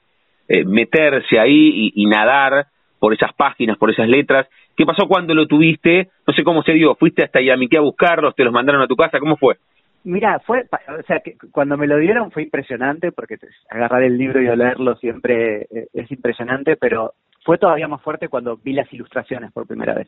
eh, 0.50 0.66
meterse 0.66 1.39
ahí 1.39 1.94
y, 1.96 2.06
nadar 2.08 2.66
por 3.00 3.14
esas 3.14 3.32
páginas, 3.34 3.78
por 3.78 3.89
esas 3.89 4.10
letras. 4.10 4.50
¿Qué 4.76 4.86
pasó 4.86 5.08
cuando 5.08 5.34
lo 5.34 5.48
tuviste? 5.48 6.10
No 6.28 6.34
sé 6.34 6.44
cómo 6.44 6.62
se 6.64 6.74
dio. 6.74 6.96
¿Fuiste 6.96 7.24
hasta 7.24 7.39
Yamiqué 7.39 7.78
a 7.78 7.82
buscarlos? 7.82 8.36
¿Te 8.36 8.44
los 8.44 8.52
mandaron 8.52 8.82
a 8.82 8.88
tu 8.88 8.98
casa? 8.98 9.18
¿Cómo 9.20 9.38
fue? 9.38 9.56
Mira, 10.04 10.39
fue, 10.39 10.68
o 10.99 11.04
sea, 11.04 11.20
que 11.20 11.38
cuando 11.52 11.78
me 11.78 11.86
lo 11.86 11.97
dieron 11.97 12.32
fue 12.32 12.43
impresionante 12.43 13.12
porque 13.12 13.38
agarrar 13.70 14.04
el 14.04 14.18
libro 14.18 14.41
y 14.41 14.56
leerlo 14.56 14.95
siempre 14.95 15.68
eh, 15.70 15.88
es 15.93 16.12
impresionante, 16.12 16.76
pero 16.76 17.14
fue 17.43 17.58
todavía 17.58 17.88
más 17.88 18.02
fuerte 18.02 18.28
cuando 18.28 18.58
vi 18.58 18.74
las 18.74 18.91
ilustraciones 18.91 19.52
por 19.52 19.68
primera 19.68 19.93
vez. 19.93 20.08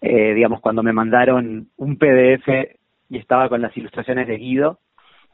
Eh, 0.00 0.34
digamos, 0.34 0.60
cuando 0.60 0.82
me 0.82 0.92
mandaron 0.92 1.68
un 1.76 1.96
PDF 1.96 2.48
y 3.08 3.18
estaba 3.18 3.48
con 3.48 3.62
las 3.62 3.76
ilustraciones 3.76 4.28
de 4.28 4.36
Guido, 4.36 4.78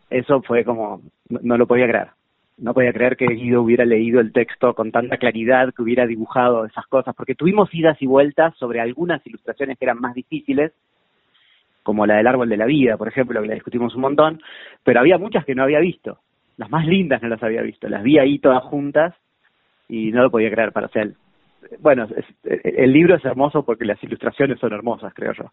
eso 0.08 0.42
fue 0.42 0.64
como, 0.64 1.02
no, 1.28 1.58
lo 1.58 1.66
podía 1.66 1.88
creer. 1.88 2.08
No 2.56 2.74
podía 2.74 2.92
creer 2.92 3.16
que 3.16 3.26
Guido 3.26 3.62
hubiera 3.62 3.84
leído 3.84 4.20
el 4.20 4.32
texto 4.32 4.74
con 4.74 4.92
tanta 4.92 5.16
claridad, 5.16 5.72
que 5.74 5.82
hubiera 5.82 6.06
dibujado 6.06 6.66
esas 6.66 6.86
cosas, 6.86 7.14
porque 7.14 7.34
tuvimos 7.34 7.74
idas 7.74 8.00
y 8.00 8.06
vueltas 8.06 8.54
sobre 8.58 8.80
algunas 8.80 9.26
ilustraciones 9.26 9.78
que 9.78 9.86
eran 9.86 10.00
más 10.00 10.14
difíciles, 10.14 10.72
como 11.82 12.06
la 12.06 12.16
del 12.16 12.26
árbol 12.26 12.48
de 12.48 12.56
la 12.56 12.66
vida, 12.66 12.96
por 12.96 13.08
ejemplo, 13.08 13.40
que 13.40 13.48
la 13.48 13.54
discutimos 13.54 13.94
un 13.94 14.02
montón, 14.02 14.40
pero 14.84 15.00
había 15.00 15.18
muchas 15.18 15.44
que 15.44 15.54
no 15.54 15.62
había 15.62 15.80
visto. 15.80 16.18
Las 16.56 16.70
más 16.70 16.86
lindas 16.86 17.22
no 17.22 17.28
las 17.28 17.42
había 17.42 17.62
visto, 17.62 17.88
las 17.88 18.02
vi 18.02 18.18
ahí 18.18 18.38
todas 18.38 18.62
juntas 18.64 19.14
y 19.88 20.12
no 20.12 20.22
lo 20.22 20.30
podía 20.30 20.50
creer 20.50 20.72
para 20.72 20.86
hacer. 20.86 21.12
Bueno, 21.80 22.06
el 22.44 22.92
libro 22.92 23.16
es 23.16 23.24
hermoso 23.24 23.64
porque 23.64 23.84
las 23.84 24.02
ilustraciones 24.02 24.58
son 24.58 24.72
hermosas, 24.72 25.12
creo 25.14 25.32
yo. 25.32 25.50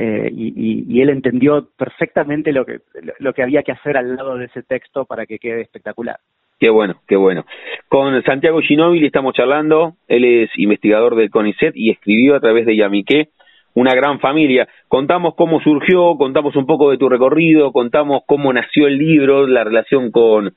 Eh, 0.00 0.30
y, 0.32 0.84
y, 0.86 1.00
él 1.00 1.10
entendió 1.10 1.70
perfectamente 1.76 2.52
lo 2.52 2.64
que, 2.64 2.82
lo 3.18 3.32
que 3.32 3.42
había 3.42 3.64
que 3.64 3.72
hacer 3.72 3.96
al 3.96 4.14
lado 4.14 4.36
de 4.36 4.44
ese 4.44 4.62
texto 4.62 5.04
para 5.04 5.26
que 5.26 5.40
quede 5.40 5.62
espectacular. 5.62 6.18
Qué 6.60 6.70
bueno, 6.70 7.00
qué 7.08 7.16
bueno. 7.16 7.44
Con 7.88 8.22
Santiago 8.22 8.60
Ginóbili 8.60 9.06
estamos 9.06 9.34
charlando, 9.34 9.96
él 10.06 10.24
es 10.24 10.50
investigador 10.56 11.16
del 11.16 11.30
CONICET 11.30 11.72
y 11.74 11.90
escribió 11.90 12.36
a 12.36 12.40
través 12.40 12.64
de 12.66 12.76
Yamiqué 12.76 13.30
una 13.78 13.94
gran 13.94 14.18
familia. 14.18 14.68
Contamos 14.88 15.34
cómo 15.36 15.60
surgió, 15.60 16.16
contamos 16.16 16.56
un 16.56 16.66
poco 16.66 16.90
de 16.90 16.98
tu 16.98 17.08
recorrido, 17.08 17.70
contamos 17.70 18.22
cómo 18.26 18.52
nació 18.52 18.88
el 18.88 18.98
libro, 18.98 19.46
la 19.46 19.62
relación 19.62 20.10
con, 20.10 20.54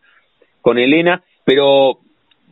con 0.61 0.79
Elena, 0.79 1.21
pero 1.45 1.99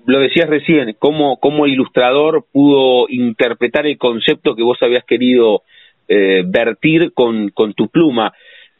lo 0.06 0.20
decías 0.20 0.48
recién, 0.48 0.96
cómo, 1.00 1.38
cómo 1.38 1.66
el 1.66 1.74
ilustrador 1.74 2.46
pudo 2.54 3.08
interpretar 3.10 3.88
el 3.88 3.98
concepto 3.98 4.56
que 4.56 4.62
vos 4.62 4.78
habías 4.82 5.04
querido 5.06 5.64
eh, 6.08 6.44
vertir 6.46 7.14
con, 7.14 7.50
con 7.50 7.74
tu 7.74 7.88
pluma. 7.88 8.32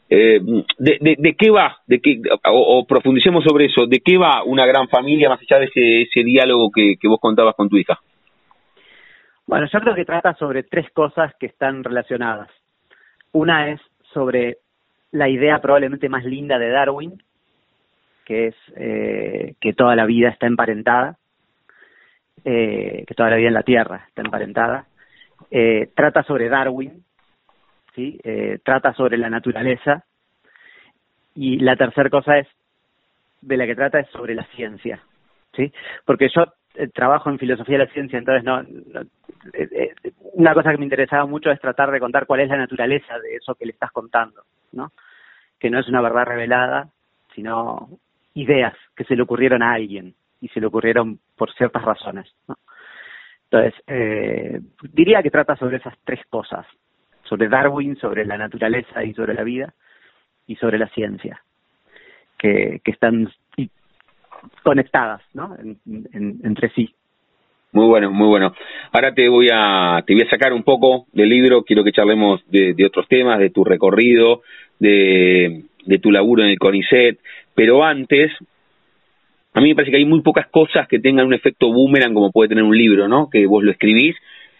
Eh, 0.08 0.40
de, 0.78 1.16
de, 1.18 1.34
qué 1.34 1.50
va? 1.50 1.78
De 1.88 2.00
qué, 2.00 2.20
o, 2.52 2.84
profundicemos 2.86 3.42
sobre 3.42 3.66
eso. 3.66 3.86
¿De 3.86 3.98
qué 3.98 4.16
va 4.16 4.44
una 4.44 4.64
gran 4.64 4.88
familia 4.88 5.28
más 5.28 5.40
allá 5.40 5.58
de 5.58 5.66
ese, 5.66 6.02
ese 6.02 6.22
diálogo 6.22 6.70
que, 6.72 6.94
que 7.00 7.08
vos 7.08 7.18
contabas 7.20 7.56
con 7.56 7.68
tu 7.68 7.76
hija? 7.76 7.98
Bueno, 9.50 9.66
yo 9.66 9.80
creo 9.80 9.96
que 9.96 10.04
trata 10.04 10.32
sobre 10.34 10.62
tres 10.62 10.88
cosas 10.92 11.34
que 11.34 11.46
están 11.46 11.82
relacionadas. 11.82 12.48
Una 13.32 13.70
es 13.70 13.80
sobre 14.12 14.58
la 15.10 15.28
idea 15.28 15.60
probablemente 15.60 16.08
más 16.08 16.24
linda 16.24 16.56
de 16.56 16.70
Darwin, 16.70 17.20
que 18.24 18.46
es 18.46 18.54
eh, 18.76 19.56
que 19.60 19.72
toda 19.72 19.96
la 19.96 20.06
vida 20.06 20.28
está 20.28 20.46
emparentada, 20.46 21.16
eh, 22.44 23.02
que 23.08 23.14
toda 23.16 23.30
la 23.30 23.36
vida 23.38 23.48
en 23.48 23.54
la 23.54 23.64
Tierra 23.64 24.04
está 24.06 24.22
emparentada. 24.22 24.86
Eh, 25.50 25.90
trata 25.96 26.22
sobre 26.22 26.48
Darwin, 26.48 27.02
¿sí? 27.96 28.20
Eh, 28.22 28.60
trata 28.62 28.94
sobre 28.94 29.18
la 29.18 29.30
naturaleza. 29.30 30.04
Y 31.34 31.58
la 31.58 31.74
tercera 31.74 32.08
cosa 32.08 32.38
es, 32.38 32.46
de 33.40 33.56
la 33.56 33.66
que 33.66 33.74
trata 33.74 33.98
es 33.98 34.08
sobre 34.10 34.36
la 34.36 34.44
ciencia, 34.54 35.02
¿sí? 35.56 35.72
Porque 36.04 36.28
yo 36.32 36.44
trabajo 36.94 37.30
en 37.30 37.38
filosofía 37.38 37.78
de 37.78 37.84
la 37.84 37.92
ciencia, 37.92 38.18
entonces 38.18 38.44
no, 38.44 38.62
una 40.34 40.54
cosa 40.54 40.70
que 40.70 40.78
me 40.78 40.84
interesaba 40.84 41.26
mucho 41.26 41.50
es 41.50 41.60
tratar 41.60 41.90
de 41.90 42.00
contar 42.00 42.26
cuál 42.26 42.40
es 42.40 42.48
la 42.48 42.56
naturaleza 42.56 43.18
de 43.18 43.36
eso 43.36 43.54
que 43.54 43.66
le 43.66 43.72
estás 43.72 43.90
contando, 43.90 44.42
¿no? 44.72 44.92
Que 45.58 45.70
no 45.70 45.78
es 45.78 45.88
una 45.88 46.00
verdad 46.00 46.24
revelada, 46.24 46.88
sino 47.34 47.88
ideas 48.34 48.74
que 48.96 49.04
se 49.04 49.16
le 49.16 49.22
ocurrieron 49.22 49.62
a 49.62 49.72
alguien 49.72 50.14
y 50.40 50.48
se 50.48 50.60
le 50.60 50.66
ocurrieron 50.66 51.18
por 51.36 51.52
ciertas 51.54 51.82
razones. 51.82 52.32
Entonces, 53.50 53.74
eh, 53.86 54.60
diría 54.92 55.22
que 55.22 55.30
trata 55.30 55.56
sobre 55.56 55.78
esas 55.78 55.94
tres 56.04 56.20
cosas, 56.30 56.66
sobre 57.24 57.48
Darwin, 57.48 57.96
sobre 57.96 58.24
la 58.24 58.38
naturaleza 58.38 59.04
y 59.04 59.12
sobre 59.12 59.34
la 59.34 59.42
vida, 59.42 59.74
y 60.46 60.56
sobre 60.56 60.78
la 60.78 60.88
ciencia, 60.88 61.42
que, 62.38 62.80
que 62.82 62.90
están 62.90 63.30
conectadas 64.62 65.22
¿no? 65.34 65.56
entre 65.86 66.70
sí. 66.70 66.94
Muy 67.72 67.86
bueno, 67.86 68.10
muy 68.10 68.26
bueno. 68.26 68.52
Ahora 68.90 69.14
te 69.14 69.28
voy 69.28 69.48
a 69.52 70.02
te 70.04 70.14
voy 70.14 70.24
a 70.24 70.30
sacar 70.30 70.52
un 70.52 70.64
poco 70.64 71.06
del 71.12 71.28
libro, 71.28 71.62
quiero 71.62 71.84
que 71.84 71.92
charlemos 71.92 72.40
de, 72.50 72.74
otros 72.84 73.06
temas, 73.06 73.38
de 73.38 73.50
tu 73.50 73.64
recorrido, 73.64 74.42
de, 74.80 75.64
tu 76.02 76.10
laburo 76.10 76.42
en 76.42 76.50
el 76.50 76.58
CONICET, 76.58 77.20
pero 77.54 77.84
antes, 77.84 78.32
a 79.54 79.60
mí 79.60 79.68
me 79.68 79.74
parece 79.76 79.92
que 79.92 79.98
hay 79.98 80.04
muy 80.04 80.20
pocas 80.20 80.48
cosas 80.48 80.88
que 80.88 80.98
tengan 80.98 81.26
un 81.26 81.34
efecto 81.34 81.72
boomerang 81.72 82.12
como 82.12 82.32
puede 82.32 82.48
tener 82.48 82.64
un 82.64 82.76
libro, 82.76 83.06
¿no? 83.06 83.30
Que 83.30 83.46
vos 83.46 83.62
lo 83.62 83.70
escribís 83.70 84.16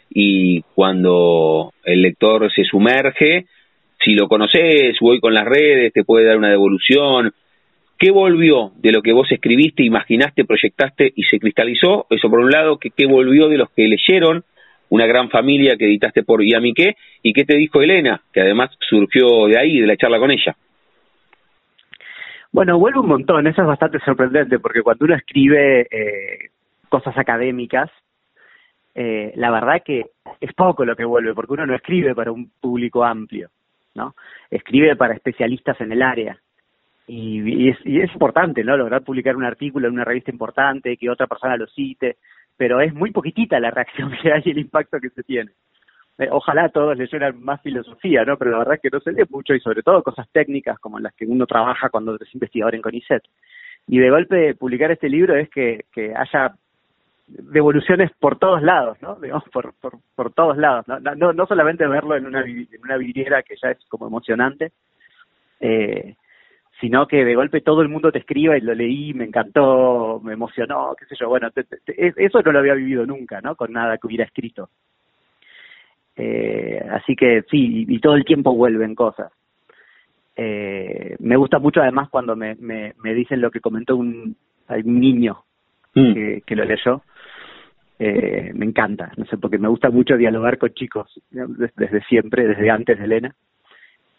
y 0.09 0.63
cuando 0.75 1.73
el 1.85 2.03
lector 2.03 2.51
se 2.53 2.65
sumerge, 2.65 3.47
si 4.05 4.15
lo 4.15 4.29
conoces 4.29 4.97
voy 5.01 5.21
con 5.21 5.35
las 5.35 5.47
redes, 5.47 5.93
te 5.93 6.05
puede 6.05 6.27
dar 6.27 6.37
una 6.37 6.51
devolución. 6.51 7.33
¿Qué 8.01 8.11
volvió 8.11 8.73
de 8.77 8.93
lo 8.93 9.03
que 9.03 9.13
vos 9.13 9.31
escribiste, 9.31 9.83
imaginaste, 9.83 10.47
proyectaste 10.47 11.13
y 11.15 11.23
se 11.25 11.39
cristalizó? 11.39 12.07
Eso 12.09 12.31
por 12.31 12.39
un 12.39 12.51
lado, 12.51 12.79
¿qué, 12.79 13.07
volvió 13.07 13.51
de 13.51 13.59
los 13.59 13.69
que 13.73 13.87
leyeron? 13.87 14.43
Una 14.89 15.05
gran 15.05 15.29
familia 15.29 15.77
que 15.77 15.85
editaste 15.85 16.23
por 16.23 16.43
Yamiqué. 16.43 16.97
¿Y 17.23 17.35
qué 17.35 17.45
te 17.45 17.59
dijo 17.59 17.83
Elena? 17.83 18.23
Que 18.33 18.41
además 18.41 18.71
surgió 18.81 19.49
de 19.49 19.59
ahí, 19.59 19.81
de 19.81 19.87
la 19.87 19.99
charla 19.99 20.19
con 20.19 20.31
ella. 20.31 20.57
Bueno, 22.51 22.79
vuelve 22.79 23.01
un 23.01 23.09
montón, 23.09 23.47
eso 23.47 23.61
es 23.61 23.69
bastante 23.69 23.99
sorprendente, 24.01 24.59
porque 24.59 24.81
cuando 24.81 25.05
uno 25.05 25.15
escribe 25.15 25.83
eh, 25.91 26.49
cosas 26.89 27.19
académicas, 27.19 27.91
eh, 28.95 29.33
la 29.37 29.51
verdad 29.51 29.83
que 29.85 30.07
es 30.41 30.55
poco 30.55 30.87
lo 30.87 30.97
que 30.97 31.05
vuelve, 31.05 31.35
porque 31.35 31.53
uno 31.53 31.67
no 31.67 31.75
escribe 31.75 32.15
para 32.15 32.33
un 32.33 32.51
público 32.63 33.05
amplio, 33.05 33.51
¿no? 33.95 34.15
Escribe 34.51 34.97
para 34.97 35.13
especialistas 35.13 35.79
en 35.83 35.93
el 35.93 36.01
área. 36.01 36.39
Y, 37.13 37.71
es, 37.71 37.77
y 37.85 38.01
es 38.01 38.13
importante, 38.13 38.63
¿no? 38.63 38.77
Lograr 38.77 39.03
publicar 39.03 39.35
un 39.35 39.43
artículo 39.43 39.89
en 39.89 39.95
una 39.95 40.05
revista 40.05 40.31
importante, 40.31 40.97
que 40.97 41.11
otra 41.11 41.27
persona 41.27 41.57
lo 41.57 41.67
cite, 41.67 42.19
pero 42.57 42.81
es 42.81 42.95
muy 42.95 43.11
poquitita 43.11 43.59
la 43.59 43.73
reacción 43.73 44.13
que 44.23 44.33
hay 44.33 44.43
y 44.45 44.51
el 44.51 44.59
impacto 44.59 45.01
que 45.01 45.11
se 45.11 45.25
tiene. 45.25 45.51
Eh, 46.19 46.29
ojalá 46.31 46.69
todos 46.69 46.97
leyeran 46.97 47.43
más 47.43 47.61
filosofía, 47.63 48.25
¿no? 48.25 48.37
Pero 48.37 48.53
la 48.53 48.59
verdad 48.59 48.75
es 48.75 48.81
que 48.81 48.91
no 48.93 49.01
se 49.01 49.11
lee 49.11 49.25
mucho 49.29 49.55
y 49.55 49.61
sobre 49.61 49.83
todo 49.83 50.05
cosas 50.05 50.29
técnicas 50.31 50.79
como 50.79 51.01
las 51.01 51.13
que 51.15 51.27
uno 51.27 51.47
trabaja 51.47 51.89
cuando 51.89 52.15
es 52.15 52.33
investigador 52.33 52.77
en 52.77 52.83
CONICET. 52.83 53.23
Y 53.89 53.99
de 53.99 54.11
golpe 54.11 54.55
publicar 54.55 54.93
este 54.93 55.09
libro 55.09 55.35
es 55.35 55.51
que, 55.51 55.87
que 55.93 56.15
haya 56.15 56.55
devoluciones 57.27 58.13
por 58.21 58.39
todos 58.39 58.63
lados, 58.63 58.99
¿no? 59.03 59.17
Digamos, 59.17 59.43
por, 59.53 59.75
por, 59.81 59.95
por 60.15 60.33
todos 60.33 60.57
lados, 60.57 60.87
¿no? 60.87 61.01
No, 61.01 61.33
no 61.33 61.47
solamente 61.47 61.89
verlo 61.89 62.15
en 62.15 62.27
una, 62.27 62.43
en 62.43 62.69
una 62.85 62.97
vidriera 62.99 63.43
que 63.43 63.57
ya 63.61 63.71
es 63.73 63.85
como 63.89 64.07
emocionante, 64.07 64.71
eh, 65.59 66.15
sino 66.81 67.07
que 67.07 67.25
de 67.25 67.35
golpe 67.35 67.61
todo 67.61 67.83
el 67.83 67.89
mundo 67.89 68.11
te 68.11 68.21
escriba 68.21 68.57
y 68.57 68.63
lo 68.63 68.75
leí, 68.75 69.13
me 69.13 69.25
encantó, 69.25 70.21
me 70.25 70.33
emocionó, 70.33 70.95
qué 70.99 71.05
sé 71.07 71.15
yo, 71.19 71.29
bueno, 71.29 71.49
eso 71.87 72.43
no 72.43 72.53
lo 72.53 72.59
había 72.59 72.75
vivido 72.75 73.05
nunca, 73.07 73.41
¿no? 73.41 73.55
Con 73.55 73.73
nada 73.73 73.99
que 73.99 74.07
hubiera 74.07 74.25
escrito. 74.25 74.71
Eh, 76.17 76.83
así 76.91 77.15
que 77.15 77.43
sí, 77.51 77.85
y, 77.87 77.99
todo 78.01 78.15
el 78.15 78.25
tiempo 78.25 78.55
vuelven 78.55 78.95
cosas. 78.95 79.33
Eh, 80.37 81.17
me 81.19 81.37
gusta 81.37 81.59
mucho 81.59 81.83
además 81.83 82.09
cuando 82.09 82.35
me, 82.35 82.55
me, 82.57 82.95
me 83.03 83.15
dicen 83.15 83.41
lo 83.41 83.51
que 83.51 83.61
comentó 83.61 83.97
un, 83.97 84.37
un 84.69 85.01
niño 85.01 85.45
mm. 85.95 86.15
que, 86.15 86.43
que, 86.47 86.57
lo 86.57 86.65
leyó. 86.65 87.03
Eh, 87.99 88.53
me 88.55 88.65
encanta, 88.65 89.13
no 89.19 89.27
sé, 89.27 89.37
porque 89.37 89.59
me 89.59 89.69
gusta 89.69 89.91
mucho 89.91 90.17
dialogar 90.17 90.57
con 90.57 90.73
chicos 90.73 91.21
desde 91.31 92.03
siempre, 92.05 92.47
desde 92.47 92.71
antes 92.71 92.99
de 92.99 93.05
Elena 93.05 93.35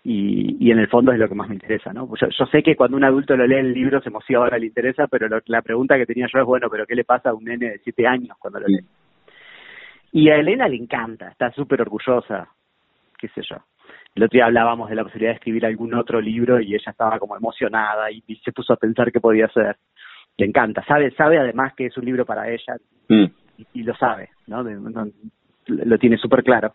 y, 0.04 0.58
y 0.60 0.72
en 0.72 0.80
el 0.80 0.88
fondo 0.88 1.12
es 1.12 1.20
lo 1.20 1.30
que 1.30 1.36
más 1.36 1.48
me 1.48 1.56
interesa, 1.56 1.94
¿no? 1.94 2.10
Yo, 2.20 2.28
yo 2.28 2.46
sé 2.48 2.64
que 2.64 2.76
cuando 2.76 2.98
un 2.98 3.04
adulto 3.04 3.36
lo 3.38 3.46
lee 3.46 3.58
el 3.58 3.74
libro 3.74 4.02
se 4.02 4.10
emociona, 4.10 4.58
le 4.58 4.66
interesa, 4.66 5.08
pero 5.08 5.28
la 5.46 5.62
pregunta 5.62 5.98
que 5.98 6.08
tenía 6.08 6.28
yo 6.32 6.40
es, 6.40 6.46
bueno, 6.46 6.70
pero 6.70 6.88
¿qué 6.88 6.96
le 6.96 7.04
pasa 7.04 7.30
a 7.30 7.34
un 7.34 7.44
nene 7.44 7.72
de 7.72 7.80
siete 7.80 8.08
años 8.08 8.36
cuando 8.40 8.60
lo 8.60 8.68
lee? 8.68 8.86
Y 10.14 10.30
a 10.30 10.38
Elena 10.38 10.68
le 10.68 10.78
encanta, 10.78 11.30
está 11.30 11.52
súper 11.52 11.82
orgullosa, 11.82 12.50
qué 13.18 13.28
sé 13.30 13.42
yo. 13.48 13.58
El 14.16 14.24
otro 14.24 14.38
día 14.38 14.46
hablábamos 14.46 14.90
de 14.90 14.96
la 14.96 15.04
posibilidad 15.04 15.32
de 15.32 15.36
escribir 15.36 15.66
algún 15.66 15.94
otro 15.94 16.20
libro 16.20 16.60
y 16.60 16.74
ella 16.74 16.92
estaba 16.92 17.18
como 17.20 17.38
emocionada 17.38 18.12
y, 18.12 18.22
se 18.44 18.52
puso 18.52 18.74
a 18.74 18.78
pensar 18.78 19.12
qué 19.12 19.22
podía 19.22 19.46
hacer. 19.46 19.78
Le 20.38 20.48
encanta, 20.48 20.84
sabe, 20.86 21.12
sabe 21.12 21.38
además 21.38 21.74
que 21.76 21.86
es 21.86 21.98
un 21.98 22.06
libro 22.06 22.26
para 22.26 22.50
ella 22.50 22.76
mm. 23.08 23.26
y, 23.74 23.84
lo 23.84 23.96
sabe, 23.96 24.30
¿no? 24.48 24.64
lo 25.68 25.98
tiene 26.00 26.18
súper 26.18 26.44
claro 26.44 26.74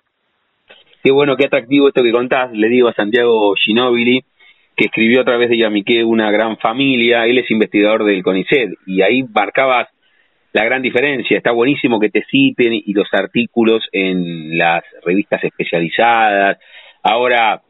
qué 1.07 1.13
bueno, 1.13 1.37
qué 1.37 1.47
atractivo 1.47 1.87
esto 1.87 2.03
que 2.03 2.11
contás, 2.11 2.51
le 2.51 2.69
digo 2.69 2.89
a 2.89 2.93
Santiago 2.93 3.55
Ginóbili, 3.55 4.25
que 4.77 4.87
escribió 4.87 5.21
a 5.21 5.25
través 5.25 5.49
de 5.49 5.57
Yamiqué 5.57 6.03
una 6.03 6.33
gran 6.33 6.57
familia, 6.57 7.27
él 7.27 7.39
es 7.39 7.49
investigador 7.49 8.03
del 8.03 8.25
CONICET, 8.25 8.73
y 8.89 9.03
ahí 9.03 9.23
marcabas 9.23 9.87
la 10.53 10.65
gran 10.65 10.83
diferencia, 10.83 11.37
está 11.37 11.53
buenísimo 11.53 12.01
que 12.01 12.09
te 12.09 12.25
citen 12.29 12.73
y 12.73 12.93
los 12.93 13.07
artículos 13.13 13.85
en 13.93 14.59
las 14.59 14.83
revistas 15.05 15.45
especializadas, 15.45 16.59
ahora 17.05 17.63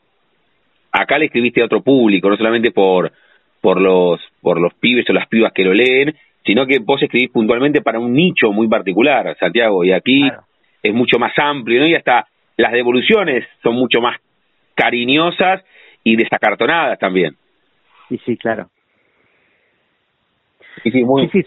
acá 0.90 1.18
le 1.18 1.26
escribiste 1.26 1.60
a 1.60 1.66
otro 1.66 1.82
público, 1.82 2.30
no 2.30 2.38
solamente 2.38 2.70
por, 2.70 3.12
por 3.60 3.82
los, 3.82 4.18
por 4.40 4.58
los 4.58 4.72
pibes 4.72 5.04
o 5.10 5.12
las 5.12 5.28
pibas 5.28 5.52
que 5.52 5.64
lo 5.64 5.74
leen, 5.74 6.16
sino 6.46 6.66
que 6.66 6.78
vos 6.78 7.02
escribís 7.02 7.28
puntualmente 7.32 7.82
para 7.82 7.98
un 7.98 8.14
nicho 8.14 8.50
muy 8.50 8.66
particular, 8.66 9.36
Santiago, 9.38 9.84
y 9.84 9.92
aquí 9.92 10.26
es 10.82 10.94
mucho 10.94 11.18
más 11.18 11.38
amplio, 11.38 11.82
¿no? 11.82 11.86
Y 11.86 11.94
hasta 11.94 12.28
las 12.56 12.72
devoluciones 12.72 13.46
son 13.62 13.74
mucho 13.74 14.00
más 14.00 14.18
cariñosas 14.74 15.64
y 16.04 16.16
desacartonadas 16.16 16.98
también. 16.98 17.36
Sí, 18.08 18.20
sí, 18.24 18.36
claro. 18.36 18.70
Sí, 20.82 20.90
sí, 20.90 21.04
muy... 21.04 21.28
sí, 21.28 21.44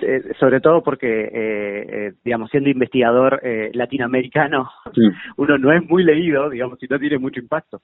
eh, 0.00 0.22
sobre 0.38 0.60
todo 0.60 0.82
porque, 0.82 1.06
eh, 1.06 1.86
eh, 1.88 2.12
digamos, 2.24 2.50
siendo 2.50 2.70
investigador 2.70 3.40
eh, 3.42 3.70
latinoamericano, 3.74 4.70
uno 5.36 5.58
no 5.58 5.72
es 5.72 5.82
muy 5.84 6.04
leído, 6.04 6.50
digamos, 6.50 6.82
y 6.82 6.86
no 6.86 6.98
tiene 6.98 7.18
mucho 7.18 7.40
impacto. 7.40 7.80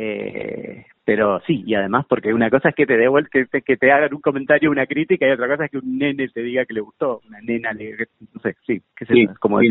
Eh, 0.00 0.84
pero 1.04 1.40
sí, 1.46 1.64
y 1.66 1.74
además 1.74 2.06
porque 2.08 2.32
una 2.32 2.50
cosa 2.50 2.68
es 2.68 2.74
que 2.74 2.86
te 2.86 2.96
devuelvan, 2.96 3.30
que 3.32 3.46
te, 3.46 3.62
que 3.62 3.76
te 3.76 3.90
hagan 3.90 4.14
un 4.14 4.20
comentario, 4.20 4.70
una 4.70 4.86
crítica, 4.86 5.26
y 5.26 5.32
otra 5.32 5.48
cosa 5.48 5.64
es 5.64 5.70
que 5.72 5.78
un 5.78 5.98
nene 5.98 6.28
te 6.28 6.40
diga 6.40 6.64
que 6.64 6.74
le 6.74 6.80
gustó, 6.80 7.20
una 7.26 7.40
nena, 7.40 7.72
le, 7.72 7.96
no 8.32 8.40
sé, 8.40 8.54
sí, 8.64 8.80
qué 8.96 9.06
sé, 9.06 9.14
como 9.40 9.58
sí, 9.60 9.68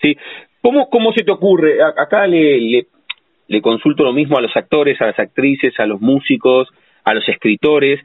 Sí. 0.00 0.16
¿Cómo, 0.66 0.90
¿Cómo 0.90 1.12
se 1.12 1.22
te 1.22 1.30
ocurre? 1.30 1.80
Acá 1.80 2.26
le, 2.26 2.88
le, 3.46 3.62
consulto 3.62 4.02
lo 4.02 4.12
mismo 4.12 4.36
a 4.36 4.40
los 4.40 4.50
actores, 4.56 5.00
a 5.00 5.06
las 5.06 5.18
actrices, 5.20 5.78
a 5.78 5.86
los 5.86 6.00
músicos, 6.00 6.66
a 7.04 7.14
los 7.14 7.22
escritores. 7.28 8.00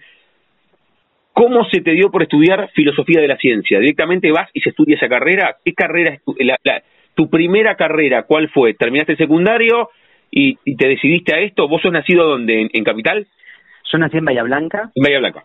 ¿Cómo 1.33 1.65
se 1.71 1.81
te 1.81 1.89
dio 1.93 2.11
por 2.11 2.21
estudiar 2.21 2.69
filosofía 2.75 3.19
de 3.19 3.27
la 3.27 3.37
ciencia? 3.37 3.79
¿Directamente 3.79 4.31
vas 4.31 4.47
y 4.53 4.61
se 4.61 4.69
estudia 4.69 4.95
esa 4.95 5.09
carrera? 5.09 5.57
¿Qué 5.65 5.73
carrera 5.73 6.13
es 6.13 6.23
tu, 6.23 6.35
tu 7.15 7.31
primera 7.31 7.75
carrera? 7.77 8.27
¿Cuál 8.27 8.47
fue? 8.49 8.75
¿Terminaste 8.75 9.13
el 9.13 9.17
secundario 9.17 9.89
y, 10.29 10.53
te 10.75 10.87
decidiste 10.87 11.33
a 11.33 11.39
esto? 11.39 11.67
¿Vos 11.67 11.81
sos 11.81 11.91
nacido 11.91 12.27
donde? 12.27 12.69
¿En, 12.71 12.83
Capital? 12.83 13.25
Yo 13.91 13.97
nací 13.97 14.17
en 14.17 14.25
Bahía 14.25 14.43
Blanca. 14.43 14.91
En 14.93 15.01
Bahía 15.01 15.17
Blanca. 15.17 15.43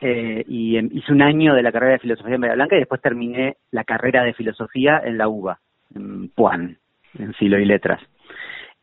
Eh, 0.00 0.44
y 0.46 0.78
hice 0.78 1.10
un 1.10 1.22
año 1.22 1.52
de 1.52 1.64
la 1.64 1.72
carrera 1.72 1.94
de 1.94 1.98
filosofía 1.98 2.36
en 2.36 2.42
Bahía 2.42 2.54
Blanca 2.54 2.76
y 2.76 2.78
después 2.78 3.00
terminé 3.00 3.56
la 3.72 3.82
carrera 3.82 4.22
de 4.22 4.34
filosofía 4.34 5.02
en 5.04 5.18
la 5.18 5.26
UBA 5.26 5.58
en 5.94 6.28
Puan, 6.30 6.78
en 7.18 7.34
Filo 7.34 7.58
y 7.58 7.64
Letras. 7.64 8.00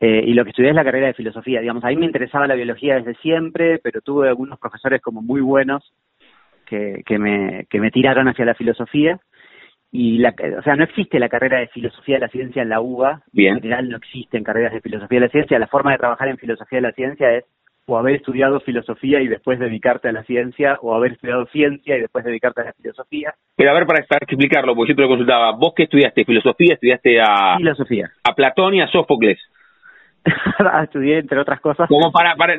Eh, 0.00 0.24
y 0.26 0.34
lo 0.34 0.42
que 0.42 0.50
estudié 0.50 0.70
es 0.70 0.74
la 0.74 0.84
carrera 0.84 1.06
de 1.06 1.14
filosofía. 1.14 1.60
Digamos, 1.60 1.84
a 1.84 1.88
mí 1.88 1.96
me 1.96 2.06
interesaba 2.06 2.48
la 2.48 2.56
biología 2.56 2.96
desde 2.96 3.14
siempre, 3.20 3.78
pero 3.78 4.00
tuve 4.00 4.28
algunos 4.28 4.58
profesores 4.58 5.00
como 5.00 5.22
muy 5.22 5.40
buenos 5.40 5.92
que, 6.66 7.02
que, 7.06 7.18
me, 7.18 7.66
que 7.70 7.78
me 7.78 7.90
tiraron 7.92 8.26
hacia 8.26 8.44
la 8.44 8.54
filosofía. 8.54 9.20
Y, 9.92 10.18
la, 10.18 10.34
o 10.58 10.62
sea, 10.62 10.74
no 10.74 10.84
existe 10.84 11.20
la 11.20 11.28
carrera 11.28 11.60
de 11.60 11.68
filosofía 11.68 12.16
de 12.16 12.22
la 12.22 12.28
ciencia 12.28 12.62
en 12.62 12.70
la 12.70 12.80
UBA. 12.80 13.22
Bien. 13.32 13.54
En 13.54 13.62
general 13.62 13.90
no 13.90 13.98
existen 13.98 14.42
carreras 14.42 14.72
de 14.72 14.80
filosofía 14.80 15.20
de 15.20 15.26
la 15.26 15.32
ciencia. 15.32 15.58
La 15.58 15.68
forma 15.68 15.92
de 15.92 15.98
trabajar 15.98 16.28
en 16.28 16.38
filosofía 16.38 16.78
de 16.78 16.88
la 16.88 16.92
ciencia 16.92 17.30
es 17.36 17.44
o 17.86 17.98
haber 17.98 18.16
estudiado 18.16 18.60
filosofía 18.60 19.20
y 19.20 19.28
después 19.28 19.58
dedicarte 19.58 20.08
a 20.08 20.12
la 20.12 20.22
ciencia, 20.24 20.78
o 20.82 20.94
haber 20.94 21.12
estudiado 21.12 21.46
ciencia 21.46 21.96
y 21.96 22.00
después 22.00 22.24
dedicarte 22.24 22.60
a 22.60 22.64
la 22.66 22.72
filosofía. 22.74 23.34
Pero 23.56 23.70
a 23.70 23.74
ver, 23.74 23.86
para, 23.86 24.00
explicarlo, 24.20 24.74
porque 24.74 24.92
yo 24.92 24.96
te 24.96 25.02
lo 25.02 25.08
consultaba, 25.08 25.52
¿vos 25.52 25.72
qué 25.76 25.84
estudiaste? 25.84 26.24
¿Filosofía? 26.24 26.74
¿Estudiaste 26.74 27.20
a, 27.20 27.56
filosofía. 27.56 28.10
a 28.22 28.34
Platón 28.34 28.74
y 28.74 28.80
a 28.80 28.88
Sófocles? 28.88 29.38
Estudié, 30.84 31.18
entre 31.18 31.40
otras 31.40 31.60
cosas. 31.60 31.88
Como 31.88 32.12
para, 32.12 32.36
para, 32.36 32.56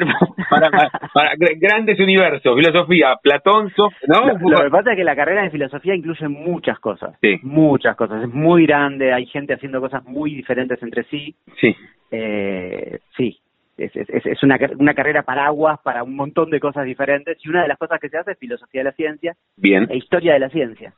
para, 1.13 1.31
grandes 1.55 1.97
universos, 1.97 2.55
filosofía, 2.57 3.15
Platón, 3.21 3.69
Sófocles, 3.69 4.09
¿no? 4.09 4.49
Lo, 4.49 4.63
que 4.63 4.69
pasa 4.69 4.91
es 4.91 4.97
que 4.97 5.05
la 5.05 5.15
carrera 5.15 5.43
de 5.43 5.51
filosofía 5.51 5.95
incluye 5.95 6.27
muchas 6.27 6.77
cosas. 6.79 7.15
Sí. 7.21 7.39
Muchas 7.43 7.95
cosas. 7.95 8.23
Es 8.23 8.29
muy 8.29 8.65
grande, 8.65 9.13
hay 9.13 9.25
gente 9.27 9.53
haciendo 9.53 9.79
cosas 9.79 10.03
muy 10.03 10.35
diferentes 10.35 10.83
entre 10.83 11.03
sí. 11.05 11.33
Sí. 11.61 11.73
Eh, 12.11 12.99
sí, 13.15 13.39
es, 13.77 13.95
es, 13.95 14.25
es 14.25 14.43
una, 14.43 14.57
una 14.77 14.93
carrera 14.93 15.23
paraguas 15.23 15.79
para 15.83 16.03
un 16.03 16.15
montón 16.15 16.49
de 16.49 16.59
cosas 16.59 16.85
diferentes 16.85 17.37
y 17.43 17.49
una 17.49 17.63
de 17.63 17.67
las 17.67 17.77
cosas 17.77 17.99
que 17.99 18.09
se 18.09 18.17
hace 18.17 18.31
es 18.31 18.39
filosofía 18.39 18.81
de 18.81 18.85
la 18.85 18.91
ciencia 18.93 19.35
Bien. 19.57 19.87
e 19.89 19.97
historia 19.97 20.33
de 20.33 20.39
la 20.39 20.49
ciencia. 20.49 20.93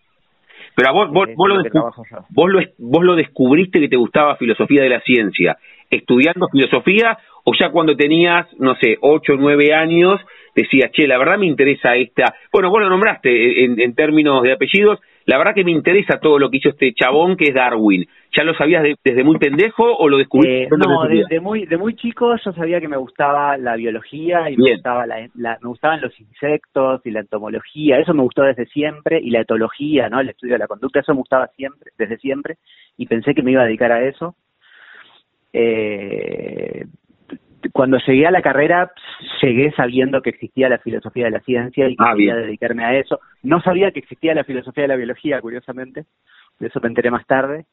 Pero 0.75 0.89
a 0.89 0.91
vos, 0.91 1.09
vos, 1.09 1.29
vos, 1.35 1.49
lo, 1.49 1.63
vos, 2.29 2.49
lo, 2.49 2.59
vos 2.79 3.03
lo 3.03 3.15
descubriste 3.15 3.79
que 3.79 3.87
te 3.87 3.95
gustaba 3.95 4.35
filosofía 4.35 4.83
de 4.83 4.89
la 4.89 4.99
ciencia, 5.01 5.57
estudiando 5.89 6.47
filosofía 6.51 7.17
o 7.45 7.53
ya 7.57 7.69
cuando 7.69 7.95
tenías, 7.95 8.47
no 8.59 8.75
sé, 8.75 8.97
ocho 8.99 9.33
o 9.33 9.37
nueve 9.37 9.73
años, 9.73 10.19
decías, 10.53 10.91
che, 10.91 11.07
la 11.07 11.17
verdad 11.17 11.37
me 11.37 11.45
interesa 11.45 11.95
esta, 11.95 12.35
bueno, 12.51 12.69
vos 12.69 12.81
lo 12.81 12.89
nombraste 12.89 13.63
en, 13.63 13.79
en 13.79 13.95
términos 13.95 14.41
de 14.41 14.53
apellidos, 14.53 14.99
la 15.25 15.37
verdad 15.37 15.53
que 15.55 15.63
me 15.63 15.71
interesa 15.71 16.19
todo 16.19 16.39
lo 16.39 16.49
que 16.49 16.57
hizo 16.57 16.69
este 16.69 16.93
chabón 16.93 17.35
que 17.37 17.45
es 17.45 17.53
Darwin. 17.53 18.05
¿Ya 18.37 18.43
lo 18.43 18.53
sabías 18.55 18.83
desde 19.03 19.23
muy 19.23 19.37
pendejo 19.37 19.95
o 19.95 20.09
lo 20.09 20.17
descubriste? 20.17 20.63
Eh, 20.63 20.69
no, 20.77 21.03
desde 21.05 21.39
muy, 21.39 21.65
de 21.65 21.77
muy 21.77 21.95
chico 21.95 22.35
yo 22.43 22.51
sabía 22.53 22.81
que 22.81 22.87
me 22.87 22.97
gustaba 22.97 23.57
la 23.57 23.75
biología 23.75 24.49
y 24.49 24.57
me, 24.57 24.73
gustaba 24.73 25.05
la, 25.05 25.27
me 25.35 25.69
gustaban 25.69 26.01
los 26.01 26.19
insectos 26.19 27.01
y 27.05 27.11
la 27.11 27.21
entomología, 27.21 27.97
eso 27.97 28.13
me 28.13 28.23
gustó 28.23 28.43
desde 28.43 28.65
siempre, 28.65 29.19
y 29.21 29.29
la 29.29 29.41
etología, 29.41 30.09
¿no? 30.09 30.19
el 30.19 30.29
estudio 30.29 30.55
de 30.55 30.59
la 30.59 30.67
conducta, 30.67 30.99
eso 30.99 31.13
me 31.13 31.19
gustaba 31.19 31.47
siempre, 31.55 31.91
desde 31.97 32.17
siempre, 32.17 32.57
y 32.97 33.05
pensé 33.05 33.33
que 33.33 33.41
me 33.41 33.51
iba 33.51 33.61
a 33.61 33.65
dedicar 33.65 33.91
a 33.91 34.05
eso. 34.05 34.35
Eh, 35.53 36.85
cuando 37.71 37.97
llegué 38.05 38.27
a 38.27 38.31
la 38.31 38.41
carrera, 38.41 38.91
llegué 39.41 39.71
sabiendo 39.71 40.21
que 40.21 40.31
existía 40.31 40.69
la 40.69 40.79
filosofía 40.79 41.25
de 41.25 41.31
la 41.31 41.39
ciencia 41.41 41.87
y 41.87 41.95
que 41.95 42.03
ah, 42.05 42.13
quería 42.13 42.35
dedicarme 42.35 42.83
a 42.83 42.97
eso. 42.97 43.19
No 43.43 43.61
sabía 43.61 43.91
que 43.91 43.99
existía 43.99 44.33
la 44.33 44.43
filosofía 44.43 44.83
de 44.83 44.87
la 44.89 44.95
biología, 44.95 45.41
curiosamente, 45.41 46.05
de 46.59 46.67
eso 46.67 46.79
me 46.81 46.89
enteré 46.89 47.11
más 47.11 47.25
tarde, 47.25 47.65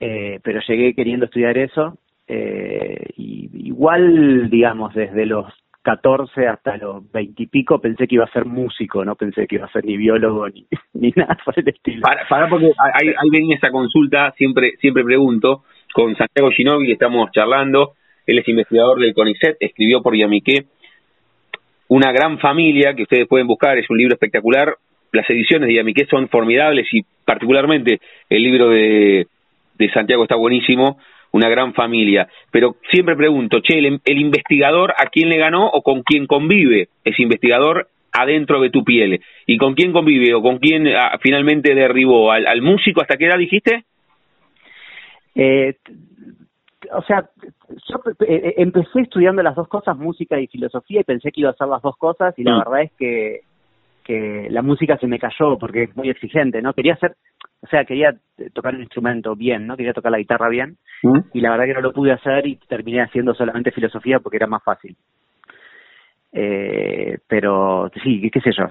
eh, 0.00 0.40
pero 0.42 0.60
llegué 0.66 0.94
queriendo 0.94 1.26
estudiar 1.26 1.58
eso. 1.58 1.98
Eh, 2.26 3.06
y 3.16 3.50
igual, 3.68 4.50
digamos, 4.50 4.94
desde 4.94 5.26
los 5.26 5.46
14 5.82 6.46
hasta 6.46 6.76
los 6.76 7.10
20 7.10 7.42
y 7.42 7.46
pico 7.46 7.80
pensé 7.80 8.06
que 8.06 8.16
iba 8.16 8.24
a 8.24 8.32
ser 8.32 8.44
músico, 8.44 9.04
no 9.04 9.14
pensé 9.16 9.46
que 9.46 9.56
iba 9.56 9.64
a 9.64 9.72
ser 9.72 9.84
ni 9.84 9.96
biólogo 9.96 10.46
ni, 10.48 10.66
nada 11.16 11.38
por 11.42 11.58
el 11.58 11.68
estilo. 11.68 12.02
Para, 12.28 12.48
porque 12.48 12.66
ahí, 12.66 13.08
ahí 13.08 13.30
ven 13.30 13.52
esa 13.52 13.70
consulta, 13.70 14.32
siempre 14.36 14.72
siempre 14.80 15.02
pregunto, 15.04 15.64
con 15.94 16.14
Santiago 16.16 16.50
Ginovi 16.50 16.92
estamos 16.92 17.30
charlando, 17.32 17.94
él 18.26 18.38
es 18.38 18.48
investigador 18.48 19.00
del 19.00 19.14
CONICET, 19.14 19.56
escribió 19.60 20.02
por 20.02 20.14
Yamiqué 20.14 20.66
Una 21.88 22.12
gran 22.12 22.38
familia, 22.38 22.94
que 22.94 23.04
ustedes 23.04 23.26
pueden 23.26 23.46
buscar, 23.46 23.78
es 23.78 23.88
un 23.88 23.96
libro 23.96 24.14
espectacular. 24.14 24.74
Las 25.12 25.28
ediciones 25.30 25.68
de 25.68 25.76
Yamiqué 25.76 26.04
son 26.04 26.28
formidables 26.28 26.86
y 26.92 27.00
particularmente 27.24 28.00
el 28.28 28.42
libro 28.42 28.68
de, 28.68 29.26
de 29.78 29.90
Santiago 29.90 30.24
está 30.24 30.36
buenísimo, 30.36 30.98
una 31.32 31.48
gran 31.48 31.74
familia. 31.74 32.28
Pero 32.50 32.76
siempre 32.90 33.16
pregunto, 33.16 33.60
che, 33.60 33.78
el, 33.78 34.18
investigador 34.18 34.92
a 34.98 35.06
quién 35.06 35.28
le 35.28 35.38
ganó 35.38 35.66
o 35.66 35.82
con 35.82 36.02
quién 36.02 36.26
convive 36.26 36.88
ese 37.04 37.22
investigador 37.22 37.88
adentro 38.12 38.60
de 38.60 38.70
tu 38.70 38.84
piel. 38.84 39.20
¿Y 39.46 39.58
con 39.58 39.74
quién 39.74 39.92
convive 39.92 40.34
o 40.34 40.42
con 40.42 40.58
quién 40.58 40.88
ah, 40.88 41.18
finalmente 41.20 41.74
derribó? 41.74 42.32
¿Al, 42.32 42.46
¿Al, 42.46 42.62
músico 42.62 43.00
hasta 43.00 43.16
qué 43.16 43.26
edad 43.26 43.38
dijiste? 43.38 43.84
Eh, 45.34 45.76
o 46.92 47.02
sea, 47.02 47.28
yo 47.68 48.02
eh, 48.26 48.54
empecé 48.56 49.00
estudiando 49.00 49.42
las 49.42 49.54
dos 49.54 49.68
cosas, 49.68 49.96
música 49.96 50.40
y 50.40 50.46
filosofía, 50.46 51.00
y 51.00 51.04
pensé 51.04 51.30
que 51.30 51.42
iba 51.42 51.50
a 51.50 51.52
hacer 51.52 51.68
las 51.68 51.82
dos 51.82 51.96
cosas, 51.96 52.34
y 52.38 52.44
la 52.44 52.54
mm. 52.54 52.58
verdad 52.58 52.82
es 52.82 52.92
que, 52.98 53.40
que 54.08 54.48
la 54.48 54.62
música 54.62 54.96
se 54.96 55.06
me 55.06 55.18
cayó 55.18 55.58
porque 55.58 55.82
es 55.82 55.94
muy 55.94 56.08
exigente, 56.08 56.62
¿no? 56.62 56.72
Quería 56.72 56.94
hacer, 56.94 57.12
o 57.60 57.66
sea, 57.66 57.84
quería 57.84 58.14
tocar 58.54 58.74
un 58.74 58.80
instrumento 58.80 59.36
bien, 59.36 59.66
¿no? 59.66 59.76
Quería 59.76 59.92
tocar 59.92 60.10
la 60.10 60.18
guitarra 60.18 60.48
bien, 60.48 60.78
mm. 61.02 61.18
y 61.34 61.40
la 61.42 61.50
verdad 61.50 61.66
que 61.66 61.74
no 61.74 61.82
lo 61.82 61.92
pude 61.92 62.12
hacer 62.12 62.46
y 62.46 62.56
terminé 62.56 63.02
haciendo 63.02 63.34
solamente 63.34 63.70
filosofía 63.70 64.18
porque 64.20 64.38
era 64.38 64.46
más 64.46 64.64
fácil. 64.64 64.96
Eh, 66.32 67.18
pero 67.28 67.90
sí, 68.02 68.30
qué 68.32 68.40
sé 68.40 68.50
yo, 68.56 68.70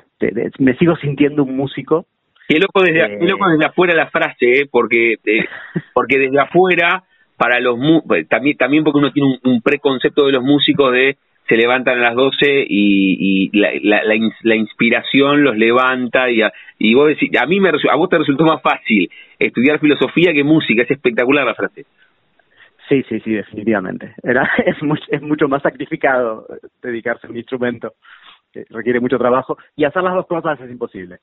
me 0.57 0.75
sigo 0.77 0.95
sintiendo 0.95 1.43
un 1.43 1.55
músico. 1.55 2.07
Qué 2.47 2.57
loco 2.57 2.81
desde, 2.81 3.05
eh, 3.05 3.19
loco 3.21 3.47
desde 3.47 3.65
afuera 3.65 3.93
la 3.93 4.09
frase, 4.09 4.61
¿eh? 4.61 4.69
porque, 4.71 5.13
eh, 5.23 5.45
porque 5.93 6.17
desde 6.17 6.39
afuera 6.39 7.03
para 7.37 7.59
los 7.59 7.77
pues, 8.07 8.27
también 8.27 8.57
también 8.57 8.83
porque 8.83 8.97
uno 8.97 9.11
tiene 9.11 9.37
un, 9.43 9.61
preconcepto 9.61 10.25
de 10.25 10.31
los 10.31 10.43
músicos 10.43 10.91
de 10.93 11.17
se 11.47 11.55
levantan 11.55 11.99
a 11.99 12.09
las 12.09 12.15
12 12.15 12.65
y, 12.67 13.49
y 13.49 13.57
la, 13.57 13.71
la, 13.81 14.01
la, 14.43 14.55
inspiración 14.55 15.43
los 15.43 15.57
levanta 15.57 16.29
y 16.29 16.41
a, 16.41 16.51
y 16.77 16.93
vos 16.93 17.07
decís, 17.07 17.29
a 17.39 17.45
mí 17.45 17.59
me 17.59 17.69
a 17.69 17.95
vos 17.95 18.09
te 18.09 18.17
resultó 18.17 18.43
más 18.43 18.61
fácil 18.61 19.09
estudiar 19.39 19.79
filosofía 19.79 20.33
que 20.33 20.43
música, 20.43 20.83
es 20.83 20.91
espectacular 20.91 21.45
la 21.45 21.55
frase. 21.55 21.85
Sí, 22.89 23.03
sí, 23.09 23.19
sí, 23.19 23.31
definitivamente. 23.31 24.13
Era, 24.23 24.49
es, 24.65 24.75
es 25.09 25.21
mucho 25.21 25.47
más 25.47 25.61
sacrificado 25.61 26.45
dedicarse 26.81 27.27
a 27.27 27.29
un 27.29 27.37
instrumento, 27.37 27.93
que 28.51 28.65
requiere 28.69 28.99
mucho 28.99 29.17
trabajo, 29.17 29.57
y 29.75 29.85
hacer 29.85 30.03
las 30.03 30.15
dos 30.15 30.27
cosas 30.27 30.59
es 30.59 30.69
imposible. 30.69 31.17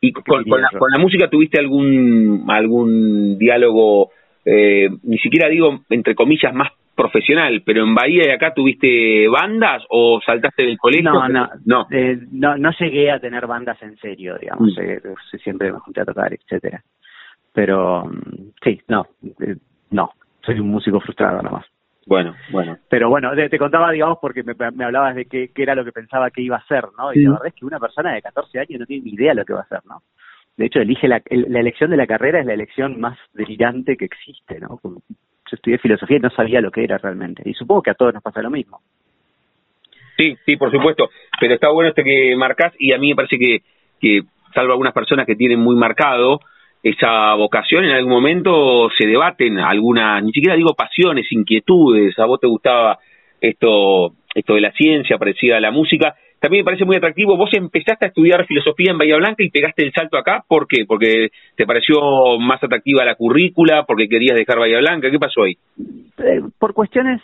¿Y 0.00 0.12
con, 0.12 0.44
con, 0.44 0.60
la, 0.60 0.68
con 0.78 0.88
la 0.92 1.00
música 1.00 1.28
tuviste 1.28 1.58
algún 1.58 2.44
algún 2.48 3.36
diálogo 3.36 4.12
eh, 4.44 4.88
ni 5.02 5.18
siquiera 5.18 5.48
digo 5.48 5.80
entre 5.90 6.14
comillas 6.14 6.54
más 6.54 6.70
profesional, 6.98 7.62
pero 7.64 7.84
en 7.84 7.94
Bahía 7.94 8.24
y 8.26 8.30
acá 8.30 8.52
tuviste 8.52 9.28
bandas 9.28 9.84
o 9.88 10.20
saltaste 10.20 10.64
del 10.64 10.76
colegio? 10.76 11.12
No, 11.12 11.28
no, 11.28 11.48
no, 11.64 11.86
eh, 11.92 12.18
no, 12.32 12.56
no 12.56 12.70
llegué 12.72 13.12
a 13.12 13.20
tener 13.20 13.46
bandas 13.46 13.80
en 13.82 13.96
serio, 13.98 14.36
digamos, 14.36 14.76
mm. 14.76 14.80
eh, 14.80 15.00
siempre 15.42 15.72
me 15.72 15.78
junté 15.78 16.00
a 16.00 16.04
tocar, 16.04 16.32
etcétera. 16.32 16.82
Pero 17.52 18.04
mm, 18.04 18.50
sí, 18.64 18.80
no, 18.88 19.06
eh, 19.40 19.54
no, 19.90 20.10
soy 20.44 20.58
un 20.58 20.68
músico 20.68 20.98
frustrado 21.00 21.40
nada 21.40 21.58
más. 21.58 21.66
Bueno, 22.04 22.34
bueno. 22.50 22.76
Pero 22.90 23.08
bueno, 23.10 23.30
te, 23.34 23.58
contaba, 23.58 23.92
digamos, 23.92 24.18
porque 24.20 24.42
me, 24.42 24.54
me 24.72 24.84
hablabas 24.84 25.14
de 25.14 25.26
qué, 25.26 25.50
qué, 25.54 25.62
era 25.62 25.76
lo 25.76 25.84
que 25.84 25.92
pensaba 25.92 26.30
que 26.30 26.42
iba 26.42 26.56
a 26.56 26.60
hacer, 26.60 26.84
¿no? 26.96 27.12
Y 27.12 27.22
la 27.22 27.32
verdad 27.32 27.48
es 27.48 27.54
que 27.54 27.66
una 27.66 27.78
persona 27.78 28.14
de 28.14 28.22
14 28.22 28.58
años 28.58 28.80
no 28.80 28.86
tiene 28.86 29.04
ni 29.04 29.10
idea 29.12 29.30
de 29.30 29.36
lo 29.36 29.44
que 29.44 29.52
va 29.52 29.60
a 29.60 29.64
hacer, 29.64 29.80
¿no? 29.86 30.02
de 30.58 30.66
hecho, 30.66 30.80
elige 30.80 31.06
la, 31.06 31.22
la 31.30 31.60
elección 31.60 31.90
de 31.90 31.96
la 31.96 32.08
carrera 32.08 32.40
es 32.40 32.46
la 32.46 32.54
elección 32.54 32.98
más 32.98 33.16
delirante 33.32 33.96
que 33.96 34.06
existe, 34.06 34.58
¿no? 34.58 34.80
Estudié 35.52 35.78
filosofía 35.78 36.18
y 36.18 36.20
no 36.20 36.30
sabía 36.30 36.60
lo 36.60 36.70
que 36.70 36.84
era 36.84 36.98
realmente. 36.98 37.42
Y 37.44 37.54
supongo 37.54 37.82
que 37.82 37.90
a 37.90 37.94
todos 37.94 38.14
nos 38.14 38.22
pasa 38.22 38.42
lo 38.42 38.50
mismo. 38.50 38.80
Sí, 40.16 40.36
sí, 40.44 40.56
por 40.56 40.70
supuesto. 40.70 41.10
Pero 41.40 41.54
está 41.54 41.70
bueno 41.70 41.90
este 41.90 42.04
que 42.04 42.34
marcas 42.36 42.72
y 42.78 42.92
a 42.92 42.98
mí 42.98 43.10
me 43.10 43.16
parece 43.16 43.38
que, 43.38 43.62
que 44.00 44.22
salvo 44.54 44.72
algunas 44.72 44.92
personas 44.92 45.26
que 45.26 45.36
tienen 45.36 45.60
muy 45.60 45.76
marcado 45.76 46.40
esa 46.82 47.34
vocación, 47.34 47.84
en 47.84 47.90
algún 47.90 48.12
momento 48.12 48.88
se 48.96 49.06
debaten 49.06 49.58
algunas, 49.58 50.22
ni 50.22 50.32
siquiera 50.32 50.56
digo 50.56 50.74
pasiones, 50.74 51.30
inquietudes. 51.30 52.18
A 52.18 52.24
vos 52.24 52.40
te 52.40 52.46
gustaba 52.46 52.98
esto, 53.40 54.12
esto 54.34 54.54
de 54.54 54.60
la 54.60 54.72
ciencia, 54.72 55.18
parecida 55.18 55.56
a 55.56 55.60
la 55.60 55.70
música 55.70 56.14
también 56.40 56.62
me 56.62 56.66
parece 56.66 56.84
muy 56.84 56.96
atractivo. 56.96 57.36
Vos 57.36 57.50
empezaste 57.52 58.04
a 58.04 58.08
estudiar 58.08 58.46
filosofía 58.46 58.92
en 58.92 58.98
Bahía 58.98 59.16
Blanca 59.16 59.42
y 59.42 59.50
pegaste 59.50 59.84
el 59.84 59.92
salto 59.92 60.16
acá. 60.16 60.44
¿Por 60.46 60.66
qué? 60.66 60.84
¿Porque 60.86 61.30
te 61.56 61.66
pareció 61.66 62.00
más 62.38 62.62
atractiva 62.62 63.04
la 63.04 63.14
currícula? 63.14 63.84
¿Porque 63.86 64.08
querías 64.08 64.36
dejar 64.36 64.58
Bahía 64.58 64.78
Blanca? 64.78 65.10
¿Qué 65.10 65.18
pasó 65.18 65.42
ahí? 65.42 65.56
Eh, 66.18 66.42
por 66.58 66.74
cuestiones... 66.74 67.20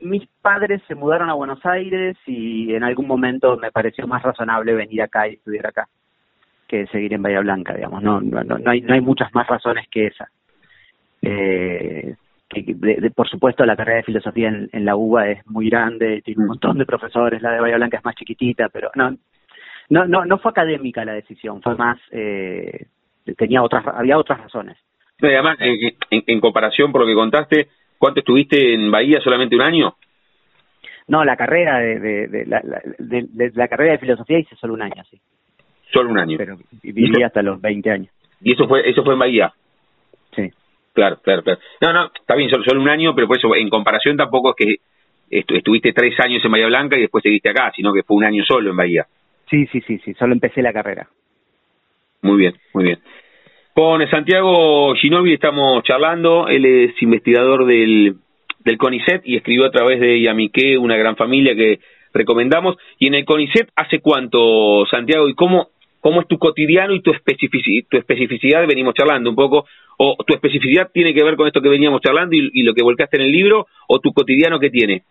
Mis 0.00 0.26
padres 0.42 0.82
se 0.88 0.96
mudaron 0.96 1.30
a 1.30 1.34
Buenos 1.34 1.64
Aires 1.64 2.16
y 2.26 2.74
en 2.74 2.82
algún 2.82 3.06
momento 3.06 3.56
me 3.56 3.70
pareció 3.70 4.06
más 4.08 4.20
razonable 4.20 4.74
venir 4.74 5.00
acá 5.00 5.28
y 5.28 5.34
estudiar 5.34 5.68
acá 5.68 5.88
que 6.72 6.86
seguir 6.86 7.12
en 7.12 7.20
Bahía 7.20 7.40
Blanca, 7.40 7.74
digamos. 7.74 8.02
No, 8.02 8.18
no, 8.20 8.42
no, 8.42 8.70
hay, 8.70 8.80
no 8.80 8.94
hay 8.94 9.02
muchas 9.02 9.32
más 9.34 9.46
razones 9.46 9.86
que 9.90 10.06
esa. 10.06 10.30
Eh, 11.20 12.14
de, 12.52 13.10
por 13.10 13.28
supuesto 13.28 13.64
la 13.64 13.76
carrera 13.76 13.98
de 13.98 14.04
filosofía 14.04 14.48
en, 14.48 14.84
la 14.84 14.96
UBA 14.96 15.30
es 15.30 15.46
muy 15.46 15.68
grande, 15.68 16.22
tiene 16.22 16.42
un 16.42 16.48
montón 16.48 16.78
de 16.78 16.86
profesores, 16.86 17.40
la 17.40 17.52
de 17.52 17.60
Bahía 17.60 17.76
Blanca 17.76 17.98
es 17.98 18.04
más 18.04 18.14
chiquitita, 18.14 18.68
pero 18.68 18.90
no, 18.94 19.16
no, 19.88 20.06
no, 20.06 20.24
no 20.24 20.38
fue 20.38 20.50
académica 20.50 21.04
la 21.04 21.14
decisión, 21.14 21.62
fue 21.62 21.74
más, 21.76 21.98
eh, 22.10 22.86
tenía 23.36 23.62
otras, 23.62 23.86
había 23.86 24.18
otras 24.18 24.40
razones. 24.40 24.76
además, 25.20 25.56
en, 25.60 26.40
comparación 26.40 26.92
por 26.92 27.02
lo 27.02 27.06
que 27.06 27.14
contaste, 27.14 27.68
¿cuánto 27.98 28.20
estuviste 28.20 28.74
en 28.74 28.90
Bahía? 28.90 29.20
¿Solamente 29.20 29.56
un 29.56 29.62
año? 29.62 29.94
No, 31.08 31.24
la 31.24 31.36
carrera 31.36 31.78
de, 31.78 31.98
de, 32.28 32.46
la, 32.46 32.62
de, 32.98 33.52
la 33.54 33.68
carrera 33.68 33.92
de 33.92 33.98
filosofía 33.98 34.38
hice 34.38 34.56
solo 34.56 34.74
un 34.74 34.82
año, 34.82 35.02
sí. 35.10 35.20
Solo 35.92 36.10
un 36.10 36.18
año. 36.18 36.38
Pero 36.38 36.56
viví 36.82 37.22
hasta 37.22 37.42
los 37.42 37.60
20 37.60 37.90
años. 37.90 38.08
¿Y 38.40 38.52
eso 38.52 38.66
fue 38.66 38.88
eso 38.88 39.04
fue 39.04 39.14
en 39.14 39.18
Bahía? 39.18 39.52
Sí. 40.34 40.50
Claro, 40.92 41.18
claro, 41.22 41.42
claro. 41.42 41.60
No, 41.80 41.92
no, 41.92 42.10
está 42.14 42.34
bien, 42.34 42.50
solo, 42.50 42.80
un 42.80 42.88
año, 42.88 43.14
pero 43.14 43.26
por 43.26 43.38
eso, 43.38 43.54
en 43.54 43.70
comparación 43.70 44.16
tampoco 44.16 44.50
es 44.50 44.56
que 44.56 44.76
estuviste 45.30 45.92
tres 45.92 46.18
años 46.20 46.44
en 46.44 46.50
Bahía 46.50 46.66
Blanca 46.66 46.98
y 46.98 47.02
después 47.02 47.22
seguiste 47.22 47.48
acá, 47.48 47.72
sino 47.74 47.92
que 47.92 48.02
fue 48.02 48.16
un 48.16 48.24
año 48.24 48.44
solo 48.44 48.70
en 48.70 48.76
Bahía. 48.76 49.06
Sí, 49.48 49.66
sí, 49.72 49.80
sí, 49.86 49.98
sí, 50.04 50.14
solo 50.14 50.34
empecé 50.34 50.60
la 50.62 50.72
carrera. 50.72 51.08
Muy 52.22 52.36
bien, 52.38 52.54
muy 52.74 52.84
bien. 52.84 52.98
Con 53.74 54.06
Santiago 54.10 54.94
Ginovi 54.94 55.32
estamos 55.32 55.82
charlando, 55.84 56.46
él 56.48 56.64
es 56.66 57.02
investigador 57.02 57.64
del, 57.64 58.16
del 58.64 58.78
CONICET 58.78 59.22
y 59.24 59.36
escribió 59.36 59.64
a 59.64 59.70
través 59.70 59.98
de 59.98 60.20
Yamique, 60.20 60.76
una 60.76 60.96
gran 60.96 61.16
familia 61.16 61.54
que 61.54 61.80
recomendamos. 62.12 62.76
Y 62.98 63.06
en 63.08 63.14
el 63.14 63.24
CONICET, 63.24 63.70
¿hace 63.74 64.00
cuánto, 64.00 64.84
Santiago? 64.90 65.26
¿Y 65.28 65.34
cómo, 65.34 65.68
cómo 66.02 66.20
es 66.20 66.28
tu 66.28 66.36
cotidiano 66.36 66.92
y 66.92 67.00
tu 67.00 67.12
especificidad? 67.12 68.66
Venimos 68.66 68.92
charlando 68.92 69.30
un 69.30 69.36
poco 69.36 69.64
o 70.04 70.16
tu 70.26 70.34
especificidad 70.34 70.90
tiene 70.92 71.14
que 71.14 71.22
ver 71.22 71.36
con 71.36 71.46
esto 71.46 71.62
que 71.62 71.68
veníamos 71.68 72.00
charlando 72.00 72.34
y, 72.34 72.62
lo 72.62 72.74
que 72.74 72.82
volcaste 72.82 73.18
en 73.18 73.24
el 73.24 73.32
libro, 73.32 73.66
o 73.86 74.00
tu 74.00 74.12
cotidiano 74.12 74.58
que 74.58 74.70
tiene? 74.70 75.02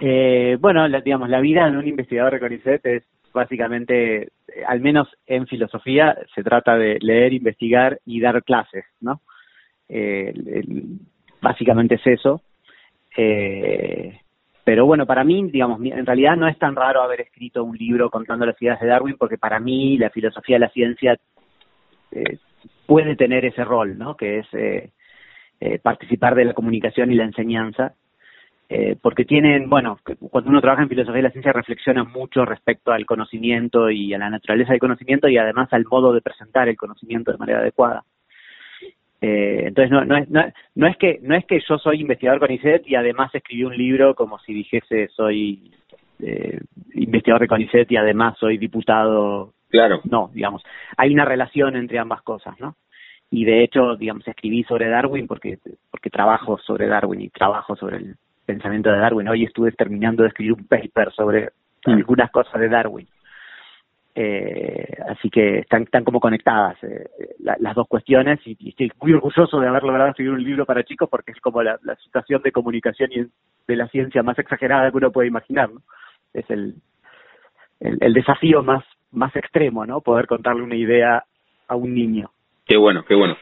Eh, 0.00 0.56
bueno, 0.58 0.88
digamos, 1.00 1.28
la 1.28 1.40
vida 1.40 1.70
de 1.70 1.76
un 1.76 1.86
investigador 1.86 2.32
de 2.32 2.40
CONICET 2.40 2.86
es 2.86 3.04
básicamente, 3.32 4.22
eh, 4.22 4.28
al 4.66 4.80
menos 4.80 5.08
en 5.26 5.46
filosofía, 5.46 6.16
se 6.34 6.42
trata 6.42 6.76
de 6.78 6.98
leer, 7.00 7.32
investigar 7.32 7.98
y 8.06 8.20
dar 8.20 8.42
clases, 8.42 8.84
¿no? 9.00 9.20
Eh, 9.88 10.32
básicamente 11.42 11.96
es 11.96 12.06
eso. 12.06 12.40
Pero 14.64 14.86
bueno, 14.86 15.06
para 15.06 15.24
mí, 15.24 15.50
digamos, 15.50 15.80
en 15.82 16.06
realidad 16.06 16.36
no 16.36 16.48
es 16.48 16.58
tan 16.58 16.74
raro 16.74 17.02
haber 17.02 17.20
escrito 17.20 17.62
un 17.62 17.76
libro 17.76 18.10
contando 18.10 18.46
las 18.46 18.60
ideas 18.60 18.80
de 18.80 18.86
Darwin, 18.86 19.16
porque 19.18 19.38
para 19.38 19.60
mí 19.60 19.98
la 19.98 20.10
filosofía 20.10 20.56
de 20.56 20.60
la 20.60 20.70
ciencia 20.70 21.18
puede 22.86 23.16
tener 23.16 23.44
ese 23.44 23.64
rol, 23.64 23.98
¿no? 23.98 24.16
Que 24.16 24.40
es 24.40 24.46
eh, 24.52 24.90
eh, 25.60 25.78
participar 25.78 26.34
de 26.34 26.44
la 26.44 26.54
comunicación 26.54 27.10
y 27.12 27.14
la 27.14 27.24
enseñanza, 27.24 27.94
eh, 28.68 28.96
porque 29.00 29.24
tienen, 29.24 29.68
bueno, 29.68 29.98
cuando 30.30 30.50
uno 30.50 30.60
trabaja 30.60 30.82
en 30.82 30.88
filosofía 30.88 31.16
de 31.16 31.22
la 31.22 31.30
ciencia 31.30 31.52
reflexiona 31.52 32.04
mucho 32.04 32.44
respecto 32.44 32.92
al 32.92 33.06
conocimiento 33.06 33.90
y 33.90 34.14
a 34.14 34.18
la 34.18 34.30
naturaleza 34.30 34.72
del 34.72 34.80
conocimiento 34.80 35.28
y 35.28 35.38
además 35.38 35.68
al 35.72 35.84
modo 35.84 36.12
de 36.12 36.22
presentar 36.22 36.68
el 36.68 36.76
conocimiento 36.76 37.32
de 37.32 37.38
manera 37.38 37.60
adecuada. 37.60 38.04
Eh, 39.26 39.68
entonces 39.68 39.90
no, 39.90 40.04
no, 40.04 40.16
es, 40.18 40.28
no, 40.28 40.44
no, 40.74 40.86
es 40.86 40.96
que 40.98 41.18
no 41.22 41.34
es 41.34 41.46
que 41.46 41.58
yo 41.66 41.78
soy 41.78 42.00
investigador 42.00 42.40
con 42.40 42.50
ICET 42.50 42.86
y 42.86 42.94
además 42.94 43.34
escribí 43.34 43.64
un 43.64 43.76
libro 43.76 44.14
como 44.14 44.38
si 44.40 44.52
dijese 44.52 45.08
soy 45.08 45.72
eh, 46.20 46.60
investigador 46.92 47.40
de 47.42 47.48
CONICET 47.48 47.90
y 47.90 47.96
además 47.96 48.36
soy 48.38 48.58
diputado 48.58 49.54
Claro. 49.70 50.00
No, 50.04 50.30
digamos, 50.32 50.62
hay 50.96 51.12
una 51.12 51.24
relación 51.24 51.74
entre 51.74 51.98
ambas 51.98 52.22
cosas, 52.22 52.54
¿no? 52.60 52.76
Y 53.28 53.44
de 53.44 53.64
hecho, 53.64 53.96
digamos, 53.96 54.26
escribí 54.28 54.62
sobre 54.62 54.88
Darwin 54.88 55.26
porque, 55.26 55.58
porque 55.90 56.10
trabajo 56.10 56.58
sobre 56.58 56.86
Darwin 56.86 57.22
y 57.22 57.28
trabajo 57.30 57.74
sobre 57.74 57.96
el 57.96 58.14
pensamiento 58.46 58.92
de 58.92 58.98
Darwin. 58.98 59.26
Hoy 59.26 59.42
estuve 59.42 59.72
terminando 59.72 60.22
de 60.22 60.28
escribir 60.28 60.52
un 60.52 60.68
paper 60.68 61.10
sobre 61.12 61.50
mm. 61.86 61.90
algunas 61.90 62.30
cosas 62.30 62.60
de 62.60 62.68
Darwin. 62.68 63.08
Eh, 64.16 64.96
así 65.08 65.28
que 65.28 65.58
están, 65.58 65.86
como 66.04 66.20
conectadas 66.20 66.76
eh, 66.84 67.08
las 67.40 67.74
dos 67.74 67.88
cuestiones 67.88 68.38
y, 68.44 68.56
estoy 68.68 68.92
muy 69.02 69.12
orgulloso 69.12 69.58
de 69.58 69.66
haber 69.66 69.82
logrado 69.82 70.10
escribir 70.10 70.34
un 70.34 70.44
libro 70.44 70.64
para 70.64 70.84
chicos 70.84 71.08
porque 71.10 71.32
es 71.32 71.40
como 71.40 71.62
la, 71.62 71.78
situación 72.04 72.40
de 72.42 72.52
comunicación 72.52 73.10
y 73.12 73.26
de 73.66 73.76
la 73.76 73.88
ciencia 73.88 74.22
más 74.22 74.38
exagerada 74.38 74.90
que 74.90 74.98
uno 74.98 75.10
puede 75.10 75.28
imaginar. 75.28 75.70
¿no? 75.70 75.80
Es 76.32 76.48
el, 76.48 76.74
el 77.80 78.14
desafío 78.14 78.62
más 78.62 78.84
más 79.14 79.34
extremo, 79.36 79.86
¿no? 79.86 80.00
Poder 80.00 80.26
contarle 80.26 80.62
una 80.62 80.76
idea 80.76 81.24
a 81.68 81.76
un 81.76 81.94
niño. 81.94 82.30
Qué 82.66 82.76
bueno, 82.76 83.04
qué 83.06 83.14
bueno. 83.14 83.36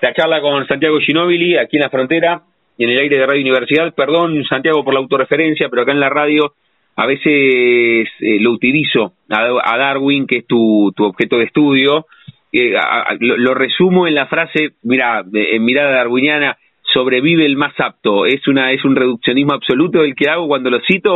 La 0.00 0.14
charla 0.14 0.40
con 0.40 0.66
Santiago 0.66 0.98
Ginóbili, 1.00 1.56
aquí 1.58 1.76
en 1.76 1.82
la 1.82 1.90
frontera 1.90 2.42
y 2.76 2.84
en 2.84 2.90
el 2.90 2.98
aire 2.98 3.18
de 3.18 3.26
Radio 3.26 3.42
Universidad. 3.42 3.92
Perdón, 3.94 4.44
Santiago, 4.44 4.84
por 4.84 4.94
la 4.94 5.00
autorreferencia, 5.00 5.68
pero 5.68 5.82
acá 5.82 5.92
en 5.92 6.00
la 6.00 6.10
radio 6.10 6.54
a 6.96 7.06
veces 7.06 8.08
eh, 8.20 8.40
lo 8.40 8.52
utilizo 8.52 9.12
a, 9.28 9.76
Darwin, 9.76 10.26
que 10.26 10.38
es 10.38 10.46
tu, 10.46 10.92
tu 10.96 11.04
objeto 11.04 11.36
de 11.38 11.44
estudio. 11.44 12.06
Eh, 12.52 12.74
lo, 13.20 13.54
resumo 13.54 14.06
en 14.06 14.14
la 14.14 14.26
frase, 14.26 14.70
mira, 14.82 15.22
en 15.32 15.62
mirada 15.62 15.90
darwiniana, 15.90 16.56
sobrevive 16.82 17.44
el 17.44 17.56
más 17.56 17.78
apto. 17.78 18.24
Es 18.24 18.48
una 18.48 18.72
es 18.72 18.82
un 18.84 18.96
reduccionismo 18.96 19.52
absoluto 19.52 20.02
el 20.02 20.14
que 20.14 20.30
hago 20.30 20.48
cuando 20.48 20.70
lo 20.70 20.80
cito 20.80 21.12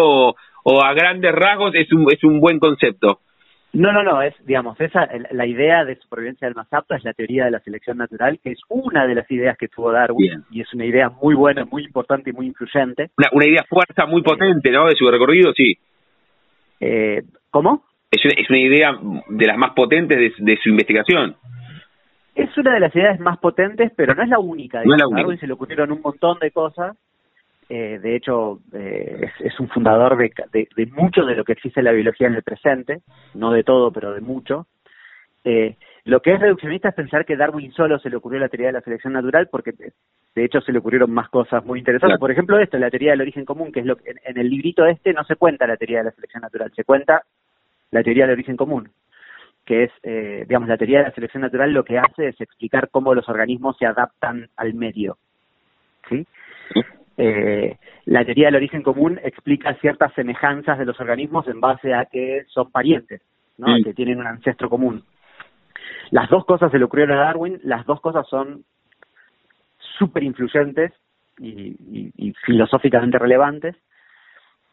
o, 0.64 0.84
a 0.84 0.92
grandes 0.92 1.32
rasgos 1.32 1.74
es 1.74 1.90
un 1.92 2.12
es 2.12 2.22
un 2.24 2.40
buen 2.40 2.58
concepto. 2.58 3.20
No, 3.72 3.92
no, 3.92 4.02
no, 4.02 4.20
es, 4.20 4.34
digamos, 4.44 4.80
esa, 4.80 5.08
la 5.30 5.46
idea 5.46 5.84
de 5.84 5.94
supervivencia 5.96 6.48
del 6.48 6.56
más 6.56 6.66
apto 6.72 6.94
es 6.94 7.04
la 7.04 7.12
teoría 7.12 7.44
de 7.44 7.52
la 7.52 7.60
selección 7.60 7.98
natural, 7.98 8.40
que 8.42 8.50
es 8.50 8.58
una 8.68 9.06
de 9.06 9.14
las 9.14 9.30
ideas 9.30 9.56
que 9.56 9.68
tuvo 9.68 9.92
Darwin, 9.92 10.44
y 10.50 10.60
es 10.60 10.74
una 10.74 10.84
idea 10.84 11.08
muy 11.08 11.36
buena, 11.36 11.64
muy 11.64 11.84
importante 11.84 12.30
y 12.30 12.32
muy 12.32 12.46
influyente. 12.46 13.10
Una, 13.16 13.28
una 13.32 13.46
idea 13.46 13.64
fuerza 13.68 14.06
muy 14.06 14.22
potente, 14.22 14.72
¿no? 14.72 14.86
De 14.86 14.96
su 14.96 15.08
recorrido, 15.08 15.52
sí. 15.52 15.74
Eh, 16.80 17.22
¿Cómo? 17.50 17.84
Es 18.10 18.24
una, 18.24 18.34
es 18.36 18.50
una 18.50 18.58
idea 18.58 18.98
de 19.28 19.46
las 19.46 19.56
más 19.56 19.72
potentes 19.74 20.18
de, 20.18 20.32
de 20.38 20.56
su 20.60 20.68
investigación. 20.68 21.36
Es 22.34 22.56
una 22.58 22.74
de 22.74 22.80
las 22.80 22.94
ideas 22.96 23.20
más 23.20 23.38
potentes, 23.38 23.92
pero 23.96 24.14
no 24.14 24.22
es 24.22 24.28
la 24.28 24.40
única. 24.40 24.82
No 24.84 24.94
es 24.94 25.00
la 25.00 25.06
única. 25.06 25.22
Darwin 25.22 25.38
se 25.38 25.46
le 25.46 25.52
ocurrieron 25.52 25.92
un 25.92 26.00
montón 26.00 26.38
de 26.40 26.50
cosas. 26.50 26.96
Eh, 27.72 28.00
de 28.02 28.16
hecho, 28.16 28.58
eh, 28.72 29.30
es, 29.38 29.60
un 29.60 29.68
fundador 29.68 30.16
de, 30.18 30.32
de, 30.52 30.86
mucho 30.86 31.24
de 31.24 31.36
lo 31.36 31.44
que 31.44 31.52
existe 31.52 31.78
en 31.78 31.84
la 31.84 31.92
biología 31.92 32.26
en 32.26 32.34
el 32.34 32.42
presente, 32.42 33.02
no 33.34 33.52
de 33.52 33.62
todo, 33.62 33.92
pero 33.92 34.12
de 34.12 34.20
mucho. 34.20 34.66
Eh, 35.44 35.76
lo 36.02 36.20
que 36.20 36.32
es 36.32 36.40
reduccionista 36.40 36.88
es 36.88 36.96
pensar 36.96 37.24
que 37.24 37.36
Darwin 37.36 37.70
solo 37.70 38.00
se 38.00 38.10
le 38.10 38.16
ocurrió 38.16 38.40
la 38.40 38.48
teoría 38.48 38.66
de 38.66 38.72
la 38.72 38.80
selección 38.80 39.12
natural, 39.12 39.48
porque 39.52 39.70
de 39.70 40.44
hecho 40.44 40.60
se 40.62 40.72
le 40.72 40.80
ocurrieron 40.80 41.12
más 41.12 41.28
cosas 41.28 41.64
muy 41.64 41.78
interesantes. 41.78 42.18
Por 42.18 42.32
ejemplo, 42.32 42.58
esto, 42.58 42.76
la 42.76 42.90
teoría 42.90 43.12
del 43.12 43.20
origen 43.20 43.44
común, 43.44 43.70
que 43.70 43.78
es 43.78 43.86
lo 43.86 43.94
que 43.94 44.16
en, 44.24 44.36
el 44.36 44.50
librito 44.50 44.84
este 44.86 45.12
no 45.12 45.22
se 45.22 45.36
cuenta 45.36 45.68
la 45.68 45.76
teoría 45.76 45.98
de 45.98 46.04
la 46.06 46.10
selección 46.10 46.40
natural, 46.40 46.72
se 46.74 46.82
cuenta 46.82 47.22
la 47.92 48.02
teoría 48.02 48.24
del 48.24 48.34
origen 48.34 48.56
común 48.56 48.90
que 49.64 49.84
es, 49.84 49.92
eh, 50.02 50.46
digamos, 50.48 50.68
la 50.68 50.76
teoría 50.76 50.98
de 50.98 51.04
la 51.04 51.14
selección 51.14 51.42
natural 51.42 51.72
lo 51.72 51.84
que 51.84 51.96
hace 51.96 52.28
es 52.28 52.40
explicar 52.40 52.88
cómo 52.90 53.14
los 53.14 53.28
organismos 53.28 53.76
se 53.78 53.86
adaptan 53.86 54.48
al 54.56 54.74
medio. 54.74 55.18
¿sí? 56.08 56.26
Eh, 57.22 57.76
la 58.06 58.24
teoría 58.24 58.46
del 58.46 58.56
origen 58.56 58.82
común 58.82 59.20
explica 59.22 59.74
ciertas 59.74 60.10
semejanzas 60.14 60.78
de 60.78 60.86
los 60.86 60.98
organismos 61.00 61.46
en 61.48 61.60
base 61.60 61.92
a 61.92 62.06
que 62.06 62.44
son 62.48 62.70
parientes, 62.70 63.20
¿no? 63.58 63.66
que 63.84 63.92
tienen 63.92 64.20
un 64.20 64.26
ancestro 64.26 64.70
común. 64.70 65.04
Las 66.10 66.30
dos 66.30 66.46
cosas 66.46 66.72
se 66.72 66.78
le 66.78 66.84
ocurrieron 66.84 67.18
a 67.18 67.24
Darwin, 67.24 67.60
las 67.62 67.84
dos 67.84 68.00
cosas 68.00 68.26
son 68.26 68.64
súper 69.98 70.22
influyentes 70.22 70.92
y, 71.38 71.76
y, 72.16 72.32
filosóficamente 72.46 73.18
relevantes. 73.18 73.76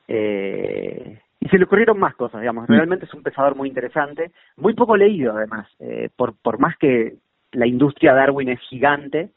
Eh, 0.07 1.19
y 1.41 1.49
se 1.49 1.57
le 1.57 1.65
ocurrieron 1.65 1.99
más 1.99 2.15
cosas, 2.15 2.39
digamos. 2.39 2.69
Mm. 2.69 2.73
Realmente 2.73 3.05
es 3.05 3.13
un 3.13 3.23
pensador 3.23 3.55
muy 3.55 3.67
interesante, 3.67 4.31
muy 4.55 4.73
poco 4.73 4.95
leído 4.95 5.35
además. 5.35 5.67
Eh, 5.79 6.09
por, 6.15 6.33
por 6.41 6.59
más 6.59 6.77
que 6.77 7.17
la 7.51 7.67
industria 7.67 8.13
Darwin 8.13 8.49
es 8.49 8.59
gigante, 8.61 9.31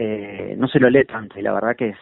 eh, 0.00 0.54
no 0.56 0.68
se 0.68 0.78
lo 0.78 0.88
lee 0.88 1.04
tanto 1.04 1.38
y 1.38 1.42
la 1.42 1.52
verdad 1.52 1.74
que 1.76 1.88
es 1.88 1.98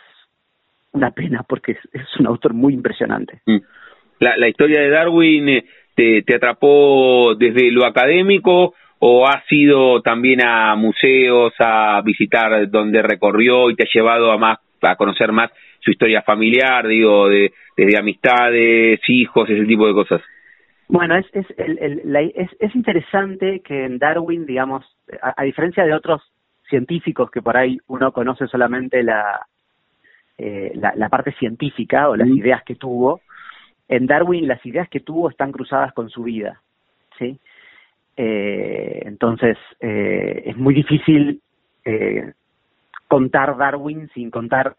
una 0.93 1.11
pena 1.13 1.45
porque 1.49 1.73
es, 1.73 2.21
un 2.21 2.27
autor 2.27 2.53
muy 2.53 2.75
impresionante. 2.75 3.41
Mm. 3.47 3.59
La, 4.21 4.37
la 4.37 4.49
historia 4.49 4.81
de 4.81 4.91
Darwin 4.91 5.49
eh, 5.49 5.65
te, 5.95 6.23
te 6.23 6.35
atrapó 6.35 7.35
desde 7.35 7.71
lo 7.71 7.87
académico 7.87 8.75
o 8.99 9.27
has 9.27 9.45
ido 9.51 10.03
también 10.03 10.43
a 10.45 10.75
museos 10.75 11.53
a 11.59 12.01
visitar 12.03 12.69
donde 12.71 13.03
recorrió 13.03 13.71
y 13.71 13.77
te 13.77 13.85
ha 13.85 13.93
llevado 13.93 14.31
a 14.31 14.39
más 14.39 14.59
a 14.83 14.97
conocer 14.97 15.33
más 15.33 15.51
su 15.81 15.91
historia 15.91 16.23
familiar, 16.23 16.87
digo, 16.87 17.29
de, 17.29 17.53
desde 17.77 17.99
amistades, 17.99 19.01
hijos, 19.09 19.49
ese 19.49 19.65
tipo 19.65 19.87
de 19.87 19.95
cosas. 19.95 20.21
Bueno, 20.89 21.17
es, 21.17 21.27
es, 21.33 21.47
el, 21.57 22.15
es, 22.35 22.51
es, 22.61 22.75
interesante 22.75 23.61
que 23.65 23.85
en 23.85 23.99
Darwin, 23.99 24.47
digamos, 24.47 24.85
a, 25.21 25.43
diferencia 25.43 25.85
de 25.85 25.95
otros 25.95 26.23
científicos 26.69 27.31
que 27.31 27.43
por 27.43 27.57
ahí 27.57 27.79
uno 27.89 28.13
conoce 28.13 28.47
solamente 28.47 29.03
la, 29.03 29.47
eh, 30.39 30.73
la, 30.75 31.09
parte 31.09 31.33
científica 31.33 32.09
o 32.09 32.17
las 32.17 32.29
ideas 32.29 32.63
que 32.65 32.75
tuvo, 32.75 33.21
en 33.89 34.07
Darwin 34.07 34.49
las 34.49 34.65
ideas 34.67 34.89
que 34.89 35.01
tuvo 35.01 35.31
están 35.31 35.53
cruzadas 35.53 35.93
con 35.93 36.11
su 36.11 36.25
vida, 36.25 36.61
¿sí? 37.19 37.39
Eh, 38.17 39.03
entonces, 39.05 39.59
eh, 39.81 40.43
es 40.47 40.57
muy 40.57 40.75
difícil 40.75 41.41
eh, 41.85 42.33
contar 43.09 43.57
Darwin 43.57 44.09
sin 44.15 44.31
contar 44.31 44.77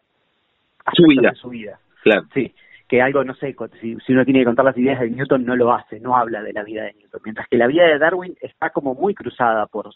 su 0.92 1.04
vida. 1.06 1.32
su 1.34 1.48
vida. 1.50 1.78
Claro. 2.02 2.26
Sí, 2.34 2.52
que 2.88 3.02
algo, 3.02 3.22
no 3.22 3.34
sé, 3.34 3.54
si, 3.80 3.96
si, 4.04 4.12
uno 4.12 4.24
tiene 4.24 4.40
que 4.40 4.46
contar 4.46 4.64
las 4.64 4.78
ideas 4.78 5.00
de 5.00 5.10
Newton, 5.10 5.44
no 5.44 5.54
lo 5.56 5.72
hace, 5.72 6.00
no 6.00 6.16
habla 6.16 6.42
de 6.42 6.52
la 6.52 6.64
vida 6.64 6.84
de 6.84 6.94
Newton. 6.94 7.20
Mientras 7.24 7.48
que 7.48 7.58
la 7.58 7.66
vida 7.66 7.86
de 7.86 7.98
Darwin 7.98 8.36
está 8.40 8.70
como 8.70 8.94
muy 8.94 9.14
cruzada 9.14 9.66
por, 9.66 9.90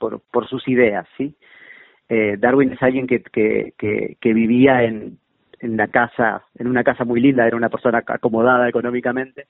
por, 0.00 0.20
por 0.32 0.48
sus 0.48 0.66
ideas, 0.66 1.06
¿sí? 1.16 1.36
Eh, 2.08 2.36
Darwin 2.38 2.72
es 2.72 2.82
alguien 2.82 3.06
que, 3.06 3.22
que, 3.22 3.74
que, 3.78 4.16
que 4.20 4.34
vivía 4.34 4.82
en, 4.82 5.18
en 5.60 5.76
la 5.76 5.86
casa, 5.86 6.42
en 6.58 6.66
una 6.66 6.82
casa 6.82 7.04
muy 7.04 7.20
linda, 7.20 7.46
era 7.46 7.56
una 7.56 7.68
persona 7.68 8.02
acomodada 8.04 8.68
económicamente, 8.68 9.46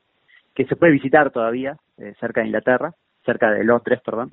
que 0.55 0.66
se 0.66 0.76
puede 0.76 0.92
visitar 0.92 1.30
todavía, 1.30 1.76
eh, 1.96 2.12
cerca 2.20 2.40
de 2.40 2.48
Inglaterra, 2.48 2.92
cerca 3.24 3.51
de 3.51 3.64
Londres, 3.64 4.01
perdón. 4.05 4.28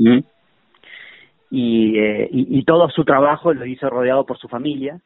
Y, 1.50 1.98
eh, 1.98 2.28
y, 2.30 2.60
y, 2.60 2.64
todo 2.66 2.90
su 2.90 3.06
trabajo 3.06 3.54
lo 3.54 3.66
hizo 3.66 3.90
rodeado 3.90 4.26
por 4.26 4.38
su 4.38 4.50
familia, 4.50 5.00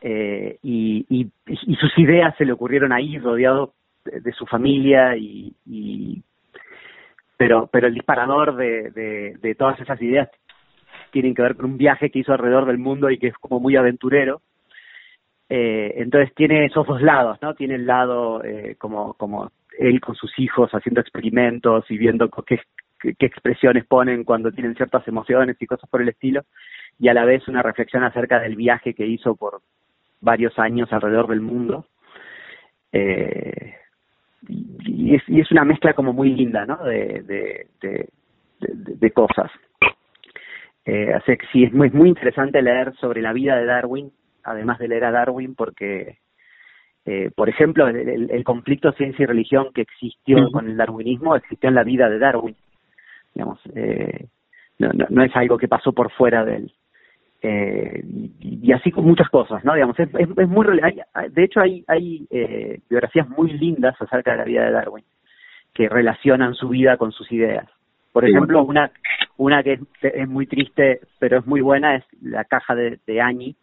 eh, 0.00 0.58
y, 0.62 1.06
y, 1.08 1.30
y, 1.46 1.74
sus 1.76 1.96
ideas 1.98 2.34
se 2.36 2.44
le 2.44 2.52
ocurrieron 2.52 2.92
ahí, 2.92 3.18
rodeado 3.18 3.74
de, 4.04 4.32
su 4.32 4.46
familia, 4.46 5.16
y, 5.16 5.54
y, 5.66 6.22
pero, 7.38 7.68
pero 7.72 7.86
el 7.86 7.94
disparador 7.94 8.56
de, 8.56 8.90
de, 9.40 9.54
todas 9.54 9.80
esas 9.80 10.00
ideas 10.02 10.28
tienen 11.10 11.34
que 11.34 11.40
ver 11.40 11.56
con 11.56 11.64
un 11.64 11.78
viaje 11.78 12.10
que 12.10 12.18
hizo 12.18 12.32
alrededor 12.32 12.66
del 12.66 12.76
mundo 12.76 13.10
y 13.10 13.18
que 13.18 13.28
es 13.28 13.34
como 13.38 13.60
muy 13.60 13.76
aventurero. 13.76 14.42
Eh, 15.48 15.94
entonces 15.96 16.34
tiene 16.34 16.66
esos 16.66 16.86
dos 16.86 17.00
lados, 17.00 17.38
¿no? 17.40 17.54
Tiene 17.54 17.76
el 17.76 17.86
lado 17.86 18.44
eh, 18.44 18.76
como, 18.76 19.14
como 19.14 19.50
él 19.78 20.00
con 20.00 20.14
sus 20.14 20.38
hijos 20.38 20.70
haciendo 20.72 21.00
experimentos 21.00 21.90
y 21.90 21.96
viendo 21.96 22.28
qué, 22.46 22.60
qué, 23.00 23.26
expresiones 23.26 23.86
ponen 23.86 24.24
cuando 24.24 24.52
tienen 24.52 24.74
ciertas 24.74 25.08
emociones 25.08 25.56
y 25.58 25.66
cosas 25.66 25.88
por 25.88 26.02
el 26.02 26.10
estilo, 26.10 26.42
y 26.98 27.08
a 27.08 27.14
la 27.14 27.24
vez 27.24 27.48
una 27.48 27.62
reflexión 27.62 28.04
acerca 28.04 28.40
del 28.40 28.56
viaje 28.56 28.92
que 28.92 29.06
hizo 29.06 29.36
por, 29.36 29.62
varios 30.20 30.58
años 30.58 30.92
alrededor 30.92 31.28
del 31.28 31.40
mundo. 31.40 31.86
Eh, 32.92 33.74
y, 34.46 35.14
es, 35.14 35.22
y 35.28 35.40
es 35.40 35.50
una 35.50 35.64
mezcla 35.64 35.94
como 35.94 36.12
muy 36.12 36.30
linda, 36.30 36.64
¿no? 36.66 36.76
De, 36.84 37.22
de, 37.22 37.66
de, 37.80 38.08
de, 38.60 39.10
cosas. 39.10 39.50
Eh, 40.84 41.12
así 41.12 41.36
que 41.36 41.46
sí, 41.52 41.64
es 41.64 41.72
muy, 41.72 41.90
muy 41.90 42.08
interesante 42.08 42.62
leer 42.62 42.94
sobre 42.96 43.20
la 43.20 43.32
vida 43.32 43.56
de 43.56 43.66
Darwin, 43.66 44.12
además 44.44 44.78
de 44.78 44.88
leer 44.88 45.04
a 45.04 45.10
Darwin, 45.10 45.54
porque, 45.54 46.18
eh, 47.04 47.30
por 47.34 47.48
ejemplo, 47.48 47.88
el, 47.88 48.30
el, 48.30 48.44
conflicto 48.44 48.92
ciencia 48.92 49.24
y 49.24 49.26
religión 49.26 49.68
que 49.74 49.82
existió 49.82 50.50
con 50.50 50.68
el 50.68 50.76
darwinismo 50.76 51.36
existió 51.36 51.68
en 51.68 51.74
la 51.74 51.84
vida 51.84 52.08
de 52.08 52.18
Darwin. 52.18 52.56
Digamos, 53.34 53.60
eh, 53.74 54.26
no, 54.78 54.90
no, 54.92 55.06
no 55.10 55.22
es 55.22 55.34
algo 55.36 55.58
que 55.58 55.68
pasó 55.68 55.92
por 55.92 56.10
fuera 56.12 56.44
de 56.44 56.56
él 56.56 56.72
eh, 57.42 58.02
y, 58.40 58.72
así 58.72 58.90
con 58.90 59.04
muchas 59.04 59.28
cosas, 59.28 59.64
¿no? 59.64 59.74
Digamos, 59.74 59.98
es, 60.00 60.08
es, 60.12 60.48
muy 60.48 60.66
de 61.30 61.44
hecho 61.44 61.60
hay 61.60 61.84
hay 61.86 62.26
eh, 62.30 62.80
biografías 62.90 63.28
muy 63.28 63.52
lindas 63.52 63.94
acerca 64.00 64.32
de 64.32 64.38
la 64.38 64.44
vida 64.44 64.64
de 64.64 64.72
Darwin 64.72 65.04
que 65.72 65.88
relacionan 65.88 66.54
su 66.54 66.68
vida 66.68 66.96
con 66.96 67.12
sus 67.12 67.30
ideas. 67.30 67.68
Por 68.12 68.28
ejemplo, 68.28 68.64
una 68.64 68.90
una 69.36 69.62
que 69.62 69.78
es, 70.02 70.28
muy 70.28 70.46
triste 70.46 71.00
pero 71.20 71.38
es 71.38 71.46
muy 71.46 71.60
buena 71.60 71.94
es 71.94 72.04
la 72.20 72.44
caja 72.44 72.74
de, 72.74 72.98
de 73.06 73.20
Annie, 73.20 73.54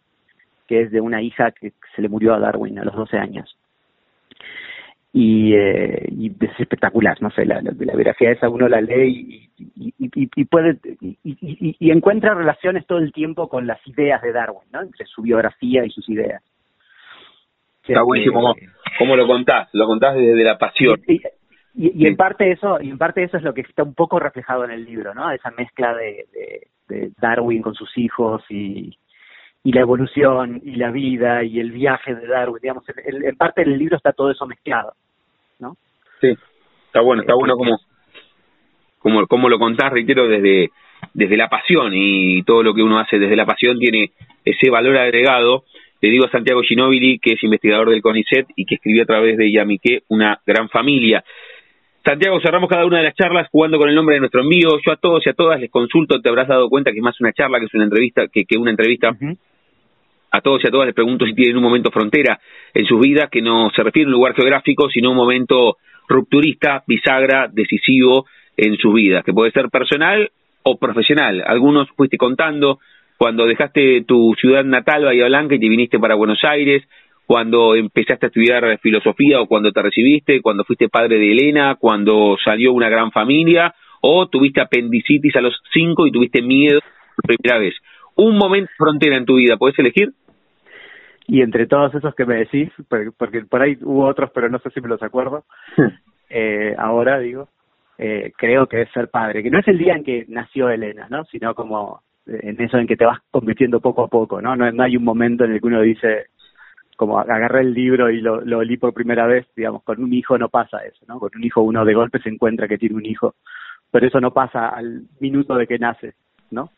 que 0.66 0.82
es 0.82 0.90
de 0.90 1.02
una 1.02 1.20
hija 1.20 1.50
que 1.50 1.72
se 1.94 2.00
le 2.00 2.08
murió 2.08 2.34
a 2.34 2.38
Darwin 2.38 2.78
a 2.78 2.84
los 2.84 2.94
12 2.94 3.18
años 3.18 3.56
y, 5.18 5.54
eh, 5.54 6.08
y 6.10 6.26
es 6.26 6.60
espectacular, 6.60 7.16
no 7.22 7.30
sé, 7.30 7.46
la, 7.46 7.62
la, 7.62 7.70
biografía 7.72 8.32
esa 8.32 8.50
uno 8.50 8.68
la 8.68 8.82
lee 8.82 9.48
y, 9.56 9.94
y, 9.98 10.10
y 10.12 10.44
puede 10.44 10.76
y, 11.00 11.90
encuentra 11.90 12.34
relaciones 12.34 12.86
todo 12.86 12.98
el 12.98 13.14
tiempo 13.14 13.48
con 13.48 13.66
las 13.66 13.80
ideas 13.86 14.20
de 14.20 14.32
Darwin, 14.32 14.68
¿no? 14.70 14.82
Entre 14.82 15.06
su 15.06 15.22
biografía 15.22 15.86
y 15.86 15.90
sus 15.90 16.06
ideas. 16.10 16.42
Está 17.82 18.02
buenísimo, 18.02 18.54
¿Cómo, 18.98 19.16
lo 19.16 19.26
contás? 19.26 19.70
Lo 19.72 19.86
contás 19.86 20.16
desde 20.16 20.44
la 20.44 20.58
pasión. 20.58 21.00
Y, 21.08 21.22
y, 21.74 22.06
en 22.06 22.16
parte 22.16 22.52
eso 22.52 22.78
y 22.82 22.90
en 22.90 22.98
parte 22.98 23.22
eso 23.22 23.38
es 23.38 23.42
lo 23.42 23.54
que 23.54 23.62
está 23.62 23.84
un 23.84 23.94
poco 23.94 24.18
reflejado 24.18 24.66
en 24.66 24.72
el 24.72 24.84
libro, 24.84 25.14
¿no? 25.14 25.30
Esa 25.30 25.50
mezcla 25.52 25.94
de, 25.94 26.26
de 26.88 27.10
Darwin 27.18 27.62
con 27.62 27.74
sus 27.74 27.96
hijos 27.96 28.42
y, 28.50 28.94
y 29.66 29.72
la 29.72 29.80
evolución 29.80 30.60
y 30.62 30.76
la 30.76 30.92
vida 30.92 31.42
y 31.42 31.58
el 31.58 31.72
viaje 31.72 32.14
de 32.14 32.28
Darwin, 32.28 32.60
digamos, 32.62 32.84
en, 33.04 33.36
parte 33.36 33.64
del 33.64 33.76
libro 33.76 33.96
está 33.96 34.12
todo 34.12 34.30
eso 34.30 34.46
mezclado, 34.46 34.92
¿no? 35.58 35.76
Sí, 36.20 36.28
está 36.86 37.00
bueno, 37.00 37.22
está 37.22 37.34
bueno 37.34 37.56
como, 37.56 37.78
como, 38.98 39.26
como 39.26 39.48
lo 39.48 39.58
contás, 39.58 39.92
reitero, 39.92 40.28
desde, 40.28 40.70
desde 41.14 41.36
la 41.36 41.48
pasión 41.48 41.92
y 41.94 42.42
todo 42.42 42.62
lo 42.62 42.74
que 42.74 42.82
uno 42.82 42.98
hace 42.98 43.18
desde 43.18 43.36
la 43.36 43.46
pasión 43.46 43.78
tiene 43.78 44.12
ese 44.44 44.70
valor 44.70 44.96
agregado. 44.96 45.64
Le 46.00 46.10
digo 46.10 46.26
a 46.26 46.30
Santiago 46.30 46.62
Ginóbili, 46.62 47.18
que 47.18 47.32
es 47.32 47.42
investigador 47.42 47.90
del 47.90 48.02
CONICET 48.02 48.46
y 48.54 48.66
que 48.66 48.76
escribió 48.76 49.02
a 49.02 49.06
través 49.06 49.36
de 49.36 49.50
Yamiqué 49.50 50.02
una 50.08 50.40
gran 50.46 50.68
familia. 50.68 51.24
Santiago, 52.04 52.38
cerramos 52.40 52.70
cada 52.70 52.86
una 52.86 52.98
de 52.98 53.04
las 53.04 53.16
charlas 53.16 53.48
jugando 53.50 53.78
con 53.78 53.88
el 53.88 53.94
nombre 53.94 54.14
de 54.14 54.20
nuestro 54.20 54.42
envío. 54.42 54.78
Yo 54.84 54.92
a 54.92 54.96
todos 54.96 55.26
y 55.26 55.30
a 55.30 55.32
todas 55.32 55.58
les 55.58 55.70
consulto, 55.70 56.20
te 56.20 56.28
habrás 56.28 56.46
dado 56.46 56.68
cuenta 56.68 56.92
que 56.92 56.98
es 56.98 57.02
más 57.02 57.20
una 57.20 57.32
charla 57.32 57.58
que 57.58 57.64
es 57.64 57.74
una 57.74 57.84
entrevista, 57.84 58.28
que, 58.28 58.44
que 58.44 58.56
una 58.56 58.70
entrevista. 58.70 59.16
A 60.36 60.42
todos 60.42 60.62
y 60.62 60.68
a 60.68 60.70
todas 60.70 60.84
les 60.84 60.94
pregunto 60.94 61.24
si 61.24 61.32
tienen 61.32 61.56
un 61.56 61.62
momento 61.62 61.90
frontera 61.90 62.38
en 62.74 62.84
sus 62.84 63.00
vidas, 63.00 63.30
que 63.30 63.40
no 63.40 63.70
se 63.74 63.82
refiere 63.82 64.04
a 64.04 64.08
un 64.08 64.12
lugar 64.12 64.34
geográfico, 64.34 64.90
sino 64.90 65.12
un 65.12 65.16
momento 65.16 65.78
rupturista, 66.06 66.84
bisagra, 66.86 67.48
decisivo 67.50 68.26
en 68.54 68.76
sus 68.76 68.92
vidas, 68.92 69.24
que 69.24 69.32
puede 69.32 69.50
ser 69.52 69.70
personal 69.70 70.30
o 70.62 70.76
profesional. 70.76 71.42
Algunos 71.46 71.88
fuiste 71.96 72.18
contando 72.18 72.80
cuando 73.16 73.46
dejaste 73.46 74.02
tu 74.02 74.34
ciudad 74.38 74.62
natal, 74.62 75.06
Bahía 75.06 75.24
Blanca, 75.24 75.54
y 75.54 75.58
te 75.58 75.70
viniste 75.70 75.98
para 75.98 76.16
Buenos 76.16 76.44
Aires, 76.44 76.82
cuando 77.24 77.74
empezaste 77.74 78.26
a 78.26 78.28
estudiar 78.28 78.78
filosofía 78.80 79.40
o 79.40 79.46
cuando 79.46 79.72
te 79.72 79.80
recibiste, 79.80 80.42
cuando 80.42 80.64
fuiste 80.64 80.90
padre 80.90 81.18
de 81.18 81.32
Elena, 81.32 81.76
cuando 81.76 82.36
salió 82.44 82.74
una 82.74 82.90
gran 82.90 83.10
familia, 83.10 83.74
o 84.02 84.28
tuviste 84.28 84.60
apendicitis 84.60 85.34
a 85.34 85.40
los 85.40 85.58
cinco 85.72 86.06
y 86.06 86.12
tuviste 86.12 86.42
miedo 86.42 86.80
por 87.16 87.36
primera 87.36 87.58
vez. 87.58 87.74
Un 88.16 88.36
momento 88.36 88.70
frontera 88.76 89.16
en 89.16 89.24
tu 89.24 89.36
vida, 89.36 89.56
¿puedes 89.56 89.78
elegir? 89.78 90.10
Y 91.28 91.42
entre 91.42 91.66
todos 91.66 91.94
esos 91.94 92.14
que 92.14 92.24
me 92.24 92.36
decís, 92.36 92.70
porque 93.18 93.42
por 93.42 93.62
ahí 93.62 93.76
hubo 93.82 94.06
otros, 94.06 94.30
pero 94.32 94.48
no 94.48 94.58
sé 94.60 94.70
si 94.70 94.80
me 94.80 94.88
los 94.88 95.02
acuerdo, 95.02 95.44
eh, 96.30 96.74
ahora 96.78 97.18
digo, 97.18 97.48
eh, 97.98 98.32
creo 98.36 98.66
que 98.66 98.82
es 98.82 98.90
ser 98.92 99.08
padre, 99.08 99.42
que 99.42 99.50
no 99.50 99.58
es 99.58 99.68
el 99.68 99.78
día 99.78 99.94
en 99.94 100.04
que 100.04 100.24
nació 100.28 100.68
Elena, 100.68 101.08
¿no? 101.10 101.24
Sino 101.24 101.54
como 101.54 102.02
en 102.26 102.60
eso 102.60 102.78
en 102.78 102.86
que 102.86 102.96
te 102.96 103.06
vas 103.06 103.20
convirtiendo 103.30 103.80
poco 103.80 104.04
a 104.04 104.08
poco, 104.08 104.40
¿no? 104.40 104.56
No, 104.56 104.70
no 104.70 104.82
hay 104.82 104.96
un 104.96 105.04
momento 105.04 105.44
en 105.44 105.52
el 105.52 105.60
que 105.60 105.66
uno 105.66 105.80
dice, 105.80 106.26
como 106.96 107.18
agarré 107.18 107.60
el 107.60 107.72
libro 107.72 108.10
y 108.10 108.20
lo, 108.20 108.40
lo 108.40 108.60
por 108.78 108.94
primera 108.94 109.26
vez, 109.26 109.46
digamos, 109.54 109.82
con 109.82 110.02
un 110.02 110.12
hijo 110.12 110.38
no 110.38 110.48
pasa 110.48 110.78
eso, 110.78 111.04
¿no? 111.06 111.18
Con 111.18 111.30
un 111.34 111.44
hijo 111.44 111.62
uno 111.62 111.84
de 111.84 111.94
golpe 111.94 112.20
se 112.20 112.28
encuentra 112.28 112.68
que 112.68 112.78
tiene 112.78 112.96
un 112.96 113.06
hijo, 113.06 113.34
pero 113.90 114.06
eso 114.06 114.20
no 114.20 114.32
pasa 114.32 114.68
al 114.68 115.02
minuto 115.20 115.56
de 115.56 115.66
que 115.66 115.78
nace, 115.78 116.14
¿no? 116.50 116.70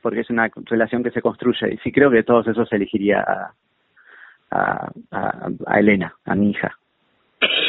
Porque 0.00 0.20
es 0.20 0.30
una 0.30 0.50
relación 0.66 1.02
que 1.02 1.10
se 1.10 1.22
construye 1.22 1.74
y 1.74 1.78
sí 1.78 1.92
creo 1.92 2.10
que 2.10 2.22
todos 2.22 2.46
esos 2.46 2.72
elegiría 2.72 3.20
a, 3.20 3.52
a, 4.50 4.90
a, 5.10 5.78
Elena, 5.78 6.14
a 6.24 6.34
mi 6.34 6.50
hija, 6.50 6.76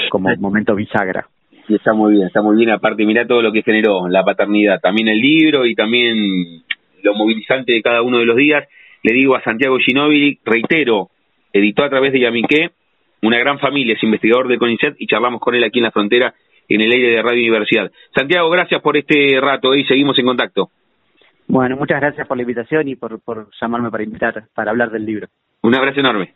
como 0.09 0.29
momento 0.37 0.75
bisagra. 0.75 1.27
Sí, 1.67 1.75
está 1.75 1.93
muy 1.93 2.13
bien, 2.13 2.27
está 2.27 2.41
muy 2.41 2.57
bien. 2.57 2.71
Aparte, 2.71 3.05
mira 3.05 3.27
todo 3.27 3.41
lo 3.41 3.51
que 3.51 3.61
generó 3.61 4.07
la 4.07 4.23
paternidad, 4.23 4.79
también 4.79 5.07
el 5.07 5.19
libro 5.19 5.65
y 5.65 5.75
también 5.75 6.63
lo 7.03 7.13
movilizante 7.13 7.73
de 7.73 7.81
cada 7.81 8.01
uno 8.01 8.17
de 8.17 8.25
los 8.25 8.35
días. 8.35 8.67
Le 9.03 9.13
digo 9.13 9.35
a 9.35 9.43
Santiago 9.43 9.77
Ginóbili, 9.77 10.39
reitero, 10.43 11.09
editó 11.53 11.83
a 11.83 11.89
través 11.89 12.11
de 12.11 12.21
Yamiqué, 12.21 12.71
una 13.21 13.37
gran 13.37 13.59
familia, 13.59 13.95
es 13.95 14.03
investigador 14.03 14.47
de 14.47 14.57
CONICET 14.57 14.95
y 14.97 15.07
charlamos 15.07 15.41
con 15.41 15.55
él 15.55 15.63
aquí 15.63 15.79
en 15.79 15.83
la 15.83 15.91
frontera 15.91 16.33
en 16.69 16.81
el 16.81 16.91
aire 16.91 17.09
de 17.09 17.21
Radio 17.21 17.39
Universidad. 17.39 17.91
Santiago, 18.15 18.49
gracias 18.49 18.81
por 18.81 18.95
este 18.95 19.39
rato 19.41 19.73
y 19.75 19.83
seguimos 19.85 20.17
en 20.19 20.25
contacto. 20.25 20.69
Bueno, 21.47 21.75
muchas 21.75 21.99
gracias 21.99 22.27
por 22.27 22.37
la 22.37 22.43
invitación 22.43 22.87
y 22.87 22.95
por, 22.95 23.19
por 23.21 23.49
llamarme 23.59 23.89
para 23.89 24.03
invitar, 24.03 24.43
para 24.53 24.69
hablar 24.69 24.91
del 24.91 25.05
libro. 25.05 25.27
Un 25.63 25.75
abrazo 25.75 25.99
enorme. 25.99 26.35